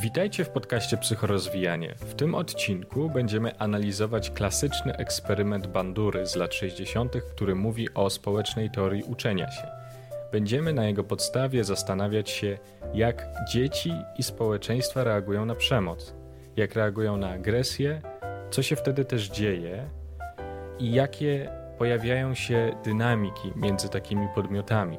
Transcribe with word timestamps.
Witajcie 0.00 0.44
w 0.44 0.50
podcaście 0.50 0.96
Psychorozwijanie. 0.96 1.94
W 1.94 2.14
tym 2.14 2.34
odcinku 2.34 3.10
będziemy 3.10 3.58
analizować 3.58 4.30
klasyczny 4.30 4.96
eksperyment 4.96 5.66
Bandury 5.66 6.26
z 6.26 6.36
lat 6.36 6.54
60., 6.54 7.16
który 7.30 7.54
mówi 7.54 7.94
o 7.94 8.10
społecznej 8.10 8.70
teorii 8.70 9.02
uczenia 9.02 9.50
się. 9.50 9.66
Będziemy 10.32 10.72
na 10.72 10.84
jego 10.84 11.04
podstawie 11.04 11.64
zastanawiać 11.64 12.30
się, 12.30 12.58
jak 12.94 13.26
dzieci 13.52 13.92
i 14.18 14.22
społeczeństwa 14.22 15.04
reagują 15.04 15.44
na 15.44 15.54
przemoc, 15.54 16.14
jak 16.56 16.74
reagują 16.74 17.16
na 17.16 17.30
agresję, 17.30 18.02
co 18.50 18.62
się 18.62 18.76
wtedy 18.76 19.04
też 19.04 19.28
dzieje 19.28 19.88
i 20.78 20.92
jakie 20.92 21.50
pojawiają 21.78 22.34
się 22.34 22.76
dynamiki 22.84 23.52
między 23.56 23.88
takimi 23.88 24.28
podmiotami. 24.34 24.98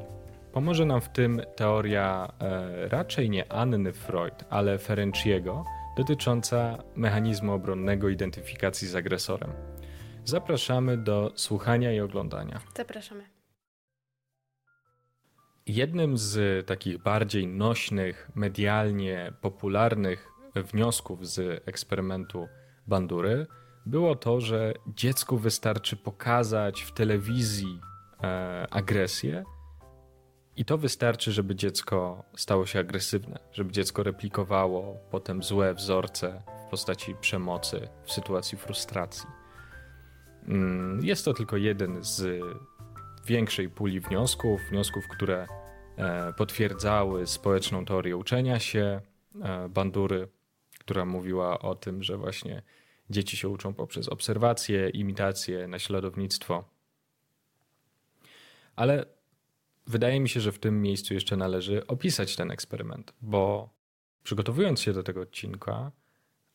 Pomoże 0.52 0.86
nam 0.86 1.02
w 1.02 1.09
tym 1.09 1.41
teoria 1.55 2.34
e, 2.39 2.89
raczej 2.89 3.29
nie 3.29 3.52
Anny 3.52 3.93
Freud, 3.93 4.45
ale 4.50 4.77
Ferenciego, 4.77 5.65
dotycząca 5.97 6.83
mechanizmu 6.96 7.54
obronnego 7.54 8.10
identyfikacji 8.10 8.88
z 8.88 8.96
agresorem. 8.96 9.51
Zapraszamy 10.25 10.97
do 10.97 11.32
słuchania 11.36 11.93
i 11.93 12.00
oglądania. 12.00 12.60
Zapraszamy. 12.77 13.24
Jednym 15.65 16.18
z 16.18 16.66
takich 16.68 16.97
bardziej 16.97 17.47
nośnych, 17.47 18.32
medialnie 18.36 19.33
popularnych 19.41 20.29
wniosków 20.55 21.27
z 21.27 21.63
eksperymentu 21.68 22.47
Bandury 22.88 23.47
było 23.86 24.16
to, 24.16 24.41
że 24.41 24.74
dziecku 24.88 25.38
wystarczy 25.38 25.96
pokazać 25.96 26.82
w 26.82 26.91
telewizji 26.91 27.79
e, 28.24 28.68
agresję, 28.71 29.43
i 30.59 30.65
to 30.65 30.77
wystarczy, 30.77 31.31
żeby 31.31 31.55
dziecko 31.55 32.23
stało 32.36 32.66
się 32.66 32.80
agresywne, 32.80 33.39
żeby 33.53 33.72
dziecko 33.72 34.03
replikowało 34.03 34.97
potem 35.11 35.44
złe 35.44 35.73
wzorce 35.73 36.41
w 36.67 36.69
postaci 36.69 37.16
przemocy, 37.22 37.88
w 38.03 38.11
sytuacji 38.11 38.57
frustracji. 38.57 39.29
Mm, 40.47 41.05
jest 41.05 41.25
to 41.25 41.33
tylko 41.33 41.57
jeden 41.57 42.03
z 42.03 42.43
większej 43.25 43.69
puli 43.69 43.99
wniosków, 43.99 44.61
wniosków, 44.69 45.07
które 45.07 45.47
e, 45.97 46.33
potwierdzały 46.33 47.27
społeczną 47.27 47.85
teorię 47.85 48.17
uczenia 48.17 48.59
się 48.59 49.01
e, 49.41 49.69
Bandury, 49.69 50.27
która 50.79 51.05
mówiła 51.05 51.59
o 51.59 51.75
tym, 51.75 52.03
że 52.03 52.17
właśnie 52.17 52.61
dzieci 53.09 53.38
się 53.38 53.49
uczą 53.49 53.73
poprzez 53.73 54.09
obserwacje, 54.09 54.89
imitacje, 54.89 55.67
naśladownictwo. 55.67 56.63
Ale 58.75 59.19
wydaje 59.89 60.19
mi 60.19 60.29
się, 60.29 60.39
że 60.39 60.51
w 60.51 60.59
tym 60.59 60.81
miejscu 60.81 61.13
jeszcze 61.13 61.37
należy 61.37 61.87
opisać 61.87 62.35
ten 62.35 62.51
eksperyment, 62.51 63.13
bo 63.21 63.69
przygotowując 64.23 64.81
się 64.81 64.93
do 64.93 65.03
tego 65.03 65.21
odcinka, 65.21 65.91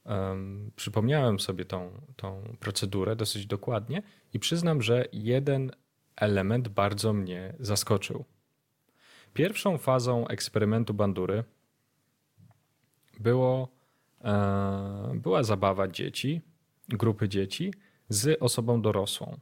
um, 0.04 0.70
przypomniałem 0.76 1.40
sobie 1.40 1.64
tą, 1.64 2.00
tą 2.16 2.56
procedurę 2.60 3.16
dosyć 3.16 3.46
dokładnie 3.46 4.02
i 4.32 4.38
przyznam, 4.38 4.82
że 4.82 5.04
jeden 5.12 5.72
element 6.16 6.68
bardzo 6.68 7.12
mnie 7.12 7.54
zaskoczył. 7.60 8.24
Pierwszą 9.32 9.78
fazą 9.78 10.28
eksperymentu 10.28 10.94
bandury 10.94 11.44
było, 13.20 13.68
e, 14.24 15.12
była 15.14 15.42
zabawa 15.42 15.88
dzieci, 15.88 16.40
grupy 16.88 17.28
dzieci 17.28 17.74
z 18.08 18.42
osobą 18.42 18.82
dorosłą 18.82 19.38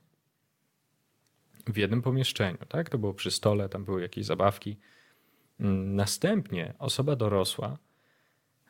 w 1.66 1.77
jednym 1.77 2.02
pomieszczeniu, 2.02 2.58
tak? 2.68 2.91
To 2.91 2.98
było 2.98 3.14
przy 3.14 3.30
stole, 3.30 3.68
tam 3.68 3.84
były 3.84 4.02
jakieś 4.02 4.24
zabawki. 4.27 4.77
Mm, 5.60 5.96
następnie 5.96 6.74
osoba 6.78 7.16
dorosła 7.16 7.78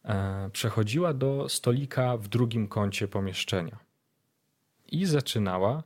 e, 0.04 0.50
przechodziła 0.52 1.14
do 1.14 1.48
stolika 1.48 2.16
w 2.16 2.28
drugim 2.28 2.68
kącie 2.68 3.08
pomieszczenia 3.08 3.78
i 4.92 5.06
zaczynała 5.06 5.82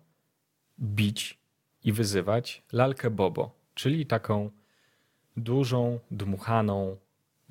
bić 0.80 1.38
i 1.84 1.92
wyzywać 1.92 2.62
lalkę 2.72 3.10
Bobo, 3.10 3.50
czyli 3.74 4.06
taką 4.06 4.50
dużą, 5.36 5.98
dmuchaną 6.10 6.96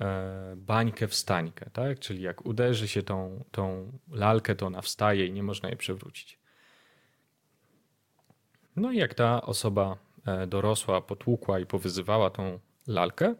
e, 0.00 0.54
bańkę 0.56 1.08
wstańkę, 1.08 1.70
tak? 1.70 1.98
Czyli 1.98 2.22
jak 2.22 2.46
uderzy 2.46 2.88
się 2.88 3.02
tą, 3.02 3.44
tą 3.50 3.92
lalkę, 4.10 4.54
to 4.54 4.66
ona 4.66 4.82
wstaje 4.82 5.26
i 5.26 5.32
nie 5.32 5.42
można 5.42 5.68
jej 5.68 5.78
przewrócić. 5.78 6.38
No 8.76 8.92
i 8.92 8.96
jak 8.96 9.14
ta 9.14 9.42
osoba 9.42 9.96
e, 10.26 10.46
dorosła 10.46 11.00
potłukła 11.00 11.60
i 11.60 11.66
powyzywała 11.66 12.30
tą 12.30 12.58
lalkę, 12.86 13.34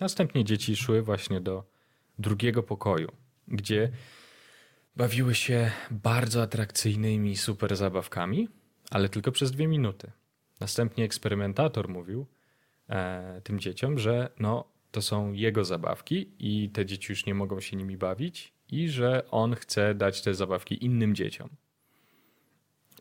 następnie 0.00 0.44
dzieci 0.44 0.76
szły 0.76 1.02
właśnie 1.02 1.40
do 1.40 1.64
drugiego 2.18 2.62
pokoju, 2.62 3.12
gdzie 3.48 3.90
bawiły 4.96 5.34
się 5.34 5.70
bardzo 5.90 6.42
atrakcyjnymi 6.42 7.36
super 7.36 7.76
zabawkami, 7.76 8.48
ale 8.90 9.08
tylko 9.08 9.32
przez 9.32 9.52
dwie 9.52 9.66
minuty. 9.66 10.12
Następnie 10.60 11.04
eksperymentator 11.04 11.88
mówił 11.88 12.26
e, 12.88 13.40
tym 13.44 13.60
dzieciom, 13.60 13.98
że 13.98 14.30
no, 14.38 14.64
to 14.90 15.02
są 15.02 15.32
jego 15.32 15.64
zabawki 15.64 16.30
i 16.38 16.70
te 16.70 16.86
dzieci 16.86 17.12
już 17.12 17.26
nie 17.26 17.34
mogą 17.34 17.60
się 17.60 17.76
nimi 17.76 17.96
bawić 17.96 18.52
i 18.68 18.88
że 18.88 19.30
on 19.30 19.54
chce 19.54 19.94
dać 19.94 20.22
te 20.22 20.34
zabawki 20.34 20.84
innym 20.84 21.14
dzieciom. 21.14 21.48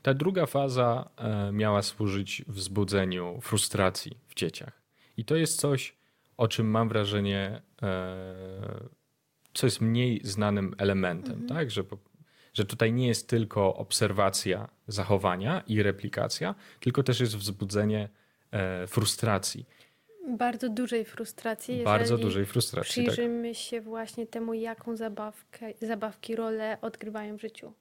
Ta 0.02 0.14
druga 0.14 0.46
faza 0.46 1.10
e, 1.18 1.52
miała 1.52 1.82
służyć 1.82 2.44
wzbudzeniu 2.48 3.40
frustracji 3.42 4.18
w 4.28 4.36
dzieciach. 4.36 4.82
I 5.18 5.26
to 5.26 5.36
jest 5.36 5.60
coś, 5.60 5.96
o 6.38 6.48
czym 6.48 6.70
mam 6.70 6.90
wrażenie, 6.90 7.62
e, 7.82 8.26
co 9.54 9.68
jest 9.68 9.82
mniej 9.82 10.22
znanym 10.24 10.76
elementem, 10.78 11.34
mhm. 11.34 11.50
tak? 11.50 11.72
Że, 11.72 11.84
że 12.54 12.66
tutaj 12.66 12.94
nie 12.94 13.08
jest 13.08 13.30
tylko 13.30 13.76
obserwacja 13.76 14.70
zachowania 14.88 15.64
i 15.68 15.84
replikacja, 15.84 16.56
tylko 16.80 17.04
też 17.04 17.20
jest 17.20 17.38
wzbudzenie 17.38 18.10
e, 18.52 18.88
frustracji. 18.88 19.66
Bardzo 20.38 20.70
dużej 20.70 21.06
frustracji. 21.06 21.84
Bardzo 21.84 22.18
dużej 22.18 22.46
frustracji. 22.46 23.06
Tak. 23.06 23.14
Przyjrzymy 23.14 23.50
tak. 23.50 23.58
się 23.58 23.82
właśnie 23.82 24.28
temu, 24.28 24.54
jaką 24.54 24.96
zabawkę, 24.96 25.74
zabawki 25.82 26.36
rolę 26.36 26.78
odgrywają 26.82 27.38
w 27.38 27.42
życiu 27.42 27.74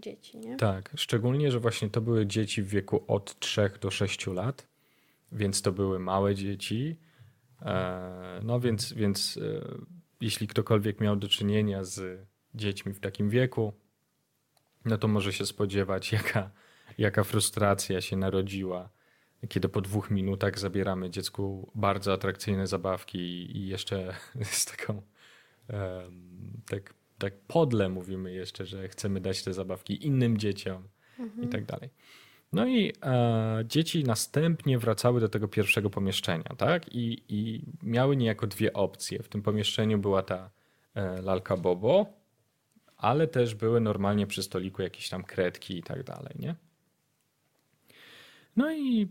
dzieci, 0.00 0.38
nie? 0.38 0.56
Tak, 0.56 0.92
szczególnie, 0.96 1.50
że 1.50 1.60
właśnie 1.60 1.90
to 1.90 2.00
były 2.00 2.26
dzieci 2.26 2.62
w 2.62 2.68
wieku 2.68 3.04
od 3.06 3.38
3 3.38 3.70
do 3.80 3.90
6 3.90 4.26
lat, 4.26 4.66
więc 5.32 5.62
to 5.62 5.72
były 5.72 5.98
małe 5.98 6.34
dzieci. 6.34 6.96
E, 7.62 8.40
no 8.42 8.60
więc, 8.60 8.92
więc 8.92 9.36
e, 9.42 9.64
jeśli 10.20 10.48
ktokolwiek 10.48 11.00
miał 11.00 11.16
do 11.16 11.28
czynienia 11.28 11.84
z 11.84 12.26
dziećmi 12.54 12.92
w 12.92 13.00
takim 13.00 13.30
wieku, 13.30 13.72
no 14.84 14.98
to 14.98 15.08
może 15.08 15.32
się 15.32 15.46
spodziewać, 15.46 16.12
jaka, 16.18 16.50
jaka 16.98 17.24
frustracja 17.24 18.00
się 18.00 18.16
narodziła, 18.16 18.90
kiedy 19.48 19.68
po 19.68 19.80
dwóch 19.80 20.10
minutach 20.10 20.58
zabieramy 20.58 21.10
dziecku 21.10 21.70
bardzo 21.74 22.12
atrakcyjne 22.12 22.66
zabawki 22.66 23.18
i 23.56 23.66
jeszcze 23.66 24.14
z 24.42 24.64
taką 24.64 25.02
tak 26.70 26.94
tak 27.20 27.34
podle 27.46 27.88
mówimy 27.88 28.32
jeszcze, 28.32 28.66
że 28.66 28.88
chcemy 28.88 29.20
dać 29.20 29.42
te 29.42 29.52
zabawki 29.52 30.06
innym 30.06 30.38
dzieciom 30.38 30.88
mhm. 31.18 31.44
i 31.44 31.48
tak 31.48 31.64
dalej. 31.64 31.90
No 32.52 32.66
i 32.66 32.92
e, 33.02 33.64
dzieci 33.66 34.04
następnie 34.04 34.78
wracały 34.78 35.20
do 35.20 35.28
tego 35.28 35.48
pierwszego 35.48 35.90
pomieszczenia, 35.90 36.50
tak? 36.58 36.94
I, 36.94 37.22
I 37.28 37.62
miały 37.82 38.16
niejako 38.16 38.46
dwie 38.46 38.72
opcje. 38.72 39.22
W 39.22 39.28
tym 39.28 39.42
pomieszczeniu 39.42 39.98
była 39.98 40.22
ta 40.22 40.50
e, 40.94 41.22
lalka 41.22 41.56
Bobo, 41.56 42.06
ale 42.96 43.26
też 43.26 43.54
były 43.54 43.80
normalnie 43.80 44.26
przy 44.26 44.42
stoliku 44.42 44.82
jakieś 44.82 45.08
tam 45.08 45.24
kredki 45.24 45.78
i 45.78 45.82
tak 45.82 46.02
dalej, 46.02 46.34
nie? 46.38 46.54
No 48.56 48.72
i 48.72 49.08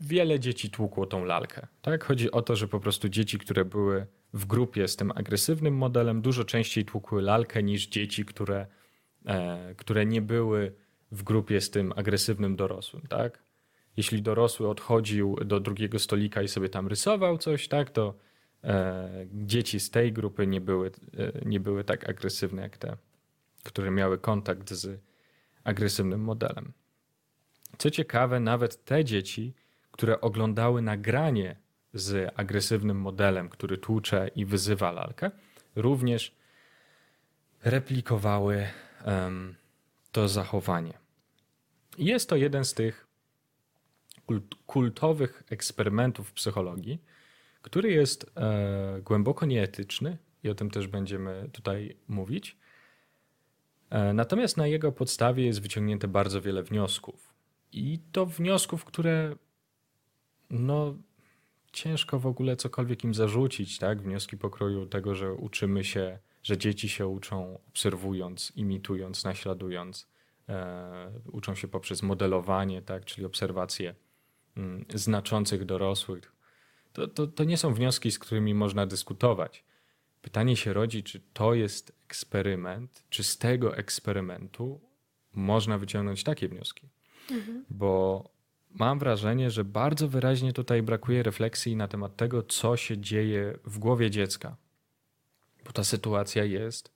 wiele 0.00 0.40
dzieci 0.40 0.70
tłukło 0.70 1.06
tą 1.06 1.24
lalkę, 1.24 1.66
tak? 1.82 2.04
Chodzi 2.04 2.30
o 2.30 2.42
to, 2.42 2.56
że 2.56 2.68
po 2.68 2.80
prostu 2.80 3.08
dzieci, 3.08 3.38
które 3.38 3.64
były 3.64 4.06
w 4.34 4.46
grupie 4.46 4.88
z 4.88 4.96
tym 4.96 5.12
agresywnym 5.14 5.76
modelem 5.76 6.22
dużo 6.22 6.44
częściej 6.44 6.84
tłukły 6.84 7.22
lalkę 7.22 7.62
niż 7.62 7.86
dzieci, 7.86 8.24
które, 8.24 8.66
e, 9.26 9.74
które 9.74 10.06
nie 10.06 10.22
były 10.22 10.72
w 11.12 11.22
grupie 11.22 11.60
z 11.60 11.70
tym 11.70 11.92
agresywnym 11.96 12.56
dorosłym, 12.56 13.02
tak? 13.08 13.42
Jeśli 13.96 14.22
dorosły 14.22 14.68
odchodził 14.68 15.36
do 15.44 15.60
drugiego 15.60 15.98
stolika 15.98 16.42
i 16.42 16.48
sobie 16.48 16.68
tam 16.68 16.88
rysował 16.88 17.38
coś, 17.38 17.68
tak, 17.68 17.90
to 17.90 18.14
e, 18.64 19.26
dzieci 19.32 19.80
z 19.80 19.90
tej 19.90 20.12
grupy 20.12 20.46
nie 20.46 20.60
były, 20.60 20.90
e, 21.18 21.44
nie 21.44 21.60
były 21.60 21.84
tak 21.84 22.08
agresywne 22.08 22.62
jak 22.62 22.78
te, 22.78 22.96
które 23.64 23.90
miały 23.90 24.18
kontakt 24.18 24.70
z 24.70 25.00
agresywnym 25.64 26.20
modelem. 26.20 26.72
Co 27.78 27.90
ciekawe, 27.90 28.40
nawet 28.40 28.84
te 28.84 29.04
dzieci, 29.04 29.54
które 29.90 30.20
oglądały 30.20 30.82
nagranie 30.82 31.63
z 31.94 32.32
agresywnym 32.36 33.00
modelem, 33.00 33.48
który 33.48 33.78
tłucze 33.78 34.30
i 34.36 34.44
wyzywa 34.44 34.92
lalkę, 34.92 35.30
również 35.76 36.34
replikowały 37.64 38.66
um, 39.06 39.54
to 40.12 40.28
zachowanie. 40.28 40.98
Jest 41.98 42.28
to 42.28 42.36
jeden 42.36 42.64
z 42.64 42.74
tych 42.74 43.06
kult 44.26 44.54
kultowych 44.66 45.42
eksperymentów 45.50 46.32
psychologii, 46.32 47.02
który 47.62 47.92
jest 47.92 48.30
e, 48.36 49.00
głęboko 49.04 49.46
nieetyczny 49.46 50.18
i 50.42 50.50
o 50.50 50.54
tym 50.54 50.70
też 50.70 50.86
będziemy 50.86 51.48
tutaj 51.52 51.96
mówić. 52.08 52.56
E, 53.90 54.12
natomiast 54.12 54.56
na 54.56 54.66
jego 54.66 54.92
podstawie 54.92 55.46
jest 55.46 55.62
wyciągnięte 55.62 56.08
bardzo 56.08 56.40
wiele 56.40 56.62
wniosków. 56.62 57.34
I 57.72 57.98
to 58.12 58.26
wniosków, 58.26 58.84
które 58.84 59.36
no, 60.50 60.94
ciężko 61.74 62.18
w 62.18 62.26
ogóle 62.26 62.56
cokolwiek 62.56 63.04
im 63.04 63.14
zarzucić, 63.14 63.78
tak? 63.78 64.02
Wnioski 64.02 64.36
pokroju 64.36 64.86
tego, 64.86 65.14
że 65.14 65.32
uczymy 65.32 65.84
się, 65.84 66.18
że 66.42 66.58
dzieci 66.58 66.88
się 66.88 67.06
uczą 67.06 67.58
obserwując, 67.68 68.52
imitując, 68.56 69.24
naśladując, 69.24 70.08
e, 70.48 71.20
uczą 71.32 71.54
się 71.54 71.68
poprzez 71.68 72.02
modelowanie, 72.02 72.82
tak? 72.82 73.04
Czyli 73.04 73.26
obserwacje 73.26 73.94
mm, 74.56 74.84
znaczących 74.94 75.64
dorosłych. 75.64 76.32
To, 76.92 77.08
to, 77.08 77.26
to 77.26 77.44
nie 77.44 77.56
są 77.56 77.74
wnioski, 77.74 78.10
z 78.10 78.18
którymi 78.18 78.54
można 78.54 78.86
dyskutować. 78.86 79.64
Pytanie 80.22 80.56
się 80.56 80.72
rodzi, 80.72 81.02
czy 81.02 81.20
to 81.32 81.54
jest 81.54 81.92
eksperyment, 82.04 83.04
czy 83.10 83.24
z 83.24 83.38
tego 83.38 83.76
eksperymentu 83.76 84.80
można 85.32 85.78
wyciągnąć 85.78 86.24
takie 86.24 86.48
wnioski. 86.48 86.88
Mhm. 87.30 87.64
Bo 87.70 88.24
mam 88.74 88.98
wrażenie, 88.98 89.50
że 89.50 89.64
bardzo 89.64 90.08
wyraźnie 90.08 90.52
tutaj 90.52 90.82
brakuje 90.82 91.22
refleksji 91.22 91.76
na 91.76 91.88
temat 91.88 92.16
tego, 92.16 92.42
co 92.42 92.76
się 92.76 92.98
dzieje 92.98 93.58
w 93.64 93.78
głowie 93.78 94.10
dziecka. 94.10 94.56
Bo 95.64 95.72
ta 95.72 95.84
sytuacja 95.84 96.44
jest 96.44 96.92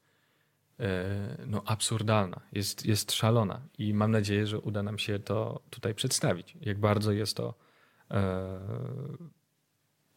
e, 0.80 1.44
no, 1.46 1.62
absurdalna, 1.66 2.40
jest, 2.52 2.86
jest 2.86 3.12
szalona 3.12 3.60
i 3.78 3.94
mam 3.94 4.10
nadzieję, 4.10 4.46
że 4.46 4.60
uda 4.60 4.82
nam 4.82 4.98
się 4.98 5.18
to 5.18 5.60
tutaj 5.70 5.94
przedstawić. 5.94 6.56
Jak 6.60 6.78
bardzo 6.78 7.12
jest 7.12 7.36
to 7.36 7.54
e, 8.10 8.58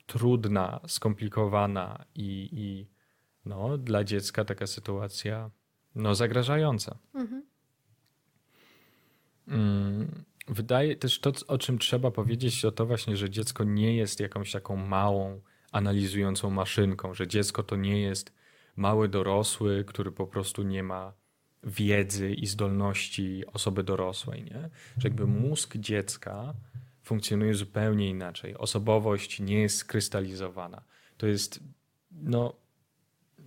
trudna, 0.06 0.80
skomplikowana 0.88 2.06
i, 2.16 2.50
i 2.52 2.88
no, 3.46 3.78
dla 3.78 4.04
dziecka 4.04 4.46
taka 4.46 4.68
sytuacja 4.68 5.52
no, 5.96 6.16
zagrażająca. 6.16 6.98
Mhm. 7.14 7.44
Mm, 9.48 10.24
wydaje 10.48 10.96
też 10.96 11.20
to, 11.20 11.32
o 11.48 11.58
czym 11.58 11.78
trzeba 11.78 12.12
powiedzieć, 12.12 12.62
to 12.62 12.72
to 12.72 12.86
właśnie, 12.86 13.18
że 13.18 13.30
dziecko 13.30 13.64
nie 13.64 13.96
jest 13.96 14.20
jakąś 14.20 14.52
taką 14.52 14.76
małą, 14.76 15.42
analizującą 15.72 16.50
maszynką, 16.50 17.14
że 17.14 17.28
dziecko 17.28 17.64
to 17.64 17.76
nie 17.76 18.02
jest 18.02 18.34
mały 18.76 19.10
dorosły, 19.10 19.86
który 19.88 20.12
po 20.12 20.28
prostu 20.28 20.64
nie 20.64 20.84
ma 20.84 21.14
wiedzy 21.64 22.34
i 22.34 22.48
zdolności 22.48 23.44
osoby 23.54 23.84
dorosłej, 23.84 24.44
nie? 24.44 24.70
Że 24.98 25.08
jakby 25.08 25.28
mózg 25.28 25.78
dziecka 25.78 26.54
funkcjonuje 27.04 27.54
zupełnie 27.54 28.10
inaczej. 28.10 28.58
Osobowość 28.58 29.40
nie 29.40 29.62
jest 29.62 29.78
skrystalizowana. 29.78 30.82
To 31.18 31.28
jest 31.28 31.60
no, 32.12 32.54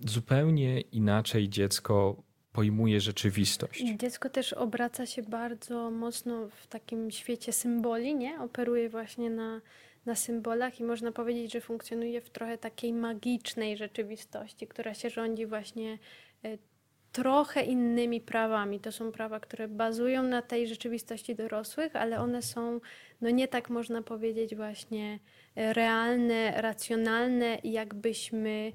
zupełnie 0.07 0.81
inaczej 0.81 1.49
dziecko 1.49 2.23
pojmuje 2.55 3.01
rzeczywistość. 3.01 3.83
Dziecko 3.97 4.29
też 4.29 4.53
obraca 4.53 5.05
się 5.05 5.21
bardzo 5.23 5.91
mocno 5.91 6.47
w 6.49 6.67
takim 6.67 7.11
świecie 7.11 7.51
symboli, 7.53 8.15
nie? 8.15 8.41
Operuje 8.41 8.89
właśnie 8.89 9.29
na, 9.29 9.61
na 10.05 10.15
symbolach 10.15 10.79
i 10.79 10.83
można 10.83 11.11
powiedzieć, 11.11 11.53
że 11.53 11.61
funkcjonuje 11.61 12.21
w 12.21 12.29
trochę 12.29 12.57
takiej 12.57 12.93
magicznej 12.93 13.77
rzeczywistości, 13.77 14.67
która 14.67 14.93
się 14.93 15.09
rządzi 15.09 15.45
właśnie 15.45 15.97
e, 16.45 16.57
trochę 17.11 17.61
innymi 17.63 18.21
prawami. 18.21 18.79
To 18.79 18.91
są 18.91 19.11
prawa, 19.11 19.39
które 19.39 19.67
bazują 19.67 20.23
na 20.23 20.41
tej 20.41 20.67
rzeczywistości 20.67 21.35
dorosłych, 21.35 21.95
ale 21.95 22.19
one 22.19 22.41
są, 22.41 22.79
no 23.21 23.29
nie 23.29 23.47
tak 23.47 23.69
można 23.69 24.01
powiedzieć, 24.01 24.55
właśnie 24.55 25.19
e, 25.55 25.73
realne, 25.73 26.61
racjonalne, 26.61 27.57
jakbyśmy 27.63 28.71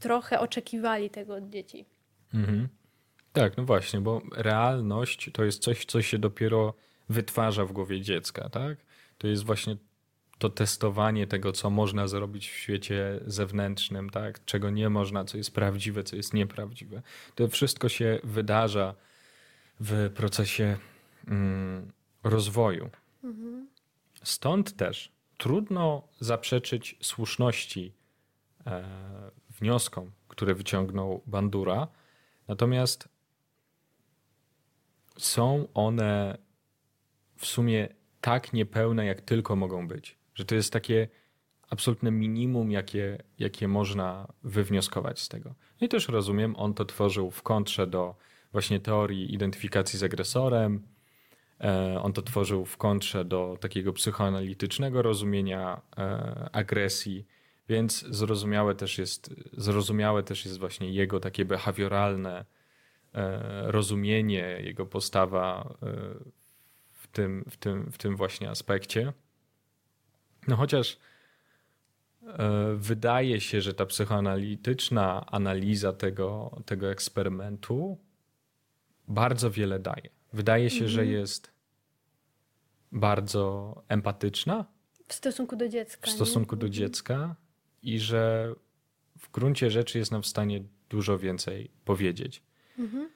trochę 0.00 0.40
oczekiwali 0.40 1.10
tego 1.10 1.34
od 1.34 1.50
dzieci. 1.50 1.86
Mhm. 2.34 2.68
Tak, 3.32 3.56
no 3.56 3.64
właśnie, 3.64 4.00
bo 4.00 4.22
realność 4.32 5.30
to 5.32 5.44
jest 5.44 5.62
coś, 5.62 5.84
co 5.84 6.02
się 6.02 6.18
dopiero 6.18 6.74
wytwarza 7.08 7.64
w 7.64 7.72
głowie 7.72 8.00
dziecka, 8.00 8.48
tak? 8.48 8.78
To 9.18 9.26
jest 9.26 9.44
właśnie 9.44 9.76
to 10.38 10.50
testowanie 10.50 11.26
tego, 11.26 11.52
co 11.52 11.70
można 11.70 12.08
zrobić 12.08 12.50
w 12.50 12.54
świecie 12.54 13.20
zewnętrznym, 13.26 14.10
tak? 14.10 14.44
Czego 14.44 14.70
nie 14.70 14.88
można, 14.88 15.24
co 15.24 15.36
jest 15.36 15.54
prawdziwe, 15.54 16.04
co 16.04 16.16
jest 16.16 16.34
nieprawdziwe. 16.34 17.02
To 17.34 17.48
wszystko 17.48 17.88
się 17.88 18.20
wydarza 18.24 18.94
w 19.80 20.10
procesie 20.14 20.76
mm, 21.28 21.92
rozwoju. 22.24 22.90
Mhm. 23.24 23.68
Stąd 24.22 24.76
też 24.76 25.12
trudno 25.38 26.08
zaprzeczyć 26.20 26.96
słuszności 27.02 27.92
e, 28.66 28.84
wnioskom, 29.50 30.10
które 30.28 30.54
wyciągnął 30.54 31.22
Bandura. 31.26 31.88
Natomiast 32.48 33.08
są 35.24 35.68
one 35.74 36.38
w 37.36 37.46
sumie 37.46 37.88
tak 38.20 38.52
niepełne, 38.52 39.06
jak 39.06 39.20
tylko 39.20 39.56
mogą 39.56 39.88
być. 39.88 40.18
Że 40.34 40.44
to 40.44 40.54
jest 40.54 40.72
takie 40.72 41.08
absolutne 41.70 42.10
minimum, 42.10 42.70
jakie, 42.70 43.22
jakie 43.38 43.68
można 43.68 44.32
wywnioskować 44.42 45.20
z 45.20 45.28
tego. 45.28 45.54
No 45.80 45.84
i 45.84 45.88
też 45.88 46.08
rozumiem, 46.08 46.56
on 46.56 46.74
to 46.74 46.84
tworzył 46.84 47.30
w 47.30 47.42
kontrze 47.42 47.86
do 47.86 48.14
właśnie 48.52 48.80
teorii 48.80 49.34
identyfikacji 49.34 49.98
z 49.98 50.02
agresorem. 50.02 50.82
E, 51.60 52.00
on 52.02 52.12
to 52.12 52.22
tworzył 52.22 52.64
w 52.64 52.76
kontrze 52.76 53.24
do 53.24 53.56
takiego 53.60 53.92
psychoanalitycznego 53.92 55.02
rozumienia 55.02 55.80
e, 55.98 56.48
agresji, 56.52 57.26
więc 57.68 58.06
zrozumiałe 58.10 58.74
też 58.74 58.98
jest, 58.98 59.34
zrozumiałe 59.52 60.22
też 60.22 60.44
jest 60.44 60.58
właśnie 60.58 60.90
jego 60.90 61.20
takie 61.20 61.44
behawioralne 61.44 62.44
rozumienie, 63.62 64.58
jego 64.60 64.86
postawa 64.86 65.74
e, 65.82 65.86
w 66.92 67.06
tym, 67.08 67.44
w 67.50 67.56
tym, 67.56 67.92
w 67.92 67.98
tym 67.98 68.16
właśnie 68.16 68.50
aspekcie. 68.50 69.12
No 70.48 70.56
chociaż 70.56 70.98
e, 72.22 72.74
wydaje 72.76 73.40
się, 73.40 73.60
że 73.60 73.74
ta 73.74 73.86
psychoanalityczna 73.86 75.26
analiza 75.26 75.92
tego, 75.92 76.60
tego 76.66 76.90
eksperymentu 76.90 77.98
bardzo 79.08 79.50
wiele 79.50 79.78
daje. 79.78 80.10
Wydaje 80.32 80.70
się, 80.70 80.84
mhm. 80.84 80.90
że 80.90 81.06
jest 81.06 81.50
bardzo 82.92 83.74
empatyczna. 83.88 84.64
W 85.08 85.14
stosunku 85.14 85.56
do 85.56 85.68
dziecka. 85.68 86.06
W 86.06 86.10
stosunku 86.10 86.54
nie? 86.54 86.60
do 86.60 86.66
mhm. 86.66 86.72
dziecka 86.72 87.36
i 87.82 87.98
że 87.98 88.54
w 89.18 89.30
gruncie 89.30 89.70
rzeczy 89.70 89.98
jest 89.98 90.12
nam 90.12 90.22
w 90.22 90.26
stanie 90.26 90.64
dużo 90.88 91.18
więcej 91.18 91.70
powiedzieć. 91.84 92.42
Mhm. 92.80 93.08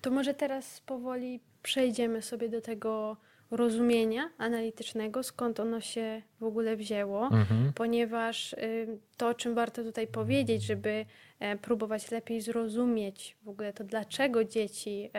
To 0.00 0.10
może 0.10 0.34
teraz 0.34 0.80
powoli 0.80 1.40
przejdziemy 1.62 2.22
sobie 2.22 2.48
do 2.48 2.60
tego 2.60 3.16
rozumienia 3.50 4.30
analitycznego, 4.38 5.22
skąd 5.22 5.60
ono 5.60 5.80
się 5.80 6.22
w 6.40 6.44
ogóle 6.44 6.76
wzięło, 6.76 7.24
mhm. 7.24 7.72
ponieważ 7.74 8.52
y, 8.52 8.98
to, 9.16 9.28
o 9.28 9.34
czym 9.34 9.54
warto 9.54 9.84
tutaj 9.84 10.06
powiedzieć, 10.06 10.62
żeby 10.62 11.06
e, 11.40 11.56
próbować 11.56 12.10
lepiej 12.10 12.40
zrozumieć 12.40 13.36
w 13.42 13.48
ogóle 13.48 13.72
to, 13.72 13.84
dlaczego 13.84 14.44
dzieci 14.44 15.10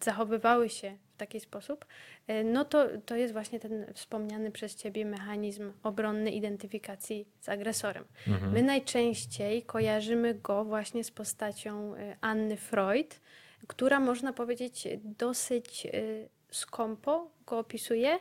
zachowywały 0.00 0.68
się 0.68 0.96
taki 1.20 1.40
sposób, 1.40 1.84
e, 2.26 2.44
no 2.44 2.64
to, 2.64 2.86
to 3.06 3.16
jest 3.16 3.32
właśnie 3.32 3.60
ten 3.60 3.86
wspomniany 3.94 4.50
przez 4.50 4.76
Ciebie 4.76 5.04
mechanizm 5.04 5.72
obronny 5.82 6.30
identyfikacji 6.30 7.26
z 7.40 7.48
agresorem. 7.48 8.04
Mhm. 8.28 8.52
My 8.52 8.62
najczęściej 8.62 9.62
kojarzymy 9.62 10.34
go 10.34 10.64
właśnie 10.64 11.04
z 11.04 11.10
postacią 11.10 11.94
e, 11.94 12.16
Anny 12.20 12.56
Freud, 12.56 13.20
która 13.66 14.00
można 14.00 14.32
powiedzieć 14.32 14.88
dosyć 15.04 15.86
y, 15.86 16.28
skąpo 16.50 17.30
go 17.46 17.58
opisuje. 17.58 18.18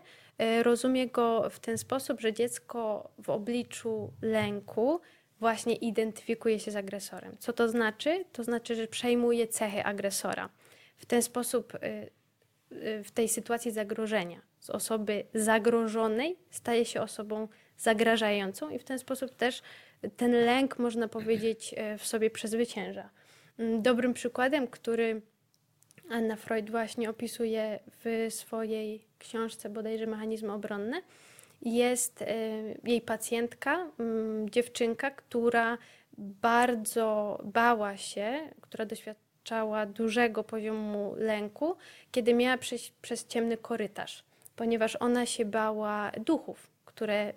Rozumie 0.63 1.07
go 1.07 1.49
w 1.49 1.59
ten 1.59 1.77
sposób, 1.77 2.21
że 2.21 2.33
dziecko 2.33 3.09
w 3.23 3.29
obliczu 3.29 4.13
lęku 4.21 5.01
właśnie 5.39 5.75
identyfikuje 5.75 6.59
się 6.59 6.71
z 6.71 6.75
agresorem. 6.75 7.35
Co 7.39 7.53
to 7.53 7.69
znaczy? 7.69 8.25
To 8.31 8.43
znaczy, 8.43 8.75
że 8.75 8.87
przejmuje 8.87 9.47
cechy 9.47 9.83
agresora. 9.83 10.49
W 10.97 11.05
ten 11.05 11.21
sposób 11.21 11.73
w 13.03 13.11
tej 13.13 13.29
sytuacji 13.29 13.71
zagrożenia 13.71 14.41
z 14.59 14.69
osoby 14.69 15.23
zagrożonej 15.33 16.37
staje 16.49 16.85
się 16.85 17.01
osobą 17.01 17.47
zagrażającą 17.77 18.69
i 18.69 18.79
w 18.79 18.83
ten 18.83 18.99
sposób 18.99 19.35
też 19.35 19.61
ten 20.17 20.31
lęk, 20.31 20.79
można 20.79 21.07
powiedzieć, 21.07 21.75
w 21.97 22.07
sobie 22.07 22.29
przezwycięża. 22.29 23.09
Mm, 23.57 23.81
dobrym 23.81 24.13
przykładem, 24.13 24.67
który 24.67 25.21
Anna 26.09 26.35
Freud 26.35 26.69
właśnie 26.69 27.09
opisuje 27.09 27.79
w 28.03 28.27
swojej 28.33 29.07
książce 29.19 29.69
bodajże 29.69 30.07
Mechanizmy 30.07 30.53
obronne, 30.53 31.01
jest 31.61 32.21
e, 32.21 32.27
jej 32.83 33.01
pacjentka, 33.01 33.91
mm, 33.99 34.49
dziewczynka, 34.49 35.11
która 35.11 35.77
bardzo 36.17 37.39
bała 37.43 37.97
się, 37.97 38.49
która 38.61 38.85
doświadczała 39.49 39.85
dużego 39.85 40.43
poziomu 40.43 41.15
lęku, 41.17 41.75
kiedy 42.11 42.33
miała 42.33 42.57
przejść 42.57 42.93
przez 43.01 43.27
ciemny 43.27 43.57
korytarz, 43.57 44.23
ponieważ 44.55 44.95
ona 44.95 45.25
się 45.25 45.45
bała 45.45 46.11
duchów, 46.25 46.67
które 46.85 47.33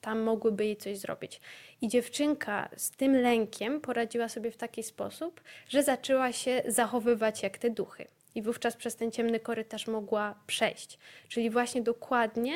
tam 0.00 0.20
mogłyby 0.20 0.64
jej 0.64 0.76
coś 0.76 0.98
zrobić. 0.98 1.40
I 1.80 1.88
dziewczynka 1.88 2.68
z 2.76 2.90
tym 2.90 3.16
lękiem 3.16 3.80
poradziła 3.80 4.28
sobie 4.28 4.50
w 4.50 4.56
taki 4.56 4.82
sposób, 4.82 5.40
że 5.68 5.82
zaczęła 5.82 6.32
się 6.32 6.62
zachowywać 6.66 7.42
jak 7.42 7.58
te 7.58 7.70
duchy. 7.70 8.06
I 8.34 8.42
wówczas 8.42 8.76
przez 8.76 8.96
ten 8.96 9.10
ciemny 9.10 9.40
korytarz 9.40 9.86
mogła 9.86 10.34
przejść. 10.46 10.98
Czyli 11.28 11.50
właśnie 11.50 11.82
dokładnie 11.82 12.54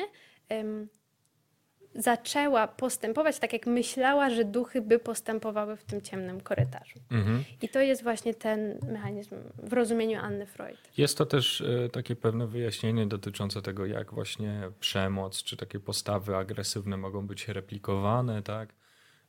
zaczęła 1.95 2.67
postępować 2.67 3.39
tak, 3.39 3.53
jak 3.53 3.67
myślała, 3.67 4.29
że 4.29 4.45
duchy 4.45 4.81
by 4.81 4.99
postępowały 4.99 5.75
w 5.77 5.83
tym 5.83 6.01
ciemnym 6.01 6.41
korytarzu. 6.41 6.99
Mhm. 7.11 7.43
I 7.61 7.69
to 7.69 7.81
jest 7.81 8.03
właśnie 8.03 8.33
ten 8.33 8.79
mechanizm 8.91 9.35
w 9.57 9.73
rozumieniu 9.73 10.19
Anny 10.19 10.45
Freud. 10.45 10.77
Jest 10.97 11.17
to 11.17 11.25
też 11.25 11.61
y, 11.61 11.89
takie 11.91 12.15
pewne 12.15 12.47
wyjaśnienie 12.47 13.07
dotyczące 13.07 13.61
tego, 13.61 13.85
jak 13.85 14.13
właśnie 14.13 14.61
przemoc 14.79 15.43
czy 15.43 15.57
takie 15.57 15.79
postawy 15.79 16.35
agresywne 16.35 16.97
mogą 16.97 17.27
być 17.27 17.47
replikowane, 17.47 18.43
tak? 18.43 18.73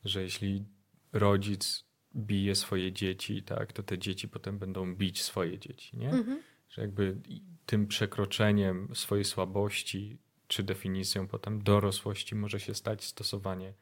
Że 0.05 0.21
jeśli 0.21 0.65
rodzic 1.13 1.85
bije 2.15 2.55
swoje 2.55 2.91
dzieci, 2.91 3.43
tak, 3.43 3.73
to 3.73 3.83
te 3.83 3.97
dzieci 3.97 4.27
potem 4.27 4.59
będą 4.59 4.95
bić 4.95 5.21
swoje 5.21 5.59
dzieci, 5.59 5.97
nie? 5.97 6.09
Mhm. 6.09 6.41
Że 6.69 6.81
jakby 6.81 7.17
tym 7.65 7.87
przekroczeniem 7.87 8.95
swojej 8.95 9.25
słabości 9.25 10.17
czy 10.55 10.63
definicją 10.63 11.27
potem 11.27 11.63
dorosłości 11.63 12.35
może 12.35 12.59
się 12.59 12.73
stać 12.73 13.03
stosowanie, 13.03 13.73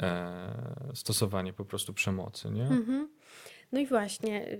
e, 0.00 0.92
stosowanie 0.94 1.52
po 1.52 1.64
prostu 1.64 1.92
przemocy, 1.92 2.50
nie? 2.50 2.62
Mhm. 2.62 3.08
No 3.72 3.80
i 3.80 3.86
właśnie, 3.86 4.58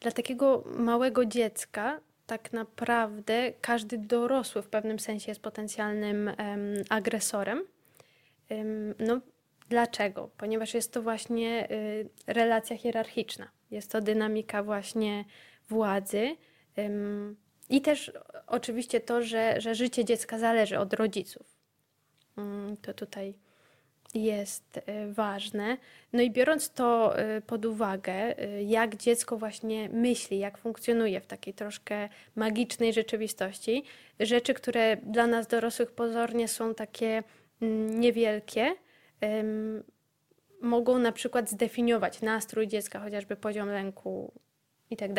dla 0.00 0.10
takiego 0.10 0.64
małego 0.78 1.24
dziecka 1.24 2.00
tak 2.26 2.52
naprawdę 2.52 3.52
każdy 3.60 3.98
dorosły 3.98 4.62
w 4.62 4.68
pewnym 4.68 4.98
sensie 4.98 5.30
jest 5.30 5.42
potencjalnym 5.42 6.30
agresorem. 6.88 7.64
no 8.98 9.20
dlaczego? 9.68 10.30
Ponieważ 10.36 10.74
jest 10.74 10.92
to 10.92 11.02
właśnie 11.02 11.70
y, 11.70 12.08
relacja 12.26 12.78
hierarchiczna. 12.78 13.48
Jest 13.70 13.90
to 13.90 14.00
dynamika 14.00 14.62
właśnie 14.62 15.24
władzy. 15.68 16.36
I 17.68 17.80
też 17.80 18.12
oczywiście 18.46 19.00
to, 19.00 19.22
że, 19.22 19.60
że 19.60 19.74
życie 19.74 20.04
dziecka 20.04 20.38
zależy 20.38 20.78
od 20.78 20.94
rodziców. 20.94 21.56
Mm, 22.36 22.76
to 22.76 22.94
tutaj 22.94 23.34
jest 24.14 24.76
y, 24.76 25.12
ważne. 25.12 25.76
No 26.12 26.22
i 26.22 26.30
biorąc 26.30 26.70
to 26.70 27.18
y, 27.36 27.40
pod 27.40 27.64
uwagę, 27.64 28.38
y, 28.44 28.62
jak 28.62 28.96
dziecko 28.96 29.36
właśnie 29.36 29.88
myśli, 29.88 30.38
jak 30.38 30.58
funkcjonuje 30.58 31.20
w 31.20 31.26
takiej 31.26 31.54
troszkę 31.54 32.08
magicznej 32.36 32.92
rzeczywistości, 32.92 33.84
rzeczy, 34.20 34.54
które 34.54 34.96
dla 34.96 35.26
nas 35.26 35.46
dorosłych 35.46 35.92
pozornie 35.92 36.48
są 36.48 36.74
takie 36.74 37.22
mm, 37.62 38.00
niewielkie, 38.00 38.74
mogą 40.60 40.98
na 40.98 41.12
przykład 41.12 41.50
zdefiniować 41.50 42.22
nastrój 42.22 42.68
dziecka, 42.68 43.00
chociażby 43.00 43.36
poziom 43.36 43.68
lęku 43.68 44.32
i 44.90 44.96
tak 44.96 45.12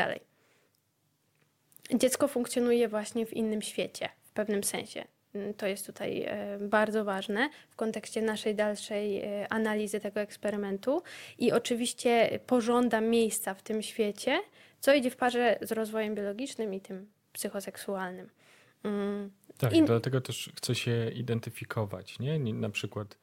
dziecko 1.94 2.28
funkcjonuje 2.28 2.88
właśnie 2.88 3.26
w 3.26 3.34
innym 3.34 3.62
świecie, 3.62 4.10
w 4.24 4.32
pewnym 4.32 4.64
sensie. 4.64 5.04
Mm, 5.36 5.54
to 5.54 5.68
jest 5.68 5.86
tutaj 5.86 6.24
e, 6.28 6.58
bardzo 6.62 7.06
ważne 7.06 7.50
w 7.70 7.76
kontekście 7.76 8.22
naszej 8.22 8.56
dalszej 8.56 9.22
e, 9.22 9.54
analizy 9.54 10.00
tego 10.00 10.20
eksperymentu. 10.20 11.04
I 11.38 11.52
oczywiście 11.52 12.40
pożąda 12.48 13.02
miejsca 13.02 13.54
w 13.54 13.62
tym 13.62 13.82
świecie, 13.82 14.42
co 14.80 14.94
idzie 14.94 15.12
w 15.12 15.16
parze 15.16 15.58
z 15.62 15.72
rozwojem 15.72 16.16
biologicznym 16.16 16.74
i 16.74 16.82
tym 16.82 17.08
psychoseksualnym. 17.34 18.30
Mm, 18.84 19.32
tak, 19.58 19.74
I... 19.74 19.84
dlatego 19.84 20.22
też 20.22 20.52
chce 20.56 20.76
się 20.76 21.12
identyfikować, 21.16 22.20
nie? 22.20 22.40
Na 22.40 22.70
przykład 22.70 23.18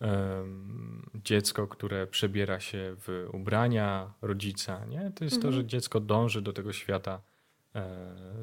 um, 0.00 1.10
dziecko, 1.24 1.66
które 1.66 2.06
przebiera 2.06 2.60
się 2.60 2.96
w 2.98 3.28
ubrania 3.32 4.12
rodzica, 4.22 4.84
nie? 4.84 5.12
To 5.14 5.24
jest 5.24 5.36
mhm. 5.36 5.42
to, 5.42 5.52
że 5.52 5.64
dziecko 5.64 6.00
dąży 6.00 6.42
do 6.42 6.52
tego 6.52 6.72
świata 6.72 7.20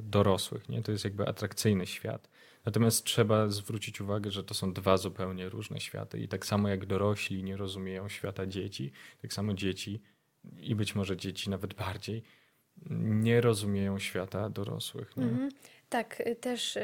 dorosłych. 0.01 0.69
Nie? 0.69 0.83
To 0.83 0.91
jest 0.91 1.03
jakby 1.03 1.27
atrakcyjny 1.27 1.85
świat. 1.85 2.29
Natomiast 2.65 3.03
trzeba 3.03 3.49
zwrócić 3.49 4.01
uwagę, 4.01 4.31
że 4.31 4.43
to 4.43 4.53
są 4.53 4.73
dwa 4.73 4.97
zupełnie 4.97 5.49
różne 5.49 5.79
światy. 5.79 6.19
I 6.19 6.27
tak 6.27 6.45
samo 6.45 6.69
jak 6.69 6.85
dorośli 6.85 7.43
nie 7.43 7.57
rozumieją 7.57 8.09
świata 8.09 8.45
dzieci, 8.45 8.91
tak 9.21 9.33
samo 9.33 9.53
dzieci 9.53 10.01
i 10.59 10.75
być 10.75 10.95
może 10.95 11.17
dzieci 11.17 11.49
nawet 11.49 11.73
bardziej 11.73 12.23
nie 12.99 13.41
rozumieją 13.41 13.99
świata 13.99 14.49
dorosłych. 14.49 15.17
Nie? 15.17 15.23
Mhm. 15.23 15.49
Tak, 15.89 16.23
też 16.41 16.77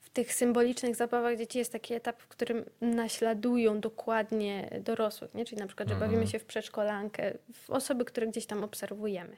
w 0.00 0.10
tych 0.10 0.34
symbolicznych 0.34 0.96
zabawach 0.96 1.38
dzieci 1.38 1.58
jest 1.58 1.72
taki 1.72 1.94
etap, 1.94 2.22
w 2.22 2.28
którym 2.28 2.64
naśladują 2.80 3.80
dokładnie 3.80 4.80
dorosłych, 4.84 5.34
nie? 5.34 5.44
czyli 5.44 5.60
na 5.60 5.66
przykład, 5.66 5.88
że 5.88 5.94
mhm. 5.94 6.10
bawimy 6.10 6.30
się 6.30 6.38
w 6.38 6.44
przedszkolankę, 6.44 7.38
w 7.52 7.70
osoby, 7.70 8.04
które 8.04 8.26
gdzieś 8.26 8.46
tam 8.46 8.64
obserwujemy 8.64 9.36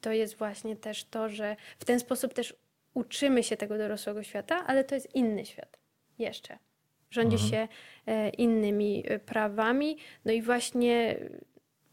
to 0.00 0.12
jest 0.12 0.36
właśnie 0.36 0.76
też 0.76 1.04
to, 1.04 1.28
że 1.28 1.56
w 1.78 1.84
ten 1.84 2.00
sposób 2.00 2.34
też 2.34 2.54
uczymy 2.94 3.42
się 3.42 3.56
tego 3.56 3.78
dorosłego 3.78 4.22
świata, 4.22 4.64
ale 4.66 4.84
to 4.84 4.94
jest 4.94 5.14
inny 5.14 5.46
świat 5.46 5.78
jeszcze. 6.18 6.58
Rządzi 7.10 7.36
mhm. 7.36 7.50
się 7.50 7.68
e, 8.06 8.28
innymi 8.28 9.04
e, 9.06 9.18
prawami. 9.18 9.96
No 10.24 10.32
i 10.32 10.42
właśnie 10.42 11.16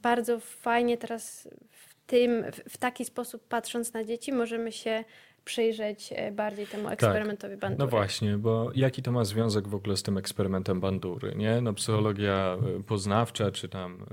bardzo 0.01 0.39
fajnie 0.39 0.97
teraz 0.97 1.49
w 1.71 1.95
tym, 2.07 2.45
w 2.69 2.77
taki 2.77 3.05
sposób 3.05 3.47
patrząc 3.47 3.93
na 3.93 4.03
dzieci, 4.03 4.33
możemy 4.33 4.71
się 4.71 5.03
przyjrzeć 5.45 6.13
e, 6.15 6.31
bardziej 6.31 6.67
temu 6.67 6.83
tak. 6.83 6.93
eksperymentowi 6.93 7.53
tak. 7.53 7.59
Bandury. 7.59 7.85
No 7.85 7.87
właśnie, 7.87 8.37
bo 8.37 8.71
jaki 8.75 9.01
to 9.01 9.11
ma 9.11 9.23
związek 9.23 9.67
w 9.67 9.75
ogóle 9.75 9.97
z 9.97 10.03
tym 10.03 10.17
eksperymentem 10.17 10.79
Bandury, 10.79 11.35
nie? 11.35 11.61
No 11.61 11.73
psychologia 11.73 12.57
poznawcza, 12.87 13.51
czy 13.51 13.69
tam 13.69 14.05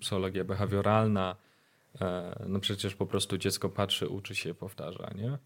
psychologia 0.00 0.44
behawioralna, 0.44 1.36
E, 1.36 1.47
no 2.46 2.60
przecież 2.60 2.94
po 2.94 3.06
prostu 3.06 3.38
dziecko 3.38 3.68
patrzy, 3.68 4.08
uczy 4.08 4.34
się, 4.34 4.54
powtarza, 4.54 5.10
nie? 5.14 5.38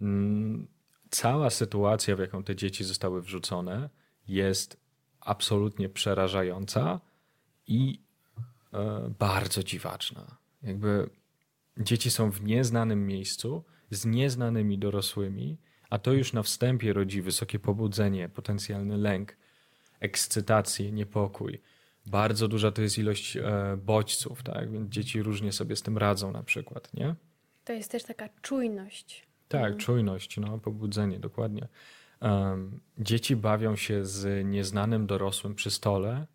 Mm, 0.00 0.66
cała 1.10 1.50
sytuacja, 1.50 2.16
w 2.16 2.18
jaką 2.18 2.42
te 2.42 2.56
dzieci 2.56 2.84
zostały 2.84 3.22
wrzucone, 3.22 3.90
jest 4.28 4.80
absolutnie 5.20 5.88
przerażająca 5.88 7.00
i 7.66 8.02
e, 8.72 9.14
bardzo 9.18 9.62
dziwaczna. 9.62 10.36
Jakby 10.62 11.10
dzieci 11.78 12.10
są 12.10 12.30
w 12.30 12.42
nieznanym 12.42 13.06
miejscu 13.06 13.64
z 13.90 14.06
nieznanymi 14.06 14.78
dorosłymi, 14.78 15.58
a 15.90 15.98
to 15.98 16.12
już 16.12 16.32
na 16.32 16.42
wstępie 16.42 16.92
rodzi 16.92 17.22
wysokie 17.22 17.58
pobudzenie, 17.58 18.28
potencjalny 18.28 18.96
lęk, 18.96 19.36
ekscytację, 20.00 20.92
niepokój 20.92 21.60
bardzo 22.08 22.48
duża 22.48 22.72
to 22.72 22.82
jest 22.82 22.98
ilość 22.98 23.36
e, 23.36 23.42
bodźców, 23.76 24.42
tak? 24.42 24.72
Więc 24.72 24.90
dzieci 24.90 25.22
różnie 25.22 25.52
sobie 25.52 25.76
z 25.76 25.82
tym 25.82 25.98
radzą 25.98 26.32
na 26.32 26.42
przykład, 26.42 26.94
nie? 26.94 27.14
To 27.64 27.72
jest 27.72 27.90
też 27.90 28.04
taka 28.04 28.28
czujność. 28.42 29.26
Tak, 29.48 29.60
mhm. 29.60 29.78
czujność, 29.78 30.36
no, 30.36 30.58
pobudzenie, 30.58 31.18
dokładnie. 31.18 31.68
Um, 32.20 32.80
dzieci 32.98 33.36
bawią 33.36 33.76
się 33.76 34.04
z 34.04 34.46
nieznanym 34.46 35.06
dorosłym 35.06 35.54
przy 35.54 35.70
stole, 35.70 36.26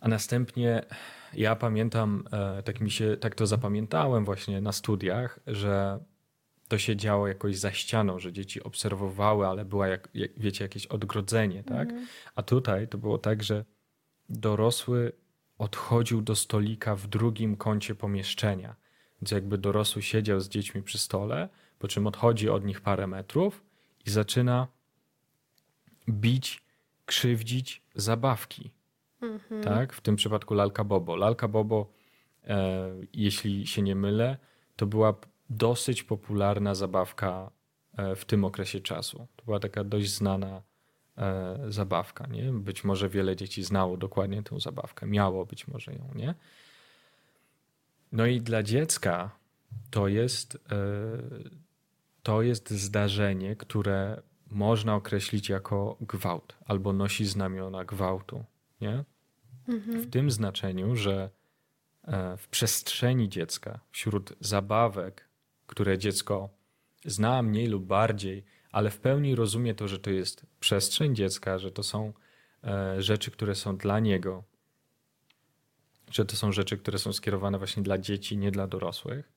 a 0.00 0.08
następnie 0.08 0.84
ja 1.34 1.56
pamiętam, 1.56 2.24
e, 2.32 2.62
tak 2.62 2.80
mi 2.80 2.90
się, 2.90 3.16
tak 3.16 3.34
to 3.34 3.46
zapamiętałem 3.46 4.24
właśnie 4.24 4.60
na 4.60 4.72
studiach, 4.72 5.40
że 5.46 5.98
to 6.68 6.78
się 6.78 6.96
działo 6.96 7.28
jakoś 7.28 7.56
za 7.56 7.72
ścianą, 7.72 8.18
że 8.18 8.32
dzieci 8.32 8.62
obserwowały, 8.62 9.46
ale 9.46 9.64
była, 9.64 9.88
jak, 9.88 10.08
wiecie, 10.36 10.64
jakieś 10.64 10.86
odgrodzenie, 10.86 11.64
tak? 11.64 11.88
Mhm. 11.88 12.06
A 12.34 12.42
tutaj 12.42 12.88
to 12.88 12.98
było 12.98 13.18
tak, 13.18 13.42
że 13.42 13.64
dorosły 14.28 15.12
odchodził 15.58 16.22
do 16.22 16.34
stolika 16.34 16.96
w 16.96 17.06
drugim 17.06 17.56
kącie 17.56 17.94
pomieszczenia. 17.94 18.76
Więc 19.22 19.30
jakby 19.30 19.58
dorosły 19.58 20.02
siedział 20.02 20.40
z 20.40 20.48
dziećmi 20.48 20.82
przy 20.82 20.98
stole, 20.98 21.48
po 21.78 21.88
czym 21.88 22.06
odchodzi 22.06 22.48
od 22.48 22.64
nich 22.64 22.80
parę 22.80 23.06
metrów 23.06 23.64
i 24.06 24.10
zaczyna 24.10 24.68
bić, 26.08 26.64
krzywdzić 27.06 27.82
zabawki. 27.94 28.70
Mhm. 29.20 29.62
Tak? 29.62 29.92
W 29.92 30.00
tym 30.00 30.16
przypadku 30.16 30.54
lalka 30.54 30.84
Bobo. 30.84 31.16
Lalka 31.16 31.48
Bobo, 31.48 31.90
e, 32.44 32.90
jeśli 33.12 33.66
się 33.66 33.82
nie 33.82 33.94
mylę, 33.94 34.36
to 34.76 34.86
była 34.86 35.14
dosyć 35.50 36.02
popularna 36.02 36.74
zabawka 36.74 37.50
e, 37.96 38.16
w 38.16 38.24
tym 38.24 38.44
okresie 38.44 38.80
czasu. 38.80 39.26
To 39.36 39.44
była 39.44 39.60
taka 39.60 39.84
dość 39.84 40.10
znana 40.10 40.62
zabawka. 41.68 42.26
Nie? 42.26 42.52
Być 42.52 42.84
może 42.84 43.08
wiele 43.08 43.36
dzieci 43.36 43.62
znało 43.62 43.96
dokładnie 43.96 44.42
tę 44.42 44.60
zabawkę, 44.60 45.06
miało 45.06 45.46
być 45.46 45.68
może 45.68 45.92
ją, 45.92 46.10
nie? 46.14 46.34
No 48.12 48.26
i 48.26 48.40
dla 48.40 48.62
dziecka 48.62 49.30
to 49.90 50.08
jest, 50.08 50.54
e, 50.54 50.78
to 52.22 52.42
jest 52.42 52.70
zdarzenie, 52.70 53.56
które 53.56 54.22
można 54.50 54.94
określić 54.94 55.48
jako 55.48 55.96
gwałt 56.00 56.56
albo 56.66 56.92
nosi 56.92 57.26
znamiona 57.26 57.84
gwałtu. 57.84 58.44
Nie? 58.80 59.04
Mhm. 59.68 60.00
W 60.00 60.10
tym 60.10 60.30
znaczeniu, 60.30 60.96
że 60.96 61.30
e, 62.04 62.36
w 62.36 62.48
przestrzeni 62.48 63.28
dziecka, 63.28 63.80
wśród 63.90 64.32
zabawek, 64.40 65.28
które 65.66 65.98
dziecko 65.98 66.48
zna 67.04 67.42
mniej 67.42 67.66
lub 67.66 67.84
bardziej, 67.84 68.44
ale 68.74 68.90
w 68.90 68.98
pełni 68.98 69.34
rozumie 69.34 69.74
to, 69.74 69.88
że 69.88 69.98
to 69.98 70.10
jest 70.10 70.46
przestrzeń 70.60 71.14
dziecka, 71.14 71.58
że 71.58 71.70
to 71.70 71.82
są 71.82 72.12
e, 72.64 73.02
rzeczy, 73.02 73.30
które 73.30 73.54
są 73.54 73.76
dla 73.76 74.00
niego, 74.00 74.44
że 76.10 76.24
to 76.24 76.36
są 76.36 76.52
rzeczy, 76.52 76.78
które 76.78 76.98
są 76.98 77.12
skierowane 77.12 77.58
właśnie 77.58 77.82
dla 77.82 77.98
dzieci, 77.98 78.36
nie 78.36 78.50
dla 78.50 78.66
dorosłych, 78.66 79.32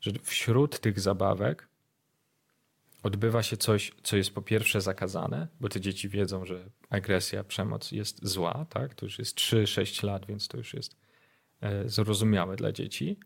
że 0.00 0.10
wśród 0.22 0.80
tych 0.80 1.00
zabawek 1.00 1.68
odbywa 3.02 3.42
się 3.42 3.56
coś, 3.56 3.92
co 4.02 4.16
jest 4.16 4.30
po 4.30 4.42
pierwsze 4.42 4.80
zakazane, 4.80 5.48
bo 5.60 5.68
te 5.68 5.80
dzieci 5.80 6.08
wiedzą, 6.08 6.44
że 6.44 6.70
agresja, 6.90 7.44
przemoc 7.44 7.92
jest 7.92 8.26
zła, 8.26 8.66
tak? 8.70 8.94
To 8.94 9.06
już 9.06 9.18
jest 9.18 9.36
3-6 9.36 10.04
lat, 10.04 10.26
więc 10.26 10.48
to 10.48 10.56
już 10.56 10.74
jest 10.74 10.96
e, 11.60 11.88
zrozumiałe 11.88 12.56
dla 12.56 12.72
dzieci. 12.72 13.20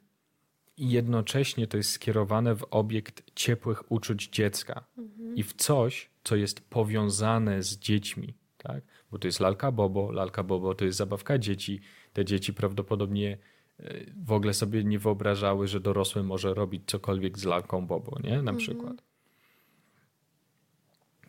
I 0.81 0.91
jednocześnie 0.91 1.67
to 1.67 1.77
jest 1.77 1.91
skierowane 1.91 2.55
w 2.55 2.65
obiekt 2.71 3.23
ciepłych 3.35 3.93
uczuć 3.93 4.29
dziecka 4.29 4.85
mhm. 4.99 5.37
i 5.37 5.43
w 5.43 5.53
coś, 5.53 6.11
co 6.25 6.37
jest 6.37 6.61
powiązane 6.71 7.63
z 7.63 7.79
dziećmi, 7.79 8.35
tak? 8.59 8.85
Bo 9.11 9.19
to 9.19 9.29
jest 9.29 9.41
lalka 9.41 9.73
Bobo, 9.73 10.13
lalka 10.13 10.43
Bobo 10.43 10.75
to 10.75 10.85
jest 10.85 10.99
zabawka 10.99 11.39
dzieci. 11.39 11.81
Te 12.13 12.25
dzieci 12.25 12.55
prawdopodobnie 12.55 13.39
e, 13.79 13.95
w 14.25 14.33
ogóle 14.33 14.55
sobie 14.55 14.85
nie 14.85 14.99
wyobrażały, 14.99 15.69
że 15.69 15.81
dorosły 15.81 16.23
może 16.23 16.55
robić 16.55 16.83
cokolwiek 16.87 17.39
z 17.39 17.45
lalką 17.45 17.87
Bobo, 17.87 18.19
nie? 18.23 18.31
Na 18.31 18.37
mhm. 18.37 18.57
przykład. 18.57 19.03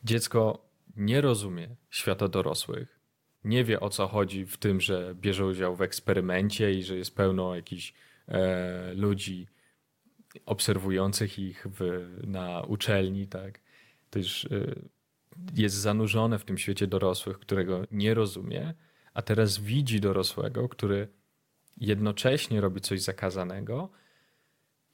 Dziecko 0.04 0.66
nie 0.96 1.22
rozumie 1.22 1.76
świata 1.90 2.28
dorosłych, 2.28 3.00
nie 3.44 3.64
wie 3.64 3.80
o 3.80 3.90
co 3.90 4.08
chodzi 4.08 4.46
w 4.46 4.58
tym, 4.58 4.82
że 4.82 5.16
bierze 5.16 5.46
udział 5.46 5.76
w 5.76 5.82
eksperymencie 5.82 6.74
i 6.74 6.84
że 6.84 6.98
jest 6.98 7.16
pełno 7.16 7.56
jakichś 7.56 7.94
ludzi 8.96 9.48
obserwujących 10.46 11.40
ich 11.40 11.68
w, 11.70 12.08
na 12.28 12.62
uczelni, 12.62 13.28
tak. 13.28 13.60
Już 14.16 14.46
e, 14.46 14.50
jest 15.56 15.76
zanurzone 15.76 16.40
w 16.40 16.46
tym 16.46 16.58
świecie 16.58 16.88
dorosłych, 16.88 17.40
którego 17.40 17.84
nie 17.92 18.14
rozumie, 18.14 18.74
a 19.14 19.22
teraz 19.22 19.60
widzi 19.60 20.00
dorosłego, 20.00 20.70
który 20.70 21.08
jednocześnie 21.78 22.62
robi 22.62 22.82
coś 22.82 23.02
zakazanego 23.02 23.90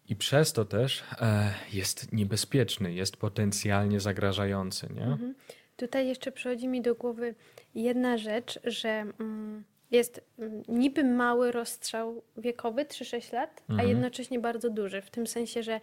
i 0.10 0.15
przez 0.15 0.53
to 0.53 0.65
też 0.65 1.03
e, 1.22 1.53
jest 1.74 2.13
niebezpieczny, 2.13 2.94
jest 2.94 3.17
potencjalnie 3.17 4.00
zagrażający. 4.00 4.88
Nie? 4.94 5.06
Mhm. 5.06 5.36
Tutaj 5.77 6.08
jeszcze 6.08 6.32
przychodzi 6.32 6.67
mi 6.67 6.82
do 6.82 6.96
głowy 6.96 7.36
jedna 7.75 8.17
rzecz, 8.17 8.60
że 8.63 8.89
mm, 8.89 9.63
jest 9.91 10.22
mm, 10.39 10.63
niby 10.67 11.03
mały 11.03 11.51
rozstrzał 11.51 12.24
wiekowy, 12.38 12.86
3-6 12.86 13.34
lat, 13.34 13.63
mhm. 13.70 13.79
a 13.79 13.89
jednocześnie 13.89 14.39
bardzo 14.39 14.70
duży. 14.70 15.01
W 15.01 15.10
tym 15.10 15.27
sensie, 15.27 15.63
że 15.63 15.79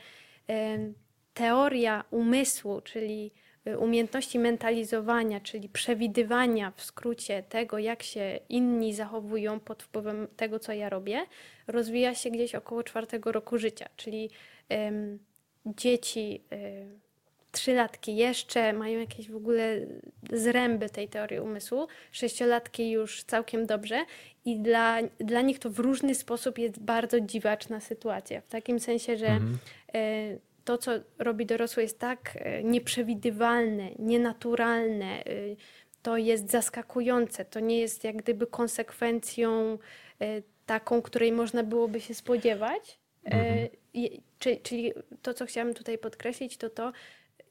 teoria 1.35 2.05
umysłu, 2.11 2.81
czyli 2.81 3.31
y, 3.67 3.79
umiejętności 3.79 4.39
mentalizowania, 4.39 5.41
czyli 5.41 5.69
przewidywania 5.69 6.73
w 6.77 6.83
skrócie 6.83 7.43
tego, 7.43 7.79
jak 7.79 8.03
się 8.03 8.39
inni 8.49 8.95
zachowują 8.95 9.61
pod 9.61 9.83
wpływem 9.83 10.29
tego, 10.37 10.59
co 10.59 10.73
ja 10.73 10.89
robię, 10.89 11.27
rozwija 11.67 12.15
się 12.15 12.31
gdzieś 12.31 12.55
około 12.55 12.83
czwartego 12.83 13.33
roku 13.33 13.59
życia. 13.59 13.89
Czyli 13.97 14.31
dzieci. 15.67 16.45
Trzylatki 17.55 18.17
jeszcze 18.17 18.73
mają 18.73 19.01
jakieś 19.01 19.31
w 19.31 19.37
ogóle 19.37 19.81
zręby 20.33 20.91
tej 20.91 21.09
teorii 21.09 21.41
umysłu, 21.41 21.87
sześciolatki 22.13 22.91
już 22.91 23.23
całkiem 23.23 23.67
dobrze 23.67 24.05
i 24.45 24.61
dla, 24.61 24.99
dla 25.19 25.41
nich 25.43 25.59
to 25.59 25.71
w 25.71 25.79
różny 25.79 26.15
sposób 26.15 26.59
jest 26.59 26.79
bardzo 26.79 27.21
dziwaczna 27.21 27.81
sytuacja. 27.81 28.41
W 28.41 28.49
takim 28.49 28.81
sensie, 28.81 29.17
że 29.17 29.27
mhm. 29.27 29.59
E, 29.95 30.39
to, 30.65 30.79
co 30.79 30.93
robi 31.19 31.47
dorosły 31.47 31.83
jest 31.83 31.99
tak 31.99 32.33
e, 32.35 32.65
nieprzewidywalne, 32.65 33.91
nienaturalne, 33.99 35.25
e, 35.25 35.25
to 36.03 36.17
jest 36.17 36.51
zaskakujące, 36.51 37.45
to 37.45 37.61
nie 37.61 37.81
jest 37.81 38.05
jak 38.05 38.17
gdyby 38.17 38.47
konsekwencją 38.47 39.79
taką, 40.67 41.03
której 41.03 41.33
można 41.33 41.63
byłoby 41.63 42.01
się 42.01 42.15
spodziewać. 42.15 42.99
Mhm. 43.25 43.69
Czyli 44.63 44.93
to, 45.23 45.35
co 45.35 45.47
chciałam 45.47 45.75
tutaj 45.75 45.99
podkreślić, 45.99 46.57
to 46.57 46.71
to, 46.71 46.93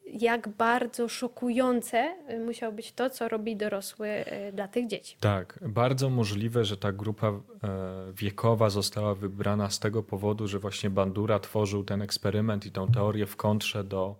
jak 0.05 0.49
bardzo 0.49 1.09
szokujące 1.09 2.15
y, 2.29 2.39
musiało 2.39 2.73
być 2.73 2.91
to, 2.91 3.09
co 3.09 3.29
robi 3.29 3.55
dorosły 3.55 4.07
y, 4.07 4.51
dla 4.53 4.67
tych 4.67 4.87
dzieci. 4.87 5.17
Tak, 5.19 5.59
bardzo 5.61 6.09
możliwe, 6.09 6.65
że 6.65 6.77
ta 6.77 6.91
grupa 6.91 7.27
e, 7.27 7.41
wiekowa 8.13 8.69
została 8.69 9.15
wybrana 9.15 9.69
z 9.69 9.79
tego 9.79 10.03
powodu, 10.03 10.47
że 10.47 10.59
właśnie 10.59 10.89
Bandura 10.89 11.39
tworzył 11.39 11.83
ten 11.83 12.01
eksperyment 12.01 12.65
i 12.65 12.71
tą 12.71 12.91
teorię 12.91 13.25
w 13.25 13.35
kontrze 13.35 13.83
do 13.83 14.15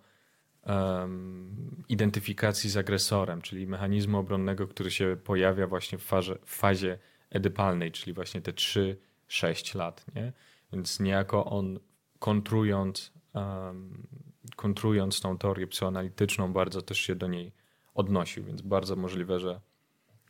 um, 0.65 1.83
identyfikacji 1.89 2.69
z 2.69 2.77
agresorem, 2.77 3.41
czyli 3.41 3.67
mechanizmu 3.67 4.17
obronnego, 4.17 4.67
który 4.67 4.91
się 4.91 5.17
pojawia 5.23 5.67
właśnie 5.67 5.97
w 5.97 6.03
fazie, 6.03 6.35
w 6.45 6.55
fazie 6.55 6.97
edypalnej, 7.29 7.91
czyli 7.91 8.13
właśnie 8.13 8.41
te 8.41 8.51
3-6 8.51 9.75
lat. 9.75 10.05
Nie? 10.15 10.33
Więc 10.73 10.99
niejako 10.99 11.45
on 11.45 11.79
kontrując 12.19 13.13
um, 13.33 14.07
kontrując 14.55 15.21
tą 15.21 15.37
teorię 15.37 15.67
psychoanalityczną, 15.67 16.53
bardzo 16.53 16.81
też 16.81 16.97
się 16.97 17.15
do 17.15 17.27
niej 17.27 17.51
odnosił, 17.93 18.43
więc 18.43 18.61
bardzo 18.61 18.95
możliwe, 18.95 19.39
że 19.39 19.61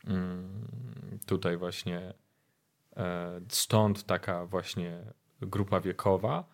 mm, 0.04 0.68
tutaj 1.26 1.56
właśnie 1.56 2.14
e, 2.96 3.40
stąd 3.48 4.04
taka 4.04 4.46
właśnie 4.46 5.04
grupa 5.40 5.80
wiekowa, 5.80 6.44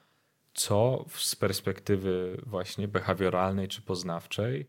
co 0.54 1.04
z 1.08 1.36
perspektywy 1.36 2.42
właśnie 2.46 2.88
behawioralnej 2.88 3.68
czy 3.68 3.82
poznawczej 3.82 4.66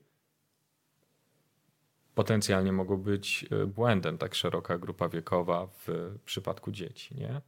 potencjalnie 2.15 2.71
mogło 2.71 2.97
być 2.97 3.45
e, 3.51 3.65
błędem 3.65 4.17
tak 4.17 4.35
szeroka 4.35 4.77
grupa 4.77 5.09
wiekowa 5.09 5.67
w 5.67 5.87
przypadku 6.25 6.71
dzieci, 6.71 7.15
nie? 7.15 7.41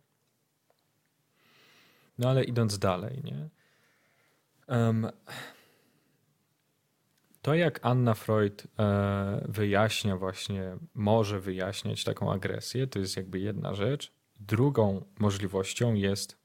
No 2.18 2.30
ale 2.30 2.44
idąc 2.44 2.80
dalej, 2.80 3.22
nie? 3.24 3.50
To, 7.44 7.56
jak 7.56 7.80
Anna 7.82 8.14
Freud 8.14 8.68
e, 8.80 9.46
wyjaśnia 9.50 10.18
właśnie, 10.18 10.78
może 10.94 11.40
wyjaśniać 11.40 12.04
taką 12.04 12.32
agresję, 12.34 12.88
to 12.88 13.00
jest 13.00 13.18
jakby 13.18 13.40
jedna 13.40 13.74
rzecz. 13.74 14.14
Drugą 14.40 15.06
możliwością 15.20 15.94
jest 15.94 16.38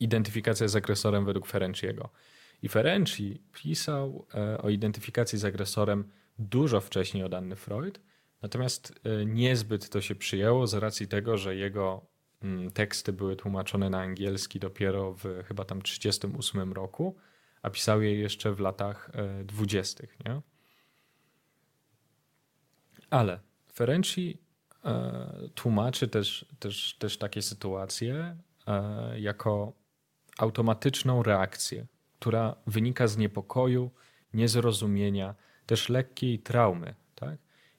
identyfikacja 0.00 0.68
z 0.68 0.76
agresorem 0.76 1.24
według 1.24 1.46
Ferenciego. 1.46 2.10
I 2.62 2.68
Ferenci 2.68 3.42
pisał 3.52 4.26
e, 4.34 4.58
o 4.58 4.70
identyfikacji 4.70 5.38
z 5.38 5.44
agresorem 5.44 6.10
dużo 6.38 6.80
wcześniej 6.80 7.24
od 7.24 7.34
Anny 7.34 7.56
Freud, 7.56 8.00
natomiast 8.42 9.00
e, 9.04 9.26
niezbyt 9.26 9.88
to 9.88 10.00
się 10.00 10.14
przyjęło 10.14 10.66
z 10.66 10.74
racji 10.74 11.08
tego, 11.08 11.38
że 11.38 11.56
jego 11.56 12.06
teksty 12.74 13.12
były 13.12 13.36
tłumaczone 13.36 13.90
na 13.90 14.00
angielski 14.00 14.60
dopiero 14.60 15.14
w 15.14 15.24
chyba 15.46 15.64
tam 15.64 15.82
38 15.82 16.72
roku, 16.72 17.16
a 17.62 17.70
pisał 17.70 18.02
je 18.02 18.14
jeszcze 18.14 18.52
w 18.54 18.60
latach 18.60 19.10
20. 19.44 20.04
E, 20.04 20.06
nie? 20.28 20.40
Ale 23.10 23.40
Ferenci 23.74 24.38
e, 24.84 25.48
tłumaczy 25.54 26.08
też, 26.08 26.46
też, 26.58 26.96
też 26.98 27.18
takie 27.18 27.42
sytuacje 27.42 28.36
e, 28.66 29.20
jako 29.20 29.72
automatyczną 30.38 31.22
reakcję, 31.22 31.86
która 32.18 32.56
wynika 32.66 33.08
z 33.08 33.16
niepokoju, 33.16 33.90
niezrozumienia, 34.34 35.34
też 35.66 35.88
lekkiej 35.88 36.38
traumy. 36.38 36.94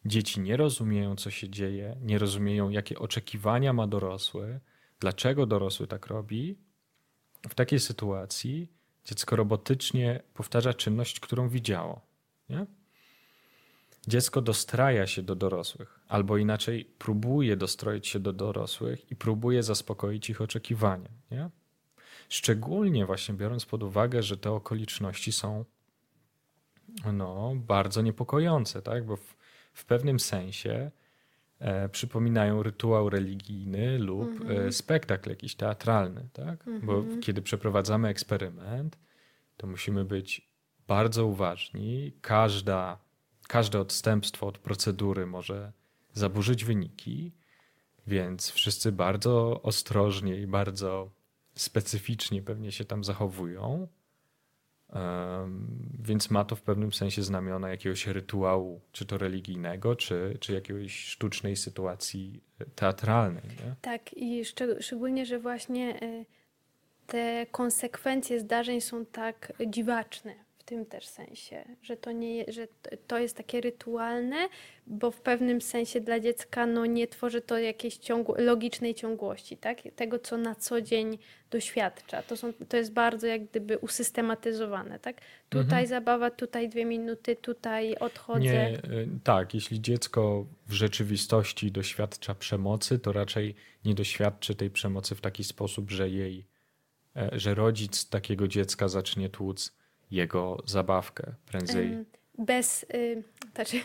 Dzieci 0.05 0.39
nie 0.39 0.57
rozumieją, 0.57 1.15
co 1.15 1.31
się 1.31 1.49
dzieje, 1.49 1.97
nie 2.01 2.19
rozumieją, 2.19 2.69
jakie 2.69 2.99
oczekiwania 2.99 3.73
ma 3.73 3.87
dorosły, 3.87 4.59
dlaczego 4.99 5.45
dorosły 5.45 5.87
tak 5.87 6.07
robi. 6.07 6.57
W 7.49 7.55
takiej 7.55 7.79
sytuacji 7.79 8.71
dziecko 9.05 9.35
robotycznie 9.35 10.21
powtarza 10.33 10.73
czynność, 10.73 11.19
którą 11.19 11.49
widziało. 11.49 12.01
Nie? 12.49 12.65
Dziecko 14.07 14.41
dostraja 14.41 15.07
się 15.07 15.23
do 15.23 15.35
dorosłych, 15.35 15.99
albo 16.07 16.37
inaczej 16.37 16.85
próbuje 16.85 17.57
dostroić 17.57 18.07
się 18.07 18.19
do 18.19 18.33
dorosłych 18.33 19.11
i 19.11 19.15
próbuje 19.15 19.63
zaspokoić 19.63 20.29
ich 20.29 20.41
oczekiwania. 20.41 21.09
Nie? 21.31 21.49
Szczególnie 22.29 23.05
właśnie 23.05 23.35
biorąc 23.35 23.65
pod 23.65 23.83
uwagę, 23.83 24.23
że 24.23 24.37
te 24.37 24.51
okoliczności 24.51 25.31
są 25.31 25.65
no, 27.13 27.53
bardzo 27.55 28.01
niepokojące, 28.01 28.81
tak? 28.81 29.05
bo 29.05 29.17
w, 29.17 29.35
w 29.75 29.85
pewnym 29.85 30.19
sensie 30.19 30.91
e, 31.59 31.89
przypominają 31.89 32.63
rytuał 32.63 33.09
religijny 33.09 33.99
lub 33.99 34.41
e, 34.41 34.43
mhm. 34.43 34.73
spektakl 34.73 35.29
jakiś 35.29 35.55
teatralny. 35.55 36.29
Tak? 36.33 36.67
Mhm. 36.67 36.81
Bo 36.81 37.03
kiedy 37.21 37.41
przeprowadzamy 37.41 38.07
eksperyment, 38.07 38.97
to 39.57 39.67
musimy 39.67 40.05
być 40.05 40.49
bardzo 40.87 41.25
uważni. 41.25 42.13
Każda, 42.21 42.97
każde 43.47 43.79
odstępstwo 43.79 44.47
od 44.47 44.57
procedury 44.57 45.25
może 45.25 45.71
zaburzyć 46.13 46.65
wyniki, 46.65 47.31
więc 48.07 48.51
wszyscy 48.51 48.91
bardzo 48.91 49.61
ostrożnie 49.61 50.37
i 50.37 50.47
bardzo 50.47 51.11
specyficznie 51.55 52.41
pewnie 52.41 52.71
się 52.71 52.85
tam 52.85 53.03
zachowują. 53.03 53.87
Więc 55.99 56.29
ma 56.29 56.45
to 56.45 56.55
w 56.55 56.61
pewnym 56.61 56.93
sensie 56.93 57.23
znamiona 57.23 57.69
jakiegoś 57.69 58.07
rytuału, 58.07 58.81
czy 58.91 59.05
to 59.05 59.17
religijnego, 59.17 59.95
czy, 59.95 60.37
czy 60.39 60.53
jakiejś 60.53 61.05
sztucznej 61.05 61.55
sytuacji 61.55 62.43
teatralnej. 62.75 63.43
Nie? 63.43 63.75
Tak, 63.81 64.13
i 64.13 64.45
szczególnie, 64.79 65.25
że 65.25 65.39
właśnie 65.39 66.03
y, 66.03 66.25
te 67.07 67.45
konsekwencje 67.51 68.39
zdarzeń 68.39 68.81
są 68.81 69.05
tak 69.05 69.53
dziwaczne 69.67 70.44
tym 70.65 70.85
też 70.85 71.07
sensie, 71.07 71.65
że 71.81 71.97
to, 71.97 72.11
nie, 72.11 72.45
że 72.47 72.67
to 73.07 73.19
jest 73.19 73.37
takie 73.37 73.61
rytualne, 73.61 74.49
bo 74.87 75.11
w 75.11 75.21
pewnym 75.21 75.61
sensie 75.61 76.01
dla 76.01 76.19
dziecka 76.19 76.65
no, 76.65 76.85
nie 76.85 77.07
tworzy 77.07 77.41
to 77.41 77.57
jakiejś 77.57 77.97
ciągu, 77.97 78.33
logicznej 78.37 78.95
ciągłości, 78.95 79.57
tak? 79.57 79.77
tego, 79.95 80.19
co 80.19 80.37
na 80.37 80.55
co 80.55 80.81
dzień 80.81 81.17
doświadcza. 81.51 82.23
To, 82.23 82.37
są, 82.37 82.53
to 82.69 82.77
jest 82.77 82.93
bardzo 82.93 83.27
jak 83.27 83.45
gdyby 83.45 83.77
usystematyzowane. 83.77 84.99
Tak? 84.99 85.21
Tutaj 85.49 85.63
mhm. 85.63 85.87
zabawa, 85.87 86.31
tutaj 86.31 86.69
dwie 86.69 86.85
minuty, 86.85 87.35
tutaj 87.35 87.95
odchodzę. 87.95 88.39
Nie, 88.39 88.77
y, 88.77 89.07
tak, 89.23 89.53
jeśli 89.53 89.81
dziecko 89.81 90.45
w 90.67 90.73
rzeczywistości 90.73 91.71
doświadcza 91.71 92.35
przemocy, 92.35 92.99
to 92.99 93.11
raczej 93.11 93.55
nie 93.85 93.95
doświadczy 93.95 94.55
tej 94.55 94.69
przemocy 94.69 95.15
w 95.15 95.21
taki 95.21 95.43
sposób, 95.43 95.91
że 95.91 96.09
jej, 96.09 96.47
e, 97.15 97.29
że 97.33 97.55
rodzic 97.55 98.09
takiego 98.09 98.47
dziecka 98.47 98.87
zacznie 98.87 99.29
tłuc 99.29 99.84
jego 100.11 100.57
zabawkę 100.65 101.33
prędzej. 101.45 102.05
Bez, 102.37 102.85
y, 102.93 103.23
znaczy, 103.55 103.77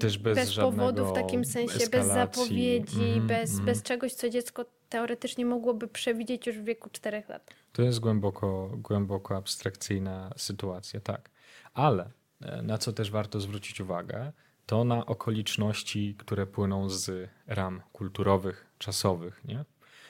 też 0.00 0.18
bez, 0.18 0.38
bez 0.38 0.56
powodu 0.56 1.06
w 1.06 1.12
takim 1.12 1.44
sensie, 1.44 1.74
eskalacji. 1.74 1.98
bez 1.98 2.06
zapowiedzi, 2.06 3.12
mm, 3.12 3.26
bez, 3.26 3.54
mm. 3.54 3.64
bez 3.64 3.82
czegoś, 3.82 4.14
co 4.14 4.28
dziecko 4.28 4.64
teoretycznie 4.88 5.46
mogłoby 5.46 5.88
przewidzieć 5.88 6.46
już 6.46 6.58
w 6.58 6.64
wieku 6.64 6.90
4 6.92 7.22
lat. 7.28 7.54
To 7.72 7.82
jest 7.82 8.00
głęboko, 8.00 8.70
głęboko 8.74 9.36
abstrakcyjna 9.36 10.30
sytuacja, 10.36 11.00
tak. 11.00 11.30
Ale 11.74 12.10
e, 12.40 12.62
na 12.62 12.78
co 12.78 12.92
też 12.92 13.10
warto 13.10 13.40
zwrócić 13.40 13.80
uwagę, 13.80 14.32
to 14.66 14.84
na 14.84 15.06
okoliczności, 15.06 16.14
które 16.18 16.46
płyną 16.46 16.88
z 16.88 17.30
ram 17.46 17.82
kulturowych, 17.92 18.66
czasowych. 18.78 19.44
Nie? 19.44 19.64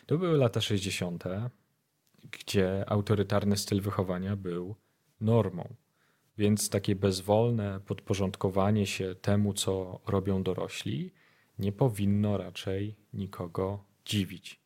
To 0.07 0.19
były 0.19 0.39
lata 0.39 0.61
60., 0.61 1.25
gdzie 2.31 2.85
autorytarny 2.89 3.57
styl 3.57 3.81
wychowania 3.81 4.37
był 4.37 4.77
normą. 5.21 5.75
Więc 6.39 6.71
takie 6.71 6.97
bezwolne 6.97 7.81
podporządkowanie 7.87 8.87
się 8.87 9.15
temu, 9.15 9.55
co 9.55 10.01
robią 10.07 10.43
dorośli, 10.43 11.13
nie 11.59 11.73
powinno 11.73 12.39
raczej 12.39 12.97
nikogo 13.13 13.85
dziwić. 14.05 14.61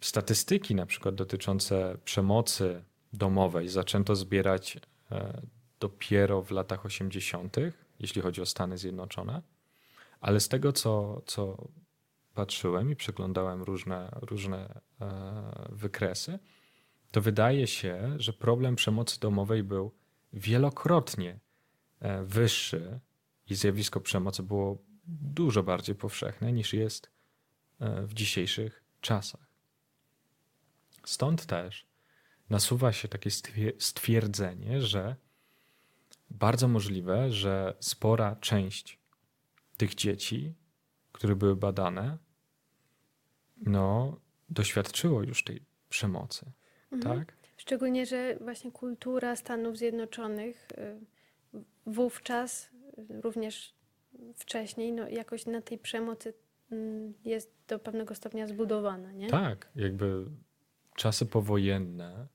Statystyki, 0.00 0.74
na 0.74 0.86
przykład 0.86 1.14
dotyczące 1.14 1.98
przemocy 2.04 2.84
domowej, 3.12 3.68
zaczęto 3.68 4.16
zbierać 4.16 4.78
e, 5.10 5.42
dopiero 5.80 6.42
w 6.42 6.50
latach 6.50 6.86
80., 6.86 7.56
jeśli 8.00 8.22
chodzi 8.22 8.40
o 8.40 8.46
Stany 8.46 8.78
Zjednoczone, 8.78 9.42
ale 10.20 10.40
z 10.40 10.48
tego, 10.48 10.72
co, 10.72 11.22
co 11.26 11.68
patrzyłem 12.34 12.90
i 12.90 12.96
przeglądałem 12.96 13.62
różne, 13.62 14.08
różne 14.20 14.80
e, 15.00 15.68
wykresy, 15.72 16.38
to 17.10 17.20
wydaje 17.20 17.66
się, 17.66 18.14
że 18.16 18.32
problem 18.32 18.76
przemocy 18.76 19.20
domowej 19.20 19.62
był 19.62 19.92
wielokrotnie 20.32 21.40
e, 22.00 22.22
wyższy 22.24 23.00
i 23.46 23.54
zjawisko 23.54 24.00
przemocy 24.00 24.42
było 24.42 24.78
dużo 25.06 25.62
bardziej 25.62 25.94
powszechne 25.94 26.52
niż 26.52 26.72
jest 26.72 27.10
e, 27.80 28.02
w 28.02 28.14
dzisiejszych 28.14 28.84
czasach. 29.00 29.46
Stąd 31.04 31.46
też 31.46 31.86
nasuwa 32.50 32.92
się 32.92 33.08
takie 33.08 33.30
stwierdzenie, 33.78 34.82
że 34.82 35.16
bardzo 36.30 36.68
możliwe, 36.68 37.30
że 37.32 37.76
spora 37.80 38.36
część 38.36 38.98
tych 39.76 39.94
dzieci, 39.94 40.54
które 41.12 41.36
były 41.36 41.56
badane, 41.56 42.18
no, 43.56 44.20
doświadczyło 44.48 45.22
już 45.22 45.44
tej 45.44 45.62
przemocy. 45.88 46.52
Mhm. 46.92 47.18
Tak? 47.18 47.36
Szczególnie, 47.56 48.06
że 48.06 48.36
właśnie 48.40 48.72
kultura 48.72 49.36
Stanów 49.36 49.78
Zjednoczonych 49.78 50.68
y, 50.72 51.60
wówczas, 51.86 52.70
y, 53.10 53.20
również 53.20 53.74
wcześniej, 54.34 54.92
no 54.92 55.08
jakoś 55.08 55.46
na 55.46 55.60
tej 55.62 55.78
przemocy 55.78 56.34
mm, 56.72 57.14
jest 57.24 57.52
do 57.68 57.78
pewnego 57.78 58.14
stopnia 58.14 58.46
zbudowana, 58.46 59.12
nie? 59.12 59.30
Tak, 59.30 59.68
jakby 59.76 60.24
czasy 60.96 61.26
powojenne 61.26 62.26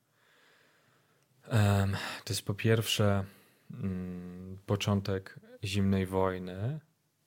to 2.24 2.34
jest 2.34 2.46
po 2.46 2.54
pierwsze 2.54 3.24
mm, 3.72 4.58
początek 4.66 5.40
zimnej 5.64 6.06
wojny, 6.06 6.80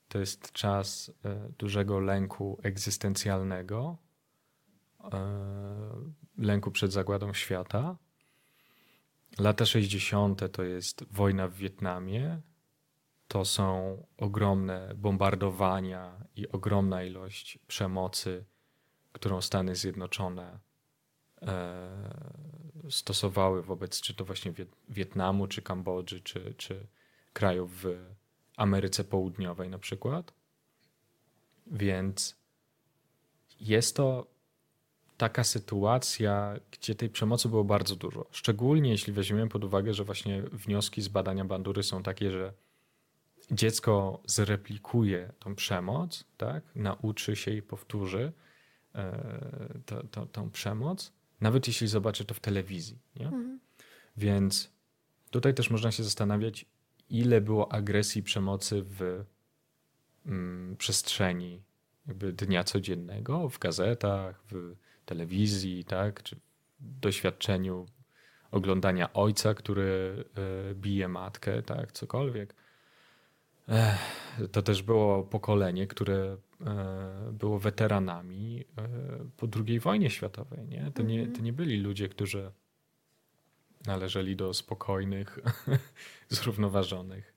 to 0.07 0.19
jest 0.19 0.51
czas 0.51 1.11
e, 1.25 1.49
dużego 1.57 1.99
lęku 1.99 2.59
egzystencjalnego, 2.63 3.97
lęku 6.37 6.71
przed 6.71 6.91
zagładą 6.91 7.33
świata. 7.33 7.97
Lata 9.39 9.65
60. 9.65 10.51
to 10.51 10.63
jest 10.63 11.05
wojna 11.11 11.47
w 11.47 11.53
Wietnamie. 11.53 12.41
To 13.27 13.45
są 13.45 13.97
ogromne 14.17 14.93
bombardowania 14.95 16.25
i 16.35 16.47
ogromna 16.47 17.03
ilość 17.03 17.59
przemocy, 17.67 18.45
którą 19.11 19.41
Stany 19.41 19.75
Zjednoczone 19.75 20.59
e, 21.41 22.35
stosowały 22.89 23.63
wobec 23.63 24.01
czy 24.01 24.13
to 24.13 24.25
właśnie 24.25 24.53
Wietnamu, 24.89 25.47
czy 25.47 25.61
Kambodży, 25.61 26.21
czy, 26.21 26.53
czy 26.57 26.87
krajów 27.33 27.81
w 27.81 28.15
Ameryce 28.57 29.03
Południowej 29.03 29.69
na 29.69 29.79
przykład. 29.79 30.33
Więc 31.67 32.35
jest 33.59 33.95
to 33.95 34.34
taka 35.17 35.43
sytuacja, 35.43 36.59
gdzie 36.71 36.95
tej 36.95 37.09
przemocy 37.09 37.49
było 37.49 37.63
bardzo 37.63 37.95
dużo. 37.95 38.25
Szczególnie 38.31 38.89
jeśli 38.89 39.13
weźmiemy 39.13 39.49
pod 39.49 39.63
uwagę, 39.63 39.93
że 39.93 40.03
właśnie 40.03 40.41
wnioski 40.41 41.01
z 41.01 41.07
badania 41.07 41.45
bandury 41.45 41.83
są 41.83 42.03
takie, 42.03 42.31
że 42.31 42.53
dziecko 43.51 44.21
zreplikuje 44.25 45.31
tą 45.39 45.55
przemoc, 45.55 46.25
tak? 46.37 46.63
nauczy 46.75 47.35
się 47.35 47.51
i 47.51 47.61
powtórzy 47.61 48.31
e, 48.95 49.79
to, 49.85 50.03
to, 50.03 50.25
tą 50.25 50.49
przemoc, 50.49 51.11
nawet 51.41 51.67
jeśli 51.67 51.87
zobaczy 51.87 52.25
to 52.25 52.33
w 52.33 52.39
telewizji. 52.39 52.99
Nie? 53.15 53.25
Mhm. 53.25 53.59
Więc 54.17 54.71
tutaj 55.29 55.53
też 55.53 55.69
można 55.69 55.91
się 55.91 56.03
zastanawiać, 56.03 56.65
ile 57.09 57.41
było 57.41 57.73
agresji, 57.73 58.23
przemocy 58.23 58.83
w 58.83 59.23
mm, 60.25 60.75
przestrzeni 60.77 61.61
jakby 62.07 62.33
dnia 62.33 62.63
codziennego, 62.63 63.49
w 63.49 63.59
gazetach, 63.59 64.43
w 64.51 64.75
telewizji, 65.05 65.85
tak, 65.85 66.23
czy 66.23 66.39
doświadczeniu 66.79 67.85
oglądania 68.51 69.13
ojca, 69.13 69.53
który 69.53 70.23
e, 70.71 70.75
bije 70.75 71.07
matkę, 71.07 71.61
tak, 71.63 71.91
cokolwiek. 71.91 72.55
To 74.51 74.61
też 74.61 74.81
było 74.83 75.23
pokolenie, 75.23 75.87
które 75.87 76.37
e, 76.65 77.31
było 77.31 77.59
weteranami 77.59 78.65
e, 78.77 78.87
po 79.37 79.47
II 79.67 79.79
wojnie 79.79 80.09
światowej. 80.09 80.67
Nie? 80.67 80.91
To, 80.95 81.03
nie, 81.03 81.27
to 81.27 81.41
nie 81.41 81.53
byli 81.53 81.77
ludzie, 81.77 82.09
którzy 82.09 82.51
należeli 83.85 84.35
do 84.35 84.53
spokojnych, 84.53 85.39
zrównoważonych 86.29 87.33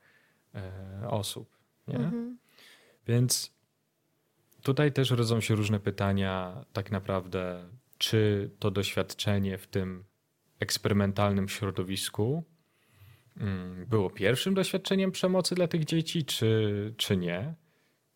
osób. 1.08 1.56
Nie? 1.88 1.96
Mhm. 1.96 2.38
Więc 3.06 3.57
Tutaj 4.68 4.92
też 4.92 5.10
rodzą 5.10 5.40
się 5.40 5.54
różne 5.54 5.80
pytania, 5.80 6.64
tak 6.72 6.90
naprawdę, 6.90 7.68
czy 7.98 8.50
to 8.58 8.70
doświadczenie 8.70 9.58
w 9.58 9.66
tym 9.66 10.04
eksperymentalnym 10.60 11.48
środowisku 11.48 12.44
mm, 13.36 13.86
było 13.86 14.10
pierwszym 14.10 14.54
doświadczeniem 14.54 15.12
przemocy 15.12 15.54
dla 15.54 15.68
tych 15.68 15.84
dzieci, 15.84 16.24
czy, 16.24 16.94
czy 16.96 17.16
nie. 17.16 17.54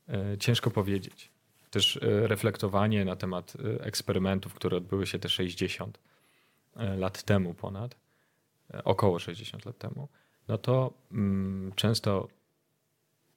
E, 0.09 0.39
ciężko 0.39 0.71
powiedzieć. 0.71 1.31
Też 1.71 1.97
e, 1.97 2.01
reflektowanie 2.27 3.05
na 3.05 3.17
temat 3.17 3.53
e, 3.57 3.85
eksperymentów, 3.85 4.55
które 4.55 4.77
odbyły 4.77 5.07
się 5.07 5.19
te 5.19 5.29
60 5.29 5.99
lat 6.77 7.23
temu 7.23 7.55
ponad, 7.55 7.97
około 8.85 9.19
60 9.19 9.67
lat 9.67 9.79
temu, 9.79 10.09
no 10.49 10.59
to 10.59 10.93
mm, 11.13 11.73
często 11.77 12.29